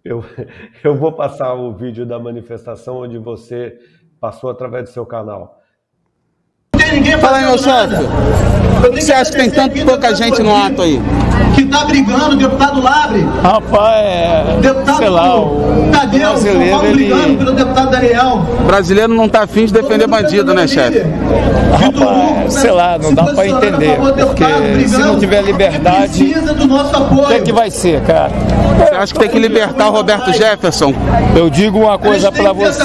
eu, 0.05 0.23
eu 0.85 0.95
vou 0.95 1.13
passar 1.13 1.55
o 1.55 1.73
vídeo 1.75 2.05
da 2.05 2.19
manifestação 2.19 2.99
onde 2.99 3.17
você 3.17 3.79
passou 4.21 4.51
através 4.51 4.85
do 4.85 4.91
seu 4.91 5.07
canal. 5.07 5.63
Fala 7.21 7.39
aí, 7.39 7.45
meu 7.45 7.59
chefe. 7.59 7.97
Por 8.81 8.91
que 8.93 9.01
você 9.01 9.13
acha 9.13 9.31
que 9.31 9.39
tem 9.39 9.51
tanta 9.51 9.85
pouca 9.85 10.15
gente 10.15 10.43
no 10.43 10.55
ato 10.55 10.83
aí? 10.83 11.01
que 11.57 11.63
está 11.63 11.85
brigando, 11.87 12.37
deputado 12.37 12.83
Labre. 12.83 13.27
Rapaz, 13.43 14.07
é. 14.07 14.59
Deputado 14.61 14.99
sei 14.99 15.09
lá, 15.09 15.41
o 15.41 15.89
Tadeu, 15.91 16.31
brasileiro, 16.31 16.85
ele... 16.85 16.95
brigando 16.95 17.39
pelo 17.39 17.53
deputado 17.53 17.91
Daniel. 17.91 18.47
brasileiro 18.67 19.15
não 19.15 19.25
está 19.25 19.43
afim 19.45 19.65
de 19.65 19.73
defender 19.73 20.07
bandido, 20.07 20.53
né, 20.53 20.67
chefe? 20.67 21.03
Rapaz, 21.73 22.53
sei 22.53 22.71
lá, 22.71 22.99
não 22.99 23.15
dá 23.15 23.25
para 23.25 23.49
entender. 23.49 23.97
Porque 23.99 24.89
se 24.89 24.99
não 24.99 25.19
tiver 25.19 25.43
liberdade, 25.43 26.25
o 26.25 27.27
que, 27.27 27.35
é 27.35 27.41
que 27.41 27.53
vai 27.53 27.71
ser, 27.71 28.03
cara? 28.03 28.33
Você 28.77 28.95
acha 28.95 29.13
que 29.15 29.19
tem 29.19 29.29
que 29.31 29.39
libertar 29.39 29.89
o 29.89 29.93
Roberto 29.93 30.33
Jefferson? 30.33 30.93
Eu 31.35 31.49
digo 31.49 31.79
uma 31.79 31.99
coisa 31.99 32.31
para 32.31 32.53
você. 32.53 32.83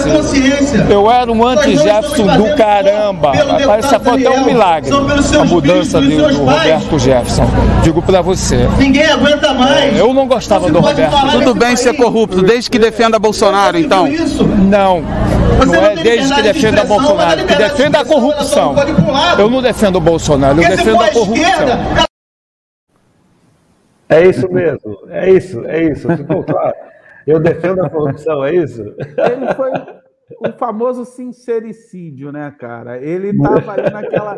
Eu 0.90 1.12
era 1.12 1.30
um 1.30 1.46
anti-Jefferson 1.46 2.28
do 2.38 2.56
caramba. 2.56 3.34
Rapaz, 3.34 3.86
essa 3.92 4.00
foto 4.00 4.30
um 4.30 4.46
milagre 4.46 4.90
a 4.92 5.46
mudança 5.46 6.00
do, 6.00 6.10
do 6.10 6.46
Roberto 6.46 7.00
Jefferson. 7.00 7.46
Digo 7.84 8.02
para 8.02 8.22
você. 8.22 8.68
Ninguém 8.78 9.06
aguenta 9.06 9.54
mais. 9.54 9.98
Eu 9.98 10.14
não 10.14 10.28
gostava 10.28 10.70
do 10.70 10.80
Roberto. 10.80 11.32
Tudo 11.32 11.56
bem 11.56 11.76
ser 11.76 11.94
corrupto, 11.96 12.42
desde 12.42 12.70
que 12.70 12.80
defenda 12.80 13.20
Bolsonaro, 13.20 13.78
então. 13.78 14.08
Não. 14.08 15.04
Não 15.66 15.76
é 15.76 15.96
desde 15.96 16.34
que 16.34 16.42
defenda 16.42 16.84
Bolsonaro, 16.84 17.46
que 17.46 17.56
defenda 17.56 18.00
a 18.00 18.06
corrupção. 18.06 18.76
Eu 19.38 19.50
não 19.50 19.62
defendo 19.62 19.98
o 19.98 20.02
Bolsonaro, 20.02 20.62
eu 20.62 20.70
defendo 20.70 21.02
a 21.02 21.12
corrupção. 21.12 21.68
É 24.10 24.28
isso 24.28 24.52
mesmo, 24.52 24.98
é 25.10 25.30
isso, 25.30 25.66
é 25.66 25.84
isso, 25.84 26.18
ficou 26.18 26.44
claro. 26.44 26.74
Eu 27.26 27.40
defendo 27.40 27.86
a 27.86 27.90
corrupção, 27.90 28.44
é 28.44 28.56
isso? 28.56 28.82
Ele 28.82 29.54
foi 29.56 29.72
o 30.40 30.52
famoso 30.58 31.06
sincericídio, 31.06 32.32
né, 32.32 32.52
cara? 32.52 32.98
Ele 32.98 33.30
estava 33.36 33.74
ali 33.74 33.90
naquela. 33.90 34.38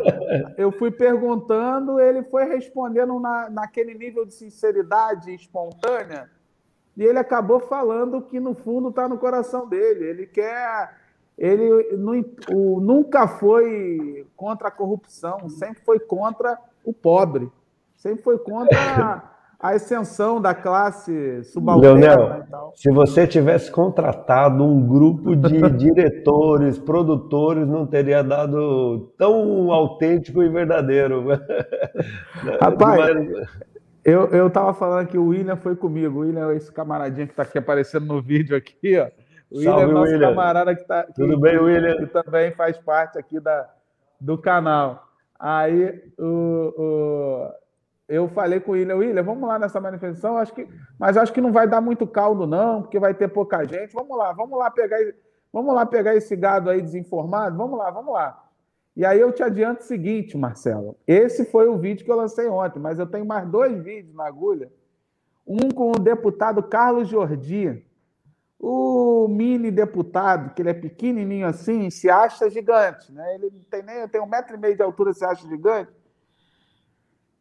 Eu 0.56 0.72
fui 0.72 0.90
perguntando, 0.90 2.00
ele 2.00 2.22
foi 2.24 2.44
respondendo 2.44 3.18
na, 3.20 3.50
naquele 3.50 3.94
nível 3.94 4.24
de 4.24 4.34
sinceridade 4.34 5.34
espontânea, 5.34 6.30
e 6.96 7.02
ele 7.02 7.18
acabou 7.18 7.60
falando 7.60 8.22
que 8.22 8.38
no 8.38 8.54
fundo 8.54 8.88
está 8.88 9.08
no 9.08 9.18
coração 9.18 9.68
dele. 9.68 10.04
Ele 10.04 10.26
quer. 10.26 11.02
Ele 11.36 11.68
o, 12.48 12.80
nunca 12.80 13.26
foi 13.26 14.24
contra 14.36 14.68
a 14.68 14.70
corrupção, 14.70 15.48
sempre 15.48 15.82
foi 15.84 15.98
contra 15.98 16.56
o 16.84 16.92
pobre, 16.92 17.50
sempre 17.96 18.22
foi 18.22 18.38
contra 18.38 19.30
a 19.58 19.70
ascensão 19.70 20.40
da 20.40 20.54
classe 20.54 21.42
subalterna. 21.44 22.16
Leonel, 22.16 22.72
se 22.74 22.90
você 22.90 23.26
tivesse 23.26 23.70
contratado 23.70 24.64
um 24.64 24.86
grupo 24.86 25.34
de 25.34 25.70
diretores, 25.72 26.78
produtores, 26.78 27.66
não 27.66 27.86
teria 27.86 28.22
dado 28.22 29.12
tão 29.16 29.72
autêntico 29.72 30.42
e 30.42 30.48
verdadeiro. 30.48 31.26
Rapaz, 32.60 33.16
eu, 34.04 34.26
eu 34.28 34.50
tava 34.50 34.74
falando 34.74 35.08
que 35.08 35.16
o 35.16 35.28
William 35.28 35.56
foi 35.56 35.74
comigo. 35.74 36.18
O 36.18 36.20
William 36.20 36.50
é 36.50 36.56
esse 36.56 36.70
camaradinho 36.70 37.26
que 37.26 37.32
está 37.32 37.42
aqui 37.42 37.56
aparecendo 37.56 38.06
no 38.06 38.20
vídeo 38.20 38.56
aqui, 38.56 38.98
ó. 38.98 39.08
O 39.50 39.58
William 39.58 39.72
Salve, 39.72 39.90
é 39.90 39.94
nosso 39.94 40.12
William. 40.12 40.28
camarada 40.28 40.74
que 40.74 40.82
está 40.82 41.02
Tudo 41.14 41.38
bem, 41.40 41.58
William? 41.58 41.96
Que 41.96 42.06
também 42.06 42.52
faz 42.52 42.76
parte 42.78 43.18
aqui 43.18 43.40
da, 43.40 43.68
do 44.20 44.36
canal. 44.36 45.04
Aí 45.38 46.02
o, 46.18 46.74
o 46.76 47.63
eu 48.08 48.28
falei 48.28 48.60
com 48.60 48.72
o 48.72 48.74
William, 48.74 48.96
William, 48.96 49.22
vamos 49.22 49.48
lá 49.48 49.58
nessa 49.58 49.80
manifestação, 49.80 50.36
acho 50.36 50.52
que, 50.52 50.68
mas 50.98 51.16
acho 51.16 51.32
que 51.32 51.40
não 51.40 51.52
vai 51.52 51.66
dar 51.66 51.80
muito 51.80 52.06
caldo, 52.06 52.46
não, 52.46 52.82
porque 52.82 52.98
vai 52.98 53.14
ter 53.14 53.28
pouca 53.28 53.64
gente. 53.64 53.94
Vamos 53.94 54.16
lá, 54.16 54.32
vamos 54.32 54.58
lá 54.58 54.70
pegar, 54.70 54.98
vamos 55.52 55.74
lá 55.74 55.86
pegar 55.86 56.14
esse 56.14 56.36
gado 56.36 56.68
aí 56.68 56.82
desinformado, 56.82 57.56
vamos 57.56 57.78
lá, 57.78 57.90
vamos 57.90 58.12
lá. 58.12 58.42
E 58.94 59.04
aí 59.04 59.18
eu 59.18 59.32
te 59.32 59.42
adianto 59.42 59.80
o 59.80 59.86
seguinte, 59.86 60.36
Marcelo. 60.36 60.96
Esse 61.06 61.46
foi 61.46 61.66
o 61.66 61.78
vídeo 61.78 62.04
que 62.04 62.10
eu 62.10 62.16
lancei 62.16 62.46
ontem, 62.46 62.78
mas 62.78 62.98
eu 62.98 63.06
tenho 63.06 63.24
mais 63.24 63.48
dois 63.48 63.82
vídeos 63.82 64.14
na 64.14 64.26
agulha. 64.26 64.70
Um 65.46 65.70
com 65.70 65.90
o 65.90 65.98
deputado 65.98 66.62
Carlos 66.62 67.08
Jordi, 67.08 67.84
o 68.60 69.26
mini 69.28 69.70
deputado, 69.70 70.54
que 70.54 70.62
ele 70.62 70.70
é 70.70 70.74
pequenininho 70.74 71.46
assim, 71.46 71.90
se 71.90 72.08
acha 72.08 72.48
gigante, 72.48 73.10
né? 73.12 73.34
Ele 73.34 73.50
tem 73.70 73.82
nem 73.82 74.06
tem 74.08 74.20
um 74.20 74.26
metro 74.26 74.54
e 74.54 74.58
meio 74.58 74.76
de 74.76 74.82
altura, 74.82 75.12
se 75.12 75.24
acha 75.24 75.46
gigante 75.48 75.90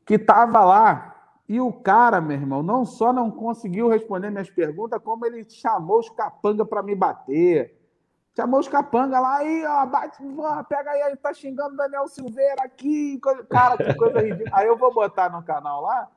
que 0.05 0.15
estava 0.15 0.63
lá 0.63 1.13
e 1.47 1.59
o 1.59 1.71
cara, 1.71 2.21
meu 2.21 2.37
irmão, 2.37 2.63
não 2.63 2.85
só 2.85 3.11
não 3.11 3.29
conseguiu 3.29 3.89
responder 3.89 4.29
minhas 4.29 4.49
perguntas, 4.49 5.01
como 5.03 5.25
ele 5.25 5.45
chamou 5.49 5.99
os 5.99 6.09
capanga 6.09 6.65
para 6.65 6.81
me 6.81 6.95
bater. 6.95 7.79
Chamou 8.35 8.59
os 8.59 8.67
capanga 8.67 9.19
lá, 9.19 9.37
aí, 9.37 9.63
ó, 9.63 9.85
bate, 9.85 10.17
pega 10.67 10.89
aí, 10.89 11.15
tá 11.17 11.33
xingando 11.33 11.75
Daniel 11.75 12.07
Silveira 12.07 12.63
aqui. 12.63 13.19
Cara, 13.49 13.77
que 13.77 13.93
coisa 13.93 14.19
ridícula. 14.21 14.49
Aí 14.57 14.67
eu 14.67 14.75
vou 14.75 14.91
botar 14.91 15.29
no 15.29 15.43
canal 15.43 15.81
lá, 15.81 16.09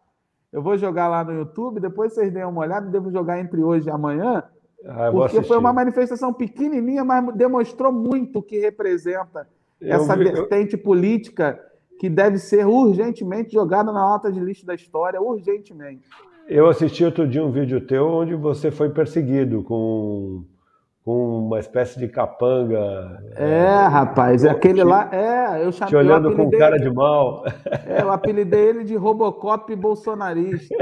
eu 0.50 0.62
vou 0.62 0.78
jogar 0.78 1.08
lá 1.08 1.22
no 1.22 1.32
YouTube, 1.32 1.80
depois 1.80 2.14
vocês 2.14 2.32
deem 2.32 2.46
uma 2.46 2.62
olhada, 2.62 2.88
devo 2.88 3.10
jogar 3.10 3.38
entre 3.38 3.62
hoje 3.62 3.88
e 3.88 3.90
amanhã, 3.90 4.42
ah, 4.86 5.10
porque 5.10 5.42
foi 5.42 5.58
uma 5.58 5.72
manifestação 5.72 6.32
pequenininha, 6.32 7.04
mas 7.04 7.34
demonstrou 7.34 7.92
muito 7.92 8.38
o 8.38 8.42
que 8.42 8.58
representa 8.58 9.46
eu 9.78 9.96
essa 9.96 10.16
vi, 10.16 10.24
vertente 10.24 10.76
eu... 10.76 10.82
política 10.82 11.60
que 11.98 12.08
deve 12.08 12.38
ser 12.38 12.66
urgentemente 12.66 13.52
jogada 13.52 13.92
na 13.92 14.00
nota 14.00 14.30
de 14.30 14.40
lixo 14.40 14.66
da 14.66 14.74
história, 14.74 15.20
urgentemente. 15.20 16.08
Eu 16.48 16.68
assisti 16.68 17.04
outro 17.04 17.26
dia 17.26 17.44
um 17.44 17.50
vídeo 17.50 17.80
teu 17.80 18.06
onde 18.06 18.34
você 18.34 18.70
foi 18.70 18.90
perseguido 18.90 19.64
com, 19.64 20.44
com 21.04 21.46
uma 21.46 21.58
espécie 21.58 21.98
de 21.98 22.06
capanga. 22.06 23.20
É, 23.34 23.64
é 23.64 23.86
rapaz, 23.86 24.44
é 24.44 24.50
aquele 24.50 24.84
lá. 24.84 25.08
É, 25.12 25.64
eu 25.64 25.72
chamei. 25.72 25.88
Te 25.88 25.96
olhando 25.96 26.36
com 26.36 26.48
cara 26.50 26.78
de 26.78 26.88
mal. 26.88 27.44
É, 27.84 28.02
eu 28.02 28.12
apelidei 28.12 28.68
ele 28.68 28.84
de 28.84 28.94
Robocop 28.94 29.74
bolsonarista. 29.74 30.76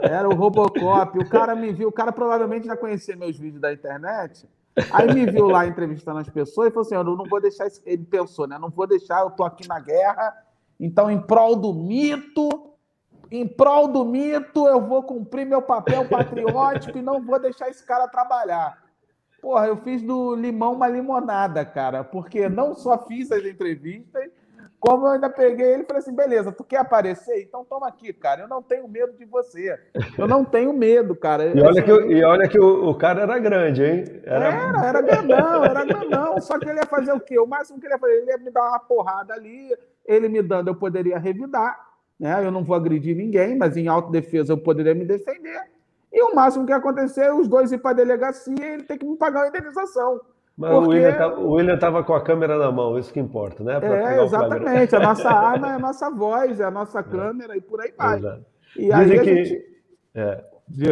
Era 0.00 0.28
o 0.28 0.34
Robocop. 0.34 1.18
O 1.18 1.28
cara 1.28 1.54
me 1.54 1.72
viu, 1.72 1.88
o 1.88 1.92
cara 1.92 2.12
provavelmente 2.12 2.66
já 2.66 2.76
conhecia 2.76 3.16
meus 3.16 3.38
vídeos 3.38 3.62
da 3.62 3.72
internet. 3.72 4.46
Aí 4.92 5.12
me 5.12 5.26
viu 5.26 5.48
lá 5.48 5.66
entrevistando 5.66 6.18
as 6.18 6.28
pessoas 6.28 6.68
e 6.68 6.70
falou 6.70 6.86
assim: 6.86 6.94
eu 6.94 7.04
não 7.04 7.24
vou 7.24 7.40
deixar. 7.40 7.66
Esse... 7.66 7.82
Ele 7.84 8.04
pensou, 8.04 8.46
né? 8.46 8.58
Não 8.58 8.70
vou 8.70 8.86
deixar, 8.86 9.20
eu 9.20 9.30
tô 9.30 9.44
aqui 9.44 9.68
na 9.68 9.78
guerra, 9.80 10.34
então 10.80 11.10
em 11.10 11.20
prol 11.20 11.56
do 11.56 11.74
mito, 11.74 12.48
em 13.30 13.46
prol 13.46 13.88
do 13.88 14.04
mito, 14.04 14.66
eu 14.66 14.80
vou 14.80 15.02
cumprir 15.02 15.46
meu 15.46 15.62
papel 15.62 16.08
patriótico 16.08 16.98
e 16.98 17.02
não 17.02 17.22
vou 17.22 17.38
deixar 17.40 17.68
esse 17.68 17.84
cara 17.84 18.08
trabalhar. 18.08 18.82
Porra, 19.40 19.66
eu 19.66 19.76
fiz 19.76 20.02
do 20.02 20.36
limão 20.36 20.74
uma 20.74 20.86
limonada, 20.86 21.64
cara, 21.64 22.04
porque 22.04 22.48
não 22.48 22.74
só 22.74 22.96
fiz 23.06 23.32
as 23.32 23.44
entrevistas, 23.44 24.21
como 24.82 25.06
eu 25.06 25.12
ainda 25.12 25.30
peguei 25.30 25.74
ele 25.74 25.84
e 25.84 25.86
falei 25.86 26.00
assim: 26.00 26.12
beleza, 26.12 26.50
tu 26.50 26.64
quer 26.64 26.78
aparecer? 26.78 27.40
Então 27.40 27.64
toma 27.64 27.86
aqui, 27.86 28.12
cara. 28.12 28.42
Eu 28.42 28.48
não 28.48 28.60
tenho 28.60 28.88
medo 28.88 29.12
de 29.12 29.24
você. 29.24 29.78
Eu 30.18 30.26
não 30.26 30.44
tenho 30.44 30.72
medo, 30.72 31.14
cara. 31.14 31.56
E 31.56 31.62
olha 31.62 31.80
que, 31.80 31.90
e 31.92 32.24
olha 32.24 32.48
que 32.48 32.58
o, 32.58 32.88
o 32.88 32.94
cara 32.96 33.22
era 33.22 33.38
grande, 33.38 33.84
hein? 33.84 34.04
Era... 34.24 34.46
era, 34.48 34.86
era 34.86 35.00
grandão, 35.00 35.64
era 35.64 35.84
grandão. 35.84 36.40
Só 36.40 36.58
que 36.58 36.68
ele 36.68 36.80
ia 36.80 36.86
fazer 36.86 37.12
o 37.12 37.20
quê? 37.20 37.38
O 37.38 37.46
máximo 37.46 37.78
que 37.78 37.86
ele 37.86 37.94
ia 37.94 37.98
fazer, 37.98 38.12
ele 38.22 38.30
ia 38.32 38.38
me 38.38 38.50
dar 38.50 38.70
uma 38.70 38.80
porrada 38.80 39.34
ali, 39.34 39.72
ele 40.04 40.28
me 40.28 40.42
dando, 40.42 40.66
eu 40.66 40.74
poderia 40.74 41.16
revidar. 41.16 41.78
Né? 42.18 42.44
Eu 42.44 42.50
não 42.50 42.64
vou 42.64 42.74
agredir 42.74 43.16
ninguém, 43.16 43.56
mas 43.56 43.76
em 43.76 43.86
autodefesa 43.86 44.52
eu 44.52 44.58
poderia 44.58 44.96
me 44.96 45.04
defender. 45.04 45.62
E 46.12 46.20
o 46.24 46.34
máximo 46.34 46.66
que 46.66 46.72
ia 46.72 46.78
acontecer 46.78 47.26
é 47.26 47.32
os 47.32 47.46
dois 47.46 47.70
ir 47.70 47.78
para 47.78 47.92
a 47.92 47.94
delegacia 47.94 48.52
e 48.60 48.64
ele 48.64 48.82
ter 48.82 48.98
que 48.98 49.06
me 49.06 49.16
pagar 49.16 49.42
uma 49.42 49.48
indenização. 49.48 50.20
Mas 50.56 50.70
Porque... 50.70 50.98
o 51.38 51.52
William 51.52 51.74
estava 51.74 52.04
com 52.04 52.14
a 52.14 52.22
câmera 52.22 52.58
na 52.58 52.70
mão, 52.70 52.98
isso 52.98 53.12
que 53.12 53.18
importa, 53.18 53.64
né? 53.64 53.80
é, 53.82 54.22
exatamente. 54.22 54.94
A 54.94 55.00
nossa 55.00 55.28
arma 55.30 55.68
é 55.68 55.74
a 55.74 55.78
nossa 55.78 56.10
voz, 56.10 56.60
é 56.60 56.64
a 56.64 56.70
nossa 56.70 57.00
é. 57.00 57.02
câmera 57.02 57.54
é. 57.54 57.56
e 57.56 57.60
por 57.60 57.80
aí 57.80 57.92
vai. 57.96 58.18
Exato. 58.18 58.44
E 58.76 58.92
dizem 58.92 59.18
aí 59.18 59.20
que, 59.20 59.44
gente... 59.44 59.64
é. 60.14 60.44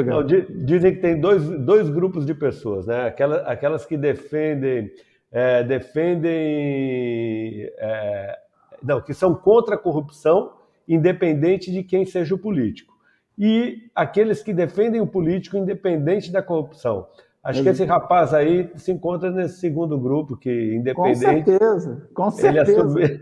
Não, 0.04 0.24
dizem 0.24 0.94
que 0.94 1.00
tem 1.00 1.18
dois, 1.18 1.42
dois 1.60 1.88
grupos 1.88 2.26
de 2.26 2.34
pessoas, 2.34 2.86
né? 2.86 3.06
Aquelas, 3.06 3.46
aquelas 3.46 3.86
que 3.86 3.96
defendem, 3.96 4.90
é, 5.32 5.62
defendem, 5.62 7.70
é, 7.78 8.38
não, 8.82 9.00
que 9.00 9.14
são 9.14 9.34
contra 9.34 9.76
a 9.76 9.78
corrupção, 9.78 10.52
independente 10.86 11.72
de 11.72 11.82
quem 11.82 12.04
seja 12.04 12.34
o 12.34 12.38
político, 12.38 12.92
e 13.38 13.90
aqueles 13.94 14.42
que 14.42 14.52
defendem 14.52 15.00
o 15.00 15.06
político 15.06 15.56
independente 15.56 16.30
da 16.30 16.42
corrupção. 16.42 17.06
Acho 17.42 17.62
que 17.62 17.70
esse 17.70 17.84
rapaz 17.86 18.34
aí 18.34 18.70
se 18.76 18.92
encontra 18.92 19.30
nesse 19.30 19.60
segundo 19.60 19.98
grupo, 19.98 20.36
que 20.36 20.74
independente. 20.74 21.24
Com 21.24 21.50
certeza, 21.50 22.08
com 22.14 22.30
certeza. 22.30 23.18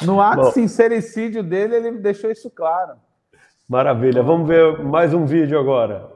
no 0.02 0.22
ato 0.22 0.44
Bom, 0.44 0.52
sincericídio 0.52 1.42
dele, 1.42 1.76
ele 1.76 1.90
deixou 1.98 2.30
isso 2.30 2.50
claro. 2.50 2.92
Maravilha. 3.68 4.22
Vamos 4.22 4.48
ver 4.48 4.82
mais 4.82 5.12
um 5.12 5.26
vídeo 5.26 5.58
agora. 5.58 6.14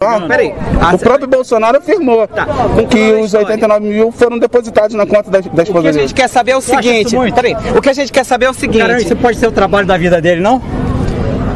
Ah, 0.00 0.20
peraí. 0.26 0.52
O 0.92 0.98
próprio 0.98 1.28
Bolsonaro 1.28 1.78
afirmou 1.78 2.26
tá. 2.26 2.46
que 2.90 3.12
os 3.12 3.32
89 3.32 3.86
mil 3.86 4.12
foram 4.12 4.38
depositados 4.38 4.94
na 4.94 5.06
conta 5.06 5.30
da, 5.30 5.40
da 5.40 5.62
esposa 5.62 5.78
O 5.78 5.82
que 5.82 5.88
a 5.88 5.92
gente 5.92 6.14
quer 6.14 6.28
saber 6.28 6.52
é 6.52 6.56
o 6.56 6.60
seguinte. 6.60 7.16
Peraí. 7.34 7.54
O 7.76 7.80
que 7.80 7.88
a 7.88 7.92
gente 7.92 8.12
quer 8.12 8.24
saber 8.24 8.46
é 8.46 8.50
o 8.50 8.54
seguinte. 8.54 8.80
Caramba, 8.80 9.00
isso 9.00 9.16
pode 9.16 9.38
ser 9.38 9.46
o 9.46 9.52
trabalho 9.52 9.86
da 9.86 9.96
vida 9.96 10.20
dele, 10.20 10.40
não? 10.40 10.60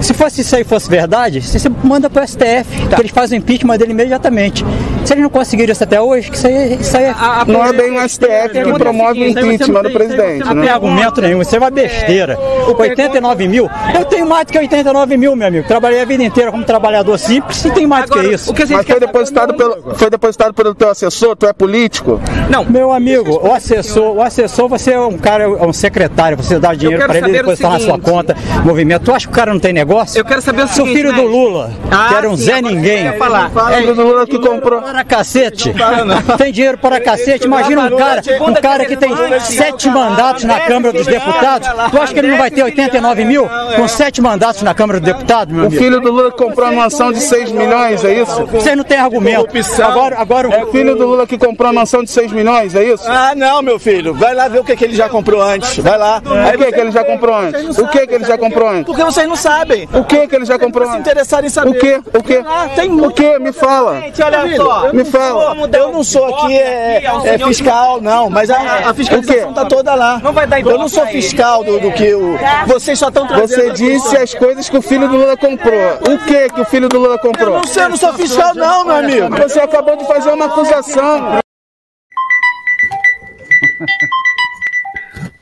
Se 0.00 0.14
fosse 0.14 0.40
isso 0.42 0.54
aí 0.54 0.64
fosse 0.64 0.88
verdade, 0.88 1.40
você 1.40 1.68
manda 1.68 2.08
para 2.08 2.22
o 2.22 2.26
STF, 2.26 2.88
tá. 2.88 2.96
que 2.96 3.02
eles 3.02 3.10
fazem 3.10 3.38
impeachment 3.38 3.78
dele 3.78 3.92
imediatamente. 3.92 4.64
Se 5.08 5.14
eles 5.14 5.22
não 5.22 5.30
conseguiram 5.30 5.72
isso 5.72 5.82
até 5.82 5.98
hoje, 5.98 6.30
que 6.30 6.36
isso 6.36 6.46
aí, 6.46 6.74
isso 6.78 6.94
aí 6.94 7.04
é... 7.04 7.10
a, 7.12 7.40
a, 7.40 7.44
Não 7.46 7.64
é 7.64 7.72
bem 7.72 7.96
o 7.96 8.06
STF 8.06 8.50
que 8.52 8.72
promove 8.74 9.22
o 9.22 9.26
impeachment 9.26 9.82
do 9.82 9.90
presidente. 9.90 10.44
Não 10.44 10.54
né? 10.54 10.60
tem 10.60 10.70
argumento 10.70 11.22
nenhum, 11.22 11.40
isso 11.40 11.56
é 11.56 11.58
uma 11.58 11.70
besteira. 11.70 12.34
É, 12.34 12.70
89 12.70 13.48
mil, 13.48 13.70
eu 13.98 14.04
tenho 14.04 14.28
mais 14.28 14.44
do 14.44 14.52
que 14.52 14.58
89 14.58 15.16
mil, 15.16 15.34
meu 15.34 15.48
amigo. 15.48 15.66
Trabalhei 15.66 16.02
a 16.02 16.04
vida 16.04 16.22
inteira 16.22 16.50
como 16.50 16.62
trabalhador 16.62 17.18
simples 17.18 17.64
e 17.64 17.70
tem 17.70 17.86
mais 17.86 18.04
do 18.04 18.12
que 18.12 18.34
isso. 18.34 18.50
O 18.50 18.54
que 18.54 18.66
Mas 18.66 18.86
foi 18.86 19.00
depositado, 19.00 19.54
pelo, 19.54 19.94
foi 19.94 20.10
depositado 20.10 20.52
pelo 20.52 20.74
teu 20.74 20.90
assessor? 20.90 21.34
Tu 21.36 21.46
é 21.46 21.54
político? 21.54 22.20
Não. 22.50 22.66
Meu 22.66 22.92
amigo, 22.92 23.40
o 23.42 23.54
assessor, 23.54 24.14
o 24.14 24.20
assessor, 24.20 24.68
você 24.68 24.92
é 24.92 25.00
um 25.00 25.16
cara, 25.16 25.44
é 25.44 25.64
um 25.64 25.72
secretário, 25.72 26.36
você 26.36 26.58
dá 26.58 26.74
dinheiro 26.74 27.02
para 27.06 27.16
ele 27.16 27.30
e 27.30 27.32
depois 27.32 27.58
está 27.58 27.70
na 27.70 27.80
sua 27.80 27.98
conta, 27.98 28.36
movimento. 28.62 29.04
Tu 29.04 29.12
acha 29.12 29.26
que 29.26 29.32
o 29.32 29.34
cara 29.34 29.54
não 29.54 29.60
tem 29.60 29.72
negócio? 29.72 30.18
Eu 30.18 30.24
quero 30.26 30.42
saber 30.42 30.64
o 30.64 30.68
seguinte. 30.68 30.92
Seu 30.92 30.94
filho 30.94 31.14
do 31.14 31.22
Lula, 31.22 31.70
ah, 31.90 32.08
que 32.10 32.14
era 32.14 32.28
um 32.28 32.36
sim, 32.36 32.44
Zé 32.44 32.60
Ninguém. 32.60 33.10
Falar. 33.16 33.50
É, 33.72 33.80
do 33.80 34.02
Lula 34.02 34.26
que 34.26 34.38
comprou 34.38 34.82
para 34.98 35.04
cacete. 35.04 35.72
Tem 36.38 36.52
dinheiro 36.52 36.78
para 36.78 37.00
cacete. 37.00 37.46
Imagina 37.46 37.82
um 37.84 37.96
cara, 37.96 38.22
um 38.40 38.54
cara 38.54 38.84
que 38.84 38.96
tem 38.96 39.10
sete 39.40 39.88
mandatos 39.88 40.44
na 40.44 40.60
Câmara 40.60 40.92
dos 40.92 41.06
Deputados. 41.06 41.68
Tu 41.90 42.00
acha 42.00 42.12
que 42.12 42.18
ele 42.18 42.28
não 42.28 42.38
vai 42.38 42.50
ter 42.50 42.62
89 42.62 43.24
mil 43.24 43.48
com 43.76 43.88
sete 43.88 44.20
mandatos 44.20 44.62
na 44.62 44.74
Câmara 44.74 44.98
dos 45.00 45.12
Deputados, 45.12 45.52
meu 45.54 45.64
O 45.64 45.66
amigo? 45.66 45.82
filho 45.82 46.00
do 46.00 46.10
Lula 46.12 46.30
comprou 46.32 46.66
uma 46.68 46.82
mansão 46.82 47.12
de 47.12 47.20
6 47.20 47.52
milhões, 47.52 48.04
é 48.04 48.14
isso? 48.14 48.46
Vocês 48.46 48.76
não 48.76 48.84
têm 48.84 48.98
argumento. 48.98 49.48
Agora, 49.82 50.16
agora 50.18 50.48
É 50.52 50.64
o 50.64 50.70
filho 50.70 50.96
do 50.96 51.06
Lula 51.06 51.26
que 51.26 51.38
comprou 51.38 51.70
uma 51.70 51.80
mansão 51.80 52.02
de 52.02 52.10
6 52.10 52.32
milhões, 52.32 52.74
é 52.74 52.84
isso? 52.84 53.04
Ah, 53.06 53.34
não, 53.36 53.62
meu 53.62 53.78
filho. 53.78 54.14
Vai 54.14 54.34
lá 54.34 54.48
ver 54.48 54.60
o 54.60 54.64
que, 54.64 54.74
que 54.76 54.84
ele 54.84 54.94
já 54.94 55.08
comprou 55.08 55.40
antes. 55.42 55.78
Vai 55.78 55.98
lá. 55.98 56.20
O 56.24 56.58
que 56.58 56.72
que 56.72 56.80
ele 56.80 56.90
já 56.90 57.04
comprou 57.04 57.34
antes? 57.36 57.78
O 57.78 57.86
que 57.88 58.06
que 58.06 58.14
ele 58.14 58.24
já 58.24 58.38
comprou 58.38 58.68
antes? 58.68 58.84
Porque 58.84 59.04
vocês 59.04 59.28
não 59.28 59.36
sabem. 59.36 59.88
O 59.92 60.04
que 60.04 60.26
que 60.26 60.34
ele 60.36 60.44
já 60.44 60.58
comprou 60.58 60.86
Se 60.86 60.92
antes? 60.92 61.00
interessarem 61.06 61.46
em 61.46 61.50
saber. 61.50 61.70
O 61.70 61.74
que? 61.74 62.00
O 62.18 62.22
que? 62.22 62.36
Ah, 62.46 62.68
tem 62.74 62.90
O 63.00 63.10
que? 63.10 63.38
Me 63.38 63.52
fala. 63.52 64.00
Gente, 64.00 64.22
olha 64.22 64.56
só. 64.56 64.77
Me 64.92 65.04
fala. 65.04 65.56
Eu 65.76 65.92
não 65.92 66.02
sou 66.04 66.24
aqui 66.26 66.58
é, 66.58 67.04
é 67.04 67.38
fiscal, 67.38 68.00
não, 68.00 68.28
mas 68.30 68.50
a, 68.50 68.90
a 68.90 68.94
fiscalização 68.94 69.52
tá 69.52 69.64
toda 69.64 69.94
lá. 69.94 70.20
Eu 70.64 70.78
não 70.78 70.88
sou 70.88 71.06
fiscal 71.06 71.62
do, 71.64 71.80
do 71.80 71.92
que 71.92 72.14
o. 72.14 72.36
Vocês 72.66 72.98
só 72.98 73.08
estão 73.08 73.26
trazendo. 73.26 73.48
Você 73.48 73.70
disse 73.72 74.16
as 74.16 74.34
coisas 74.34 74.68
que 74.68 74.76
o 74.76 74.82
filho 74.82 75.08
do 75.08 75.16
Lula 75.16 75.36
comprou. 75.36 75.94
O 76.14 76.18
que 76.26 76.48
que 76.50 76.60
o 76.60 76.64
filho 76.64 76.88
do 76.88 76.98
Lula 76.98 77.14
Eu 77.14 77.18
comprou? 77.18 77.50
não 77.58 77.64
sei, 77.66 77.84
eu 77.84 77.88
não 77.90 77.96
sou 77.96 78.12
fiscal, 78.14 78.54
não, 78.54 78.84
meu 78.84 78.96
amigo. 78.96 79.36
Você 79.36 79.60
acabou 79.60 79.96
de 79.96 80.06
fazer 80.06 80.30
uma 80.32 80.46
acusação. 80.46 81.38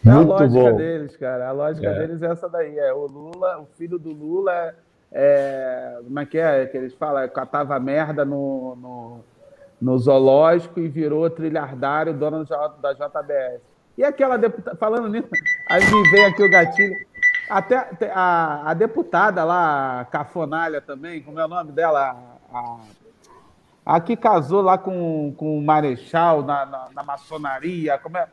É 0.07 0.11
a 0.11 0.15
Muito 0.15 0.29
lógica 0.29 0.61
bom. 0.71 0.77
deles, 0.77 1.17
cara. 1.17 1.49
A 1.49 1.53
lógica 1.53 1.87
É. 1.89 1.95
deles 1.95 2.23
é 2.23 2.27
essa 2.27 2.49
daí. 2.49 2.79
É 2.79 2.93
o 2.93 3.07
Lula, 3.07 3.59
o 3.61 3.67
filho 3.77 3.99
do 3.99 4.11
Lula, 4.13 4.75
é, 5.19 5.99
como 6.05 6.21
é 6.21 6.27
que 6.27 6.37
é 6.37 6.67
que 6.67 6.77
eles 6.77 6.93
falam? 6.93 7.27
Catava 7.31 7.81
merda 7.81 8.23
no, 8.23 8.77
no, 8.77 9.25
no 9.81 9.99
zoológico 9.99 10.79
e 10.79 10.89
virou 10.89 11.31
trilhardário, 11.31 12.13
dono 12.13 12.45
da 12.83 12.93
JBS. 12.93 13.63
E 13.97 14.05
aquela 14.05 14.37
deputada, 14.37 14.77
falando 14.77 15.09
nisso, 15.09 15.29
aí 15.71 15.83
me 15.83 16.11
vem 16.11 16.27
aqui 16.27 16.43
o 16.43 16.51
gatilho. 16.51 16.95
Até 17.49 17.89
a, 18.13 18.71
a 18.71 18.75
deputada 18.75 19.43
lá, 19.43 20.01
a 20.01 20.05
Cafonalha 20.05 20.83
também, 20.83 21.23
como 21.23 21.41
é 21.41 21.47
o 21.47 21.49
nome 21.49 21.73
dela? 21.73 22.15
A, 22.53 22.77
a 23.87 24.01
que 24.01 24.17
casou 24.17 24.61
lá 24.61 24.77
com, 24.77 25.33
com 25.35 25.57
o 25.57 25.63
Marechal 25.63 26.43
na, 26.43 26.67
na, 26.67 26.89
na 26.95 27.03
maçonaria, 27.03 27.97
como 27.99 28.19
é? 28.19 28.29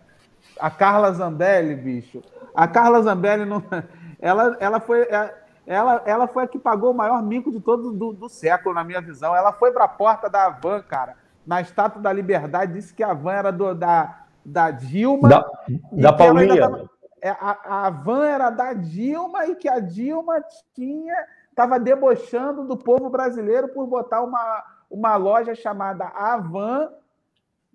A 0.60 0.70
Carla 0.70 1.14
Zambelli, 1.14 1.76
bicho. 1.76 2.22
A 2.54 2.68
Carla 2.68 3.02
Zambelli 3.02 3.46
não. 3.46 3.64
Ela, 4.20 4.56
ela, 4.62 4.80
foi, 4.80 5.02
é, 5.02 5.43
ela, 5.66 6.01
ela 6.05 6.28
foi 6.28 6.43
a 6.43 6.47
que 6.47 6.59
pagou 6.59 6.91
o 6.91 6.95
maior 6.95 7.22
mico 7.24 7.51
de 7.51 7.59
todo 7.59 7.91
do, 7.91 8.14
do 8.14 8.30
século, 8.30 8.76
na 8.76 8.84
minha 8.84 9.01
visão. 9.01 9.36
Ela 9.36 9.51
foi 9.53 9.72
para 9.72 9.86
a 9.86 9.88
porta 9.88 10.30
da 10.30 10.45
Havan, 10.45 10.82
cara, 10.84 11.16
na 11.45 11.61
Estátua 11.61 12.01
da 12.01 12.11
Liberdade, 12.11 12.74
disse 12.74 12.93
que 12.93 13.03
a 13.03 13.11
Havan 13.11 13.32
era 13.34 13.51
do, 13.51 13.74
da, 13.74 14.24
da 14.43 14.72
Dilma. 14.72 15.30
Da, 15.30 15.45
da 15.93 16.14
Paulinha. 16.14 16.59
tava- 16.59 16.89
é, 17.22 17.30
a, 17.30 17.86
a 17.86 17.89
van 17.89 18.26
era 18.26 18.49
da 18.49 18.74
Dilma 18.74 19.45
e 19.45 19.55
que 19.55 19.70
a 19.70 19.80
Dilma 19.80 20.43
tinha 20.76 21.16
estava 21.49 21.80
debochando 21.80 22.66
do 22.66 22.76
povo 22.76 23.09
brasileiro 23.09 23.70
por 23.70 23.88
botar 23.88 24.22
uma, 24.22 24.61
uma 24.91 25.16
loja 25.16 25.55
chamada 25.55 26.03
Havan, 26.05 26.89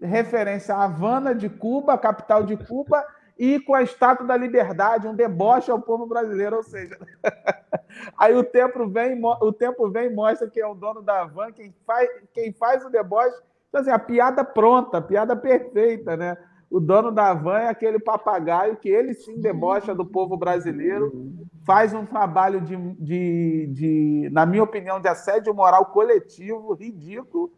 referência 0.03 0.75
à 0.75 0.85
Havana 0.85 1.35
de 1.35 1.49
Cuba, 1.49 1.97
capital 1.97 2.43
de 2.43 2.59
Cuba, 2.59 3.03
e 3.39 3.61
com 3.61 3.75
a 3.75 3.83
Estátua 3.83 4.27
da 4.27 4.37
Liberdade, 4.37 5.07
um 5.07 5.15
deboche 5.15 5.71
ao 5.71 5.81
povo 5.81 6.07
brasileiro, 6.07 6.57
ou 6.57 6.63
seja, 6.63 6.99
aí 8.19 8.35
o 8.35 8.43
tempo 8.43 8.89
vem, 8.89 9.21
o 9.23 9.53
tempo 9.53 9.89
vem 9.91 10.13
mostra 10.13 10.51
quem 10.51 10.63
é 10.63 10.67
o 10.67 10.75
dono 10.75 11.01
da 11.01 11.23
Havan, 11.23 11.53
quem 11.53 11.73
faz, 11.87 12.09
quem 12.35 12.53
faz 12.53 12.85
o 12.85 12.91
deboche, 12.91 13.37
então, 13.69 13.81
assim, 13.83 13.91
a 13.91 13.99
piada 13.99 14.43
pronta, 14.43 14.99
a 14.99 15.03
piada 15.03 15.37
perfeita, 15.37 16.17
né? 16.17 16.37
O 16.71 16.81
dono 16.81 17.11
da 17.11 17.31
Havan 17.31 17.61
é 17.61 17.69
aquele 17.69 17.99
papagaio 17.99 18.77
que 18.77 18.89
ele 18.89 19.15
sim 19.15 19.41
debocha 19.41 19.95
do 19.95 20.05
povo 20.05 20.37
brasileiro, 20.37 21.33
faz 21.65 21.95
um 21.95 22.05
trabalho 22.05 22.61
de, 22.61 22.77
de, 22.95 23.67
de 23.73 24.31
na 24.33 24.45
minha 24.45 24.63
opinião, 24.63 25.01
de 25.01 25.09
assédio 25.09 25.55
moral 25.55 25.87
coletivo, 25.87 26.75
ridículo, 26.75 27.53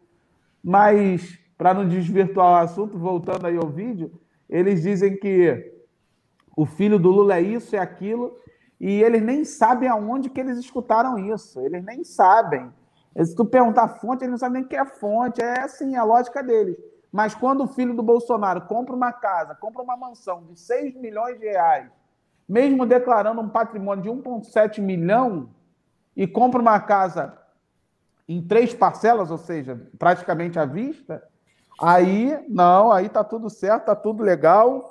mas, 0.63 1.39
para 1.57 1.73
não 1.73 1.87
desvirtuar 1.87 2.51
o 2.51 2.63
assunto, 2.63 2.97
voltando 2.97 3.47
aí 3.47 3.57
ao 3.57 3.67
vídeo, 3.67 4.11
eles 4.49 4.81
dizem 4.81 5.17
que 5.17 5.70
o 6.55 6.65
filho 6.65 6.99
do 6.99 7.09
Lula 7.09 7.35
é 7.35 7.41
isso, 7.41 7.75
é 7.75 7.79
aquilo, 7.79 8.35
e 8.79 9.01
eles 9.03 9.21
nem 9.21 9.45
sabem 9.45 9.87
aonde 9.87 10.29
que 10.29 10.39
eles 10.39 10.57
escutaram 10.57 11.17
isso. 11.17 11.59
Eles 11.61 11.83
nem 11.83 12.03
sabem. 12.03 12.71
Se 13.15 13.35
tu 13.35 13.45
perguntar 13.45 13.83
a 13.83 13.87
fonte, 13.87 14.23
eles 14.23 14.31
não 14.31 14.37
sabem 14.37 14.61
nem 14.61 14.63
o 14.63 14.67
que 14.67 14.75
é 14.75 14.85
fonte. 14.85 15.41
É 15.41 15.61
assim, 15.61 15.95
a 15.95 16.03
lógica 16.03 16.41
deles. 16.41 16.77
Mas 17.11 17.35
quando 17.35 17.63
o 17.63 17.67
filho 17.67 17.93
do 17.93 18.01
Bolsonaro 18.01 18.61
compra 18.61 18.95
uma 18.95 19.11
casa, 19.11 19.53
compra 19.53 19.83
uma 19.83 19.97
mansão 19.97 20.45
de 20.45 20.59
6 20.59 20.95
milhões 20.95 21.37
de 21.39 21.45
reais, 21.45 21.91
mesmo 22.47 22.85
declarando 22.85 23.41
um 23.41 23.49
patrimônio 23.49 24.03
de 24.03 24.09
1,7 24.09 24.81
milhão, 24.81 25.49
e 26.15 26.25
compra 26.25 26.59
uma 26.59 26.79
casa 26.79 27.37
em 28.27 28.41
três 28.41 28.73
parcelas, 28.73 29.29
ou 29.29 29.37
seja, 29.37 29.89
praticamente 29.99 30.57
à 30.57 30.65
vista, 30.65 31.21
aí 31.81 32.43
não, 32.47 32.91
aí 32.91 33.09
tá 33.09 33.23
tudo 33.23 33.49
certo, 33.49 33.85
tá 33.85 33.95
tudo 33.95 34.23
legal, 34.23 34.90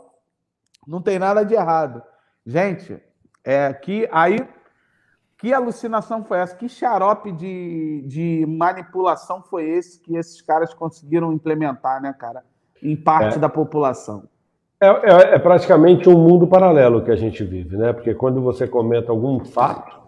não 0.87 1.01
tem 1.01 1.18
nada 1.18 1.45
de 1.45 1.55
errado. 1.55 2.03
Gente, 2.47 2.99
é 3.45 3.72
que 3.72 4.09
aí 4.12 4.39
que 5.39 5.53
alucinação 5.55 6.22
foi 6.24 6.39
essa? 6.39 6.55
Que 6.55 6.68
xarope 6.68 7.33
de, 7.33 8.05
de 8.07 8.45
manipulação 8.47 9.43
foi 9.43 9.64
esse 9.70 9.99
que 10.01 10.14
esses 10.16 10.43
caras 10.43 10.74
conseguiram 10.74 11.33
implementar, 11.33 12.01
né, 12.03 12.12
cara? 12.18 12.43
Em 12.83 12.95
parte 12.95 13.37
É. 13.37 13.39
da 13.39 13.49
população. 13.49 14.24
É, 14.83 14.87
é- 14.89 15.35
é 15.35 15.39
praticamente 15.39 16.09
um 16.09 16.18
mundo 16.18 16.47
paralelo 16.47 17.03
que 17.03 17.11
a 17.11 17.16
gente 17.16 17.43
vive, 17.45 17.76
né? 17.76 17.93
Porque 17.93 18.14
quando 18.14 18.43
você 18.43 18.66
comenta 18.66 19.11
algum 19.12 19.43
fato, 19.45 19.99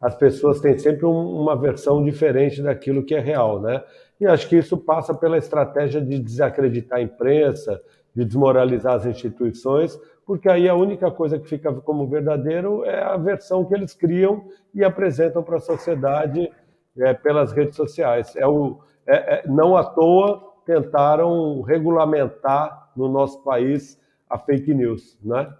as 0.00 0.14
pessoas 0.16 0.60
têm 0.60 0.76
sempre 0.78 1.04
um- 1.06 1.40
uma 1.40 1.54
versão 1.56 2.02
diferente 2.02 2.62
daquilo 2.62 3.04
que 3.04 3.14
é 3.14 3.20
real, 3.20 3.60
né? 3.60 3.82
E 4.20 4.26
acho 4.26 4.48
que 4.48 4.56
isso 4.56 4.76
passa 4.76 5.14
pela 5.14 5.38
estratégia 5.38 6.00
de 6.00 6.18
desacreditar 6.18 6.98
a 6.98 7.02
imprensa, 7.02 7.80
de 8.14 8.24
desmoralizar 8.24 8.94
as 8.94 9.06
instituições, 9.06 9.98
porque 10.30 10.48
aí 10.48 10.68
a 10.68 10.76
única 10.76 11.10
coisa 11.10 11.40
que 11.40 11.48
fica 11.48 11.74
como 11.74 12.06
verdadeiro 12.06 12.84
é 12.84 13.02
a 13.02 13.16
versão 13.16 13.64
que 13.64 13.74
eles 13.74 13.92
criam 13.92 14.44
e 14.72 14.84
apresentam 14.84 15.42
para 15.42 15.56
a 15.56 15.60
sociedade 15.60 16.48
é, 16.96 17.12
pelas 17.12 17.50
redes 17.50 17.74
sociais. 17.74 18.36
É 18.36 18.46
o, 18.46 18.78
é- 19.04 19.40
é- 19.40 19.48
não 19.48 19.76
à 19.76 19.82
toa 19.82 20.40
tentaram 20.64 21.62
regulamentar 21.62 22.92
no 22.94 23.08
nosso 23.08 23.42
país 23.42 24.00
a 24.28 24.38
fake 24.38 24.72
news, 24.72 25.18
né? 25.20 25.52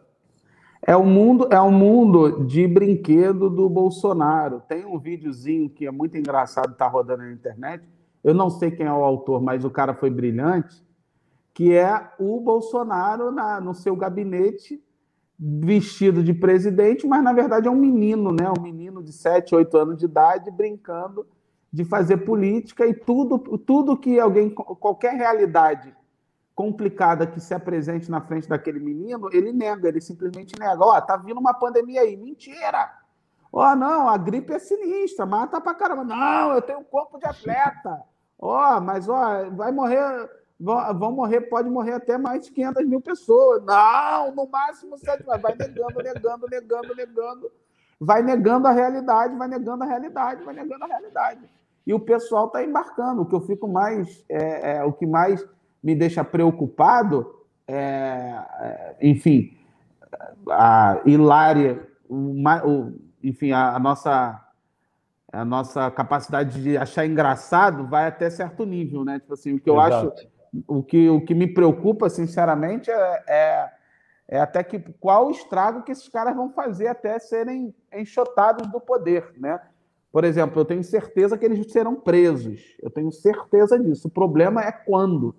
É 0.87 0.97
um 0.97 1.05
mundo, 1.05 1.49
é 1.51 1.61
um 1.61 1.73
mundo 1.73 2.47
de 2.47 2.65
brinquedo 2.69 3.51
do 3.51 3.69
Bolsonaro. 3.69 4.63
Tem 4.69 4.87
um 4.87 5.01
videozinho 5.01 5.69
que 5.69 5.85
é 5.85 5.91
muito 5.91 6.17
engraçado, 6.17 6.75
está 6.75 6.87
rodando 6.87 7.25
na 7.25 7.33
internet. 7.33 7.83
Eu 8.23 8.35
não 8.35 8.49
sei 8.49 8.71
quem 8.71 8.87
é 8.87 8.93
o 8.93 9.03
autor, 9.03 9.43
mas 9.43 9.65
o 9.65 9.71
cara 9.71 9.95
foi 9.95 10.11
brilhante, 10.11 10.81
que 11.61 11.75
é 11.77 12.11
o 12.19 12.41
Bolsonaro 12.41 13.31
na, 13.31 13.61
no 13.61 13.75
seu 13.75 13.95
gabinete 13.95 14.83
vestido 15.39 16.25
de 16.25 16.33
presidente, 16.33 17.07
mas 17.07 17.23
na 17.23 17.35
verdade 17.35 17.69
é 17.69 17.71
um 17.71 17.77
menino, 17.77 18.33
né? 18.33 18.51
Um 18.59 18.63
menino 18.63 19.03
de 19.03 19.13
7, 19.13 19.55
8 19.55 19.77
anos 19.77 19.99
de 19.99 20.07
idade 20.07 20.51
brincando 20.51 21.27
de 21.71 21.85
fazer 21.85 22.17
política 22.25 22.87
e 22.87 22.95
tudo, 22.95 23.39
tudo 23.59 23.95
que 23.95 24.19
alguém, 24.19 24.49
qualquer 24.49 25.13
realidade 25.13 25.95
complicada 26.55 27.27
que 27.27 27.39
se 27.39 27.53
apresente 27.53 28.11
na 28.11 28.23
frente 28.23 28.49
daquele 28.49 28.81
menino, 28.81 29.29
ele 29.31 29.53
nega, 29.53 29.87
ele 29.87 30.01
simplesmente 30.01 30.59
nega. 30.59 30.83
Ó, 30.83 30.99
tá 30.99 31.19
vindo 31.19 31.39
uma 31.39 31.53
pandemia 31.53 32.01
aí. 32.01 32.17
Mentira! 32.17 32.91
Ó, 33.53 33.77
não, 33.77 34.09
a 34.09 34.17
gripe 34.17 34.55
é 34.55 34.59
sinistra, 34.59 35.27
mata 35.27 35.61
pra 35.61 35.75
caramba. 35.75 36.05
Não, 36.05 36.55
eu 36.55 36.63
tenho 36.63 36.79
um 36.79 36.85
corpo 36.85 37.19
de 37.19 37.27
atleta. 37.27 38.03
Ó, 38.39 38.81
mas 38.81 39.11
ó, 39.11 39.51
vai 39.51 39.71
morrer, 39.71 40.01
vão, 40.61 40.99
vão 40.99 41.13
morrer, 41.13 41.43
pode 41.43 41.69
morrer 41.71 41.93
até 41.95 42.19
mais 42.19 42.45
de 42.45 42.53
500 42.53 42.87
mil 42.87 43.01
pessoas. 43.01 43.65
Não, 43.65 44.35
no 44.35 44.47
máximo 44.49 44.99
7. 44.99 45.25
Vai 45.25 45.55
negando, 45.57 46.03
negando, 46.03 46.47
negando, 46.49 46.95
negando. 46.95 47.53
Vai 47.99 48.23
negando 48.23 48.67
a 48.69 48.71
realidade, 48.73 49.37
vai 49.37 49.49
negando 49.49 49.85
a 49.85 49.87
realidade, 49.87 50.45
vai 50.45 50.55
negando 50.55 50.85
a 50.85 50.87
realidade. 50.87 51.41
E 51.87 51.93
o 51.95 52.01
pessoal 52.01 52.47
está 52.47 52.63
embarcando. 52.63 53.23
O 53.23 53.27
que 53.27 53.35
eu 53.35 53.41
fico 53.41 53.67
mais, 53.67 54.25
é, 54.29 54.77
é, 54.77 54.85
o 54.85 54.93
que 54.93 55.07
mais 55.07 55.45
me 55.83 55.95
deixa 55.95 56.23
preocupado 56.25 57.35
é, 57.67 58.35
é, 58.61 58.97
enfim, 59.03 59.57
a 60.51 61.01
hilária, 61.07 61.87
o- 62.09 62.93
enfim, 63.23 63.53
a, 63.53 63.77
a 63.77 63.79
nossa 63.79 64.47
a 65.33 65.45
nossa 65.45 65.89
capacidade 65.93 66.61
de 66.61 66.77
achar 66.77 67.07
engraçado 67.07 67.87
vai 67.87 68.09
até 68.09 68.29
certo 68.29 68.65
nível, 68.67 69.05
né? 69.05 69.21
Tipo 69.21 69.35
assim, 69.35 69.55
o 69.55 69.61
que 69.61 69.71
eu 69.71 69.81
Exato. 69.81 70.13
acho, 70.13 70.27
o 70.67 70.83
que, 70.83 71.09
o 71.09 71.25
que 71.25 71.35
me 71.35 71.47
preocupa, 71.47 72.09
sinceramente, 72.09 72.91
é, 72.91 73.25
é, 73.29 73.71
é 74.29 74.41
até 74.41 74.63
que 74.63 74.79
qual 75.01 75.29
o 75.29 75.31
estrago 75.31 75.83
que 75.83 75.93
esses 75.93 76.09
caras 76.09 76.35
vão 76.35 76.51
fazer 76.51 76.89
até 76.89 77.19
serem 77.19 77.75
enxotados 77.93 78.67
do 78.69 78.81
poder, 78.81 79.33
né? 79.37 79.61
Por 80.13 80.25
exemplo, 80.25 80.61
eu 80.61 80.65
tenho 80.65 80.83
certeza 80.83 81.39
que 81.39 81.45
eles 81.45 81.71
serão 81.71 81.95
presos. 81.95 82.77
Eu 82.83 82.91
tenho 82.91 83.13
certeza 83.13 83.79
disso. 83.79 84.09
O 84.09 84.11
problema 84.11 84.61
é 84.61 84.73
quando. 84.73 85.37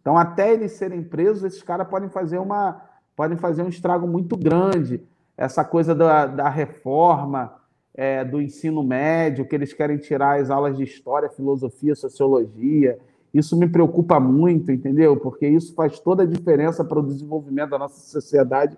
Então, 0.00 0.18
até 0.18 0.52
eles 0.52 0.72
serem 0.72 1.04
presos, 1.04 1.44
esses 1.44 1.62
caras 1.62 1.86
podem 1.88 2.08
fazer 2.08 2.38
uma 2.38 2.88
podem 3.14 3.36
fazer 3.36 3.62
um 3.62 3.68
estrago 3.68 4.06
muito 4.06 4.36
grande. 4.36 5.02
Essa 5.36 5.64
coisa 5.64 5.92
da, 5.92 6.24
da 6.24 6.48
reforma 6.48 7.52
é, 7.92 8.24
do 8.24 8.40
ensino 8.40 8.82
médio, 8.84 9.44
que 9.44 9.56
eles 9.56 9.72
querem 9.72 9.98
tirar 9.98 10.40
as 10.40 10.50
aulas 10.50 10.76
de 10.76 10.84
história, 10.84 11.28
filosofia, 11.28 11.96
sociologia. 11.96 12.96
Isso 13.32 13.56
me 13.56 13.68
preocupa 13.68 14.18
muito, 14.18 14.72
entendeu? 14.72 15.16
Porque 15.18 15.46
isso 15.46 15.74
faz 15.74 16.00
toda 16.00 16.22
a 16.22 16.26
diferença 16.26 16.84
para 16.84 16.98
o 16.98 17.06
desenvolvimento 17.06 17.70
da 17.70 17.78
nossa 17.78 18.00
sociedade, 18.00 18.76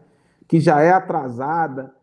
que 0.48 0.58
já 0.58 0.80
é 0.80 0.90
atrasada. 0.90 1.94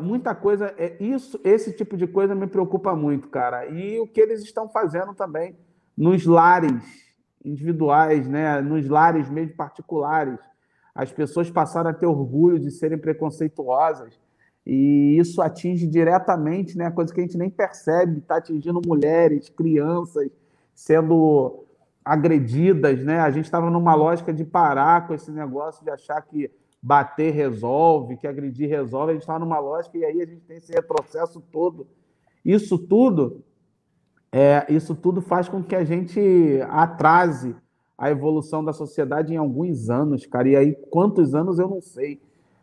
Muita 0.00 0.34
coisa, 0.34 0.72
é 0.78 0.96
isso, 1.02 1.38
esse 1.44 1.72
tipo 1.72 1.96
de 1.96 2.06
coisa 2.06 2.34
me 2.34 2.46
preocupa 2.46 2.94
muito, 2.96 3.28
cara. 3.28 3.66
E 3.66 3.98
o 3.98 4.06
que 4.06 4.20
eles 4.20 4.42
estão 4.42 4.68
fazendo 4.68 5.14
também 5.14 5.56
nos 5.96 6.24
lares 6.24 6.82
individuais, 7.44 8.26
né? 8.26 8.60
Nos 8.60 8.88
lares 8.88 9.28
mesmo 9.28 9.54
particulares. 9.56 10.38
As 10.94 11.12
pessoas 11.12 11.50
passaram 11.50 11.90
a 11.90 11.94
ter 11.94 12.06
orgulho 12.06 12.58
de 12.58 12.70
serem 12.70 12.96
preconceituosas. 12.96 14.18
E 14.64 15.16
isso 15.18 15.42
atinge 15.42 15.86
diretamente, 15.86 16.78
né? 16.78 16.90
Coisa 16.90 17.12
que 17.12 17.20
a 17.20 17.24
gente 17.24 17.36
nem 17.36 17.50
percebe, 17.50 18.18
está 18.18 18.36
atingindo 18.36 18.80
mulheres, 18.86 19.48
crianças 19.48 20.30
sendo 20.78 21.64
agredidas, 22.04 23.02
né? 23.02 23.18
A 23.18 23.32
gente 23.32 23.46
estava 23.46 23.68
numa 23.68 23.96
lógica 23.96 24.32
de 24.32 24.44
parar 24.44 25.08
com 25.08 25.12
esse 25.12 25.28
negócio 25.28 25.82
de 25.82 25.90
achar 25.90 26.22
que 26.22 26.48
bater 26.80 27.34
resolve, 27.34 28.16
que 28.16 28.28
agredir 28.28 28.68
resolve, 28.68 29.10
a 29.10 29.14
gente 29.14 29.22
está 29.22 29.40
numa 29.40 29.58
lógica 29.58 29.98
e 29.98 30.04
aí 30.04 30.22
a 30.22 30.24
gente 30.24 30.42
tem 30.42 30.56
esse 30.56 30.72
retrocesso 30.72 31.40
todo. 31.50 31.88
Isso 32.44 32.78
tudo, 32.78 33.42
é, 34.30 34.66
isso 34.68 34.94
tudo 34.94 35.20
faz 35.20 35.48
com 35.48 35.64
que 35.64 35.74
a 35.74 35.82
gente 35.82 36.20
atrase 36.70 37.56
a 37.98 38.08
evolução 38.08 38.64
da 38.64 38.72
sociedade 38.72 39.34
em 39.34 39.36
alguns 39.36 39.90
anos, 39.90 40.26
cara. 40.26 40.48
E 40.48 40.54
aí, 40.54 40.74
quantos 40.92 41.34
anos 41.34 41.58
eu 41.58 41.66
não 41.66 41.80
sei. 41.80 42.22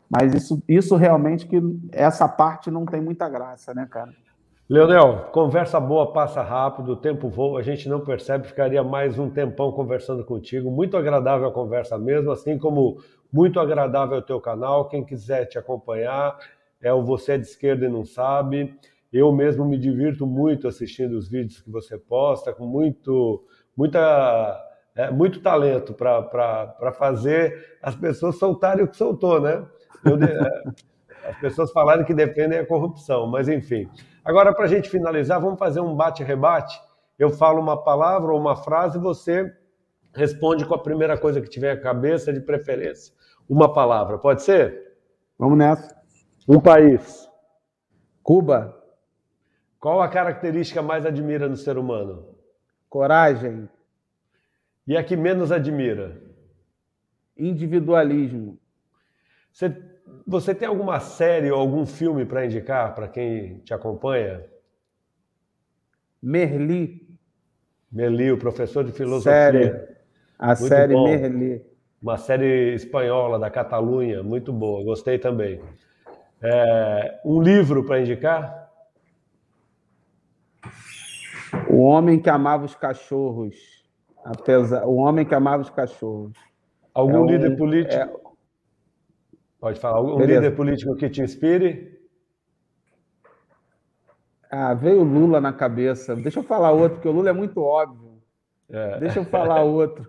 Mas 0.09 0.33
isso, 0.33 0.63
isso 0.69 0.95
realmente 0.95 1.45
que 1.45 1.61
essa 1.91 2.29
parte 2.29 2.71
não 2.71 2.85
tem 2.85 3.01
muita 3.01 3.27
graça, 3.27 3.73
né, 3.73 3.85
cara? 3.85 4.13
Leonel, 4.67 5.29
conversa 5.31 5.79
boa 5.79 6.11
passa 6.11 6.41
rápido, 6.41 6.93
o 6.93 6.95
tempo 6.95 7.29
voa, 7.29 7.59
a 7.59 7.63
gente 7.63 7.87
não 7.87 7.99
percebe, 7.99 8.47
ficaria 8.47 8.83
mais 8.83 9.19
um 9.19 9.29
tempão 9.29 9.71
conversando 9.71 10.25
contigo. 10.25 10.71
Muito 10.71 10.97
agradável 10.97 11.47
a 11.47 11.51
conversa 11.51 11.99
mesmo, 11.99 12.31
assim 12.31 12.57
como 12.57 12.97
muito 13.31 13.59
agradável 13.59 14.17
o 14.17 14.23
teu 14.23 14.41
canal. 14.41 14.89
Quem 14.89 15.05
quiser 15.05 15.45
te 15.45 15.59
acompanhar 15.59 16.35
é 16.81 16.91
o 16.91 17.03
Você 17.03 17.33
é 17.33 17.37
de 17.37 17.45
Esquerda 17.45 17.85
e 17.85 17.89
Não 17.89 18.03
Sabe. 18.03 18.75
Eu 19.13 19.31
mesmo 19.31 19.63
me 19.63 19.77
divirto 19.77 20.25
muito 20.25 20.67
assistindo 20.67 21.15
os 21.15 21.29
vídeos 21.29 21.61
que 21.61 21.69
você 21.69 21.95
posta, 21.95 22.51
com 22.51 22.65
muito, 22.65 23.45
muita, 23.77 24.59
é, 24.95 25.11
muito 25.11 25.41
talento 25.41 25.93
para 25.93 26.91
fazer 26.97 27.77
as 27.83 27.95
pessoas 27.95 28.39
soltarem 28.39 28.83
o 28.83 28.87
que 28.87 28.97
soltou, 28.97 29.39
né? 29.39 29.63
Eu, 30.03 30.15
é, 30.23 30.63
as 31.25 31.37
pessoas 31.39 31.71
falarem 31.71 32.05
que 32.05 32.13
defendem 32.13 32.59
a 32.59 32.65
corrupção, 32.65 33.27
mas 33.27 33.49
enfim. 33.49 33.89
Agora, 34.23 34.53
para 34.53 34.65
a 34.65 34.67
gente 34.67 34.89
finalizar, 34.89 35.41
vamos 35.41 35.57
fazer 35.57 35.79
um 35.79 35.95
bate-rebate. 35.95 36.79
Eu 37.17 37.29
falo 37.29 37.59
uma 37.59 37.83
palavra 37.83 38.31
ou 38.31 38.39
uma 38.39 38.55
frase 38.55 38.97
e 38.97 39.01
você 39.01 39.51
responde 40.13 40.65
com 40.65 40.75
a 40.75 40.81
primeira 40.81 41.17
coisa 41.17 41.41
que 41.41 41.49
tiver 41.49 41.71
à 41.71 41.79
cabeça, 41.79 42.31
de 42.31 42.39
preferência. 42.39 43.13
Uma 43.49 43.73
palavra, 43.73 44.17
pode 44.17 44.43
ser? 44.43 44.97
Vamos 45.37 45.57
nessa. 45.57 45.95
Um 46.47 46.59
país. 46.59 47.29
Cuba. 48.21 48.81
Qual 49.79 50.01
a 50.01 50.07
característica 50.07 50.81
mais 50.81 51.05
admira 51.05 51.47
no 51.47 51.57
ser 51.57 51.77
humano? 51.77 52.35
Coragem. 52.89 53.69
E 54.87 54.95
a 54.95 55.03
que 55.03 55.15
menos 55.15 55.51
admira? 55.51 56.21
Individualismo. 57.37 58.59
Você 59.51 59.69
você 60.25 60.53
tem 60.53 60.67
alguma 60.67 60.99
série 60.99 61.51
ou 61.51 61.59
algum 61.59 61.85
filme 61.85 62.25
para 62.25 62.45
indicar 62.45 62.93
para 62.95 63.07
quem 63.07 63.59
te 63.59 63.73
acompanha? 63.73 64.43
Merli. 66.21 67.05
Merli, 67.91 68.31
o 68.31 68.37
professor 68.37 68.83
de 68.83 68.91
filosofia. 68.91 69.31
Série. 69.31 69.95
A 70.37 70.47
muito 70.47 70.67
série 70.67 70.93
bom. 70.93 71.03
Merli. 71.05 71.65
Uma 72.01 72.17
série 72.17 72.75
espanhola 72.75 73.39
da 73.39 73.49
Catalunha, 73.49 74.21
muito 74.21 74.53
boa, 74.53 74.83
gostei 74.83 75.17
também. 75.17 75.59
É, 76.41 77.19
um 77.25 77.41
livro 77.41 77.83
para 77.83 77.99
indicar? 77.99 78.69
O 81.69 81.77
Homem 81.77 82.19
que 82.19 82.29
Amava 82.29 82.65
os 82.65 82.75
Cachorros. 82.75 83.55
Apesar, 84.23 84.85
o 84.85 84.95
Homem 84.95 85.25
que 85.25 85.33
Amava 85.33 85.63
os 85.63 85.69
Cachorros. 85.69 86.37
Algum 86.93 87.15
é 87.15 87.19
um, 87.19 87.25
líder 87.25 87.57
político? 87.57 87.95
É, 87.95 88.24
Pode 89.65 89.79
falar. 89.79 89.99
Um 89.99 90.17
Beleza. 90.17 90.41
líder 90.41 90.55
político 90.55 90.95
que 90.95 91.09
te 91.09 91.23
inspire? 91.23 91.99
Ah, 94.47 94.75
veio 94.75 95.01
o 95.01 95.03
Lula 95.03 95.41
na 95.41 95.51
cabeça. 95.51 96.15
Deixa 96.15 96.37
eu 96.37 96.43
falar 96.43 96.71
outro, 96.71 96.97
porque 96.97 97.07
o 97.07 97.11
Lula 97.11 97.31
é 97.31 97.33
muito 97.33 97.59
óbvio. 97.63 98.21
É. 98.69 98.99
Deixa 98.99 99.17
eu 99.17 99.25
falar 99.25 99.63
outro. 99.65 100.05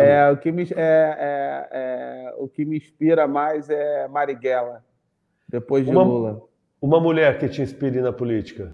É, 0.00 0.30
o, 0.30 0.36
que 0.36 0.52
me, 0.52 0.62
é, 0.62 0.68
é, 0.76 1.68
é, 1.72 2.34
o 2.38 2.46
que 2.46 2.64
me 2.64 2.76
inspira 2.76 3.26
mais 3.26 3.68
é 3.68 4.06
Marighella, 4.06 4.84
depois 5.48 5.84
de 5.84 5.90
uma, 5.90 6.04
Lula. 6.04 6.40
Uma 6.80 7.00
mulher 7.00 7.40
que 7.40 7.48
te 7.48 7.60
inspire 7.60 8.00
na 8.00 8.12
política? 8.12 8.72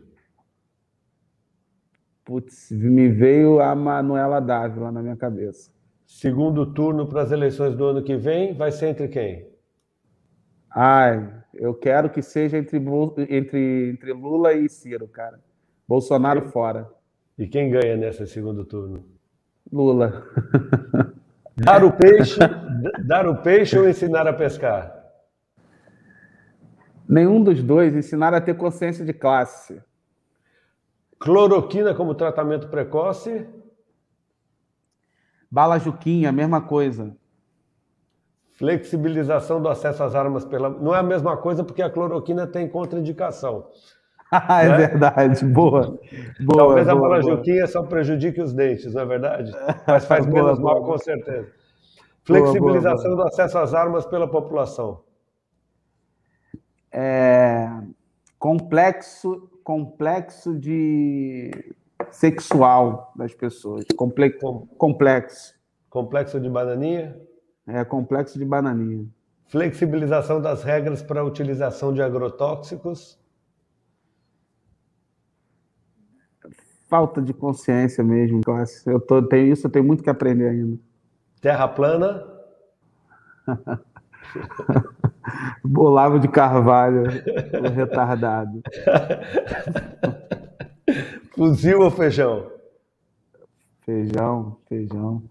Putz, 2.22 2.70
me 2.70 3.09
veio 3.09 3.62
a 3.62 3.74
Manuela 3.74 4.43
Dávila 4.43 4.93
na 4.93 5.01
minha 5.01 5.16
cabeça. 5.16 5.72
Segundo 6.07 6.66
turno 6.66 7.07
para 7.07 7.22
as 7.22 7.33
eleições 7.33 7.74
do 7.74 7.87
ano 7.87 8.03
que 8.03 8.14
vem, 8.14 8.53
vai 8.53 8.70
ser 8.70 8.89
entre 8.89 9.09
quem? 9.09 9.49
Ai, 10.70 11.28
eu 11.54 11.74
quero 11.74 12.08
que 12.10 12.22
seja 12.22 12.56
entre, 12.56 12.78
entre, 13.28 13.90
entre 13.90 14.12
Lula 14.12 14.52
e 14.52 14.68
Ciro, 14.68 15.08
cara. 15.08 15.40
Bolsonaro 15.86 16.50
fora. 16.50 16.88
E 17.36 17.46
quem 17.46 17.70
ganha 17.70 17.96
nesse 17.96 18.26
segundo 18.26 18.64
turno? 18.64 19.04
Lula. 19.72 20.24
Dar 21.56 21.84
o 21.84 21.92
peixe, 21.92 22.38
dar 23.04 23.28
o 23.28 23.42
peixe 23.42 23.78
ou 23.78 23.86
ensinar 23.86 24.26
a 24.26 24.32
pescar? 24.32 24.96
Nenhum 27.06 27.42
dos 27.42 27.62
dois. 27.62 27.94
Ensinar 27.94 28.32
a 28.32 28.40
ter 28.40 28.54
consciência 28.56 29.04
de 29.04 29.12
classe. 29.12 29.82
Cloroquina 31.18 31.94
como 31.94 32.14
tratamento 32.14 32.68
precoce? 32.68 33.46
Bala 35.50 35.78
Juquinha, 35.78 36.32
mesma 36.32 36.62
coisa. 36.62 37.14
Flexibilização 38.61 39.58
do 39.62 39.70
acesso 39.70 40.02
às 40.02 40.14
armas 40.14 40.44
pela. 40.44 40.68
Não 40.68 40.94
é 40.94 40.98
a 40.98 41.02
mesma 41.02 41.34
coisa 41.34 41.64
porque 41.64 41.80
a 41.80 41.88
cloroquina 41.88 42.46
tem 42.46 42.68
contraindicação. 42.68 43.68
é 44.30 44.68
né? 44.68 44.76
verdade, 44.76 45.42
boa. 45.46 45.98
boa 46.38 46.58
Talvez 46.58 46.86
boa, 46.86 46.98
a 46.98 47.00
malajuquinha 47.00 47.66
só 47.66 47.82
prejudique 47.82 48.38
os 48.38 48.52
dentes, 48.52 48.92
não 48.92 49.00
é 49.00 49.06
verdade? 49.06 49.50
Mas 49.88 50.04
faz 50.04 50.26
boa, 50.26 50.42
menos 50.42 50.58
mal, 50.58 50.84
com 50.84 50.98
certeza. 50.98 51.48
Flexibilização 52.22 53.16
do 53.16 53.22
acesso 53.22 53.56
às 53.56 53.72
armas 53.72 54.04
pela 54.04 54.28
população. 54.28 55.00
É... 56.92 57.66
Complexo, 58.38 59.48
complexo 59.64 60.54
de 60.54 61.50
sexual 62.11 63.11
das 63.16 63.32
pessoas. 63.32 63.86
Complexo. 63.96 64.68
Complexo. 64.76 65.54
Complexo 65.88 66.38
de 66.38 66.50
bananinha? 66.50 67.16
É 67.72 67.84
complexo 67.84 68.38
de 68.38 68.44
bananinha. 68.44 69.06
Flexibilização 69.48 70.40
das 70.40 70.62
regras 70.62 71.02
para 71.02 71.20
a 71.20 71.24
utilização 71.24 71.92
de 71.92 72.00
agrotóxicos. 72.00 73.18
Falta 76.88 77.20
de 77.20 77.32
consciência 77.32 78.02
mesmo, 78.02 78.40
classe. 78.40 78.88
Eu 78.88 79.00
tô, 79.00 79.22
tenho, 79.22 79.52
isso 79.52 79.66
eu 79.66 79.70
tenho 79.70 79.84
muito 79.84 80.02
que 80.02 80.10
aprender 80.10 80.48
ainda. 80.48 80.78
Terra 81.40 81.68
plana. 81.68 82.26
Bolavo 85.64 86.18
de 86.18 86.28
Carvalho, 86.28 87.04
retardado. 87.74 88.62
Fuzil 91.34 91.80
ou 91.80 91.90
feijão? 91.90 92.50
Feijão, 93.80 94.56
feijão. 94.68 95.22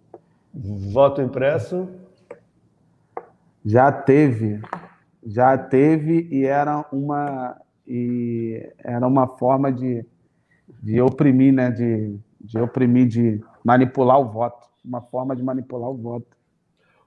Voto 0.53 1.21
impresso? 1.21 1.87
Já 3.70 3.91
teve, 3.91 4.59
já 5.24 5.55
teve 5.55 6.28
e 6.32 6.43
era 6.43 6.84
uma 6.91 7.55
e 7.88 8.67
era 8.80 9.07
uma 9.07 9.28
forma 9.28 9.72
de, 9.72 10.03
de 10.82 10.99
oprimir, 10.99 11.53
né? 11.53 11.70
De, 11.70 12.20
de 12.41 12.59
oprimir, 12.59 13.07
de 13.07 13.39
manipular 13.63 14.20
o 14.20 14.26
voto, 14.26 14.67
uma 14.84 15.01
forma 15.01 15.36
de 15.36 15.43
manipular 15.43 15.88
o 15.88 15.95
voto. 15.95 16.36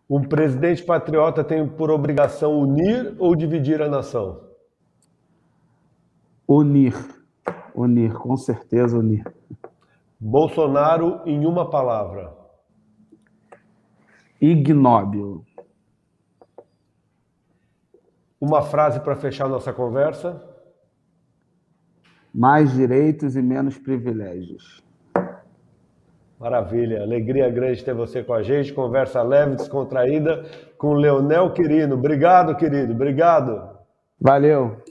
Um 0.09 0.23
presidente 0.23 0.85
patriota 0.85 1.43
tem 1.43 1.67
por 1.67 1.91
obrigação 1.91 2.57
unir 2.57 3.17
ou 3.19 3.35
dividir 3.35 3.83
a 3.83 3.89
nação? 3.89 4.41
Unir. 6.47 6.95
Unir, 7.75 8.13
com 8.15 8.37
certeza 8.37 8.97
unir. 8.97 9.27
Bolsonaro 10.21 11.23
em 11.27 11.45
uma 11.45 11.69
palavra. 11.69 12.33
Ignóbil. 14.41 15.45
Uma 18.43 18.61
frase 18.61 18.99
para 18.99 19.15
fechar 19.15 19.49
nossa 19.49 19.73
conversa. 19.73 20.43
Mais 22.35 22.73
direitos 22.73 23.37
e 23.37 23.41
menos 23.41 23.79
privilégios. 23.79 24.83
Maravilha, 26.41 27.03
alegria 27.03 27.49
grande 27.49 27.85
ter 27.85 27.95
você 27.95 28.25
com 28.25 28.35
a 28.35 28.43
gente. 28.43 28.73
Conversa 28.73 29.23
leve, 29.23 29.55
descontraída 29.55 30.45
com 30.77 30.95
Leonel 30.95 31.53
Quirino. 31.53 31.95
Obrigado, 31.95 32.57
querido. 32.57 32.93
Obrigado. 32.93 33.79
Valeu. 34.21 34.83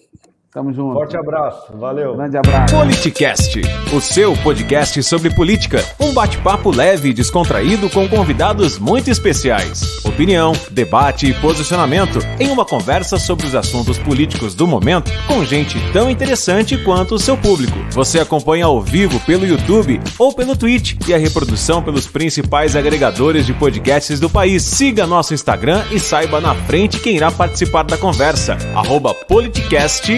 Tamo 0.54 0.74
junto. 0.74 0.96
Forte 0.96 1.16
abraço. 1.16 1.72
Valeu. 1.78 2.14
Grande 2.14 2.36
abraço. 2.36 2.76
Politicast, 2.76 3.62
o 3.96 4.02
seu 4.02 4.36
podcast 4.44 5.02
sobre 5.02 5.34
política. 5.34 5.82
Um 5.98 6.14
bate-papo 6.14 6.76
leve 6.76 7.10
e 7.10 7.14
descontraído 7.14 7.90
com 7.90 8.06
convidados 8.10 8.78
muito 8.78 9.10
especiais. 9.10 10.04
Opinião, 10.04 10.52
debate 10.70 11.28
e 11.28 11.34
posicionamento 11.36 12.20
em 12.38 12.50
uma 12.50 12.66
conversa 12.66 13.18
sobre 13.18 13.46
os 13.46 13.56
assuntos 13.56 13.98
políticos 13.98 14.54
do 14.54 14.68
momento 14.68 15.10
com 15.26 15.46
gente 15.46 15.78
tão 15.94 16.10
interessante 16.10 16.78
quanto 16.84 17.16
o 17.16 17.20
seu 17.20 17.38
público. 17.38 17.78
Você 17.92 18.20
acompanha 18.20 18.66
ao 18.66 18.82
vivo 18.82 19.22
pelo 19.22 19.48
YouTube 19.48 20.02
ou 20.20 20.34
pelo 20.34 20.58
Twitch 20.58 20.98
e 21.08 21.14
a 21.14 21.18
reprodução 21.18 21.82
pelos 21.82 22.08
principais 22.08 22.76
agregadores 22.76 23.46
de 23.46 23.54
podcasts 23.54 24.20
do 24.20 24.30
país. 24.30 24.64
Siga 24.64 25.08
nosso 25.08 25.34
Instagram 25.34 25.82
e 25.92 25.98
saiba 26.00 26.42
na 26.42 26.54
frente 26.54 27.00
quem 27.00 27.16
irá 27.16 27.32
participar 27.32 27.84
da 27.84 27.98
conversa. 27.98 28.58
Arroba 28.76 29.14
Politicast 29.14 30.12